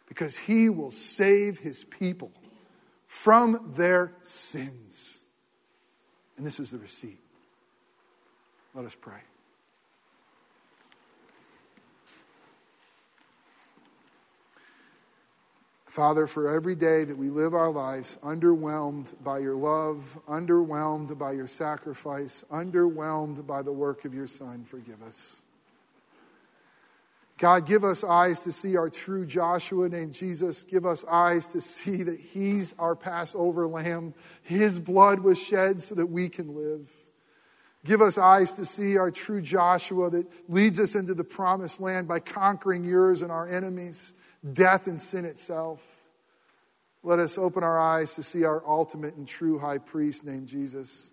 because 0.06 0.36
he 0.36 0.68
will 0.68 0.90
save 0.90 1.58
his 1.58 1.82
people 1.84 2.30
from 3.04 3.72
their 3.74 4.14
sins. 4.22 5.24
And 6.36 6.44
this 6.44 6.58
is 6.58 6.70
the 6.70 6.78
receipt. 6.78 7.20
Let 8.74 8.84
us 8.84 8.96
pray. 9.00 9.20
Father, 15.94 16.26
for 16.26 16.48
every 16.48 16.74
day 16.74 17.04
that 17.04 17.16
we 17.16 17.30
live 17.30 17.54
our 17.54 17.70
lives 17.70 18.18
underwhelmed 18.24 19.14
by 19.22 19.38
your 19.38 19.54
love, 19.54 20.18
underwhelmed 20.26 21.16
by 21.16 21.30
your 21.30 21.46
sacrifice, 21.46 22.44
underwhelmed 22.50 23.46
by 23.46 23.62
the 23.62 23.70
work 23.70 24.04
of 24.04 24.12
your 24.12 24.26
Son, 24.26 24.64
forgive 24.64 25.00
us. 25.04 25.43
God, 27.38 27.66
give 27.66 27.82
us 27.82 28.04
eyes 28.04 28.44
to 28.44 28.52
see 28.52 28.76
our 28.76 28.88
true 28.88 29.26
Joshua 29.26 29.88
named 29.88 30.14
Jesus. 30.14 30.62
Give 30.62 30.86
us 30.86 31.04
eyes 31.04 31.48
to 31.48 31.60
see 31.60 32.04
that 32.04 32.18
He's 32.18 32.74
our 32.78 32.94
Passover 32.94 33.66
lamb. 33.66 34.14
His 34.42 34.78
blood 34.78 35.18
was 35.18 35.42
shed 35.42 35.80
so 35.80 35.96
that 35.96 36.06
we 36.06 36.28
can 36.28 36.54
live. 36.54 36.88
Give 37.84 38.00
us 38.00 38.18
eyes 38.18 38.54
to 38.56 38.64
see 38.64 38.96
our 38.96 39.10
true 39.10 39.42
Joshua 39.42 40.10
that 40.10 40.26
leads 40.48 40.78
us 40.78 40.94
into 40.94 41.12
the 41.12 41.24
promised 41.24 41.80
land 41.80 42.06
by 42.06 42.20
conquering 42.20 42.84
yours 42.84 43.20
and 43.20 43.32
our 43.32 43.48
enemies, 43.48 44.14
death 44.52 44.86
and 44.86 45.00
sin 45.00 45.24
itself. 45.24 46.06
Let 47.02 47.18
us 47.18 47.36
open 47.36 47.64
our 47.64 47.78
eyes 47.78 48.14
to 48.14 48.22
see 48.22 48.44
our 48.44 48.62
ultimate 48.66 49.16
and 49.16 49.26
true 49.26 49.58
high 49.58 49.78
priest 49.78 50.24
named 50.24 50.46
Jesus, 50.46 51.10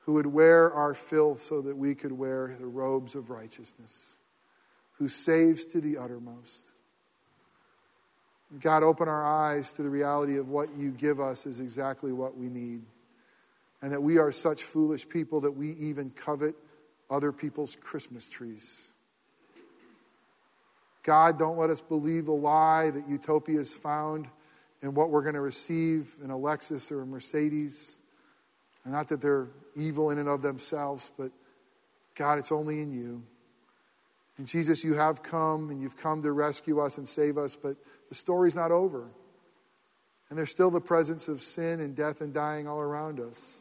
who 0.00 0.14
would 0.14 0.26
wear 0.26 0.72
our 0.72 0.92
filth 0.92 1.40
so 1.40 1.62
that 1.62 1.76
we 1.76 1.94
could 1.94 2.12
wear 2.12 2.56
the 2.58 2.66
robes 2.66 3.14
of 3.14 3.30
righteousness 3.30 4.18
who 4.92 5.08
saves 5.08 5.66
to 5.66 5.80
the 5.80 5.98
uttermost. 5.98 6.72
God, 8.60 8.82
open 8.82 9.08
our 9.08 9.24
eyes 9.24 9.72
to 9.74 9.82
the 9.82 9.88
reality 9.88 10.36
of 10.36 10.48
what 10.48 10.76
you 10.76 10.90
give 10.90 11.20
us 11.20 11.46
is 11.46 11.60
exactly 11.60 12.12
what 12.12 12.36
we 12.36 12.48
need. 12.48 12.82
And 13.80 13.92
that 13.92 14.02
we 14.02 14.18
are 14.18 14.30
such 14.30 14.62
foolish 14.62 15.08
people 15.08 15.40
that 15.40 15.52
we 15.52 15.70
even 15.72 16.10
covet 16.10 16.54
other 17.10 17.32
people's 17.32 17.76
Christmas 17.76 18.28
trees. 18.28 18.92
God, 21.02 21.38
don't 21.38 21.58
let 21.58 21.70
us 21.70 21.80
believe 21.80 22.26
the 22.26 22.32
lie 22.32 22.90
that 22.90 23.08
utopia 23.08 23.58
is 23.58 23.72
found 23.72 24.28
in 24.82 24.94
what 24.94 25.10
we're 25.10 25.22
going 25.22 25.34
to 25.34 25.40
receive 25.40 26.14
in 26.22 26.30
a 26.30 26.36
Lexus 26.36 26.92
or 26.92 27.02
a 27.02 27.06
Mercedes. 27.06 28.00
And 28.84 28.92
not 28.92 29.08
that 29.08 29.20
they're 29.20 29.48
evil 29.74 30.10
in 30.10 30.18
and 30.18 30.28
of 30.28 30.42
themselves, 30.42 31.10
but 31.16 31.32
God, 32.14 32.38
it's 32.38 32.52
only 32.52 32.80
in 32.80 32.92
you. 32.92 33.22
And 34.42 34.48
Jesus, 34.48 34.82
you 34.82 34.94
have 34.94 35.22
come 35.22 35.70
and 35.70 35.80
you've 35.80 35.96
come 35.96 36.20
to 36.22 36.32
rescue 36.32 36.80
us 36.80 36.98
and 36.98 37.06
save 37.06 37.38
us, 37.38 37.54
but 37.54 37.76
the 38.08 38.14
story's 38.16 38.56
not 38.56 38.72
over. 38.72 39.08
And 40.28 40.36
there's 40.36 40.50
still 40.50 40.68
the 40.68 40.80
presence 40.80 41.28
of 41.28 41.40
sin 41.40 41.78
and 41.78 41.94
death 41.94 42.22
and 42.22 42.34
dying 42.34 42.66
all 42.66 42.80
around 42.80 43.20
us. 43.20 43.60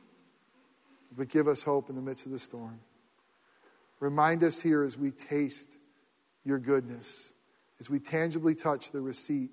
But 1.16 1.28
give 1.28 1.48
us 1.48 1.62
hope 1.62 1.90
in 1.90 1.96
the 1.96 2.02
midst 2.02 2.26
of 2.26 2.32
the 2.32 2.40
storm. 2.40 2.80
Remind 4.00 4.44
us 4.44 4.60
here 4.60 4.82
as 4.82 4.98
we 4.98 5.12
taste 5.12 5.78
your 6.46 6.58
goodness, 6.58 7.34
as 7.80 7.88
we 7.88 8.00
tangibly 8.00 8.56
touch 8.56 8.90
the 8.90 9.02
receipt 9.02 9.52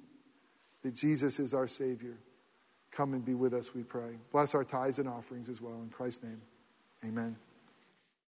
that 0.83 0.95
Jesus 0.95 1.39
is 1.39 1.53
our 1.53 1.67
Savior. 1.67 2.17
Come 2.91 3.13
and 3.13 3.23
be 3.23 3.35
with 3.35 3.53
us, 3.53 3.75
we 3.75 3.83
pray. 3.83 4.17
Bless 4.33 4.55
our 4.55 4.65
tithes 4.65 4.99
and 4.99 5.07
offerings 5.07 5.51
as 5.51 5.61
well. 5.61 5.79
In 5.83 5.91
Christ's 5.91 6.25
name, 6.25 6.41
amen. 7.05 7.37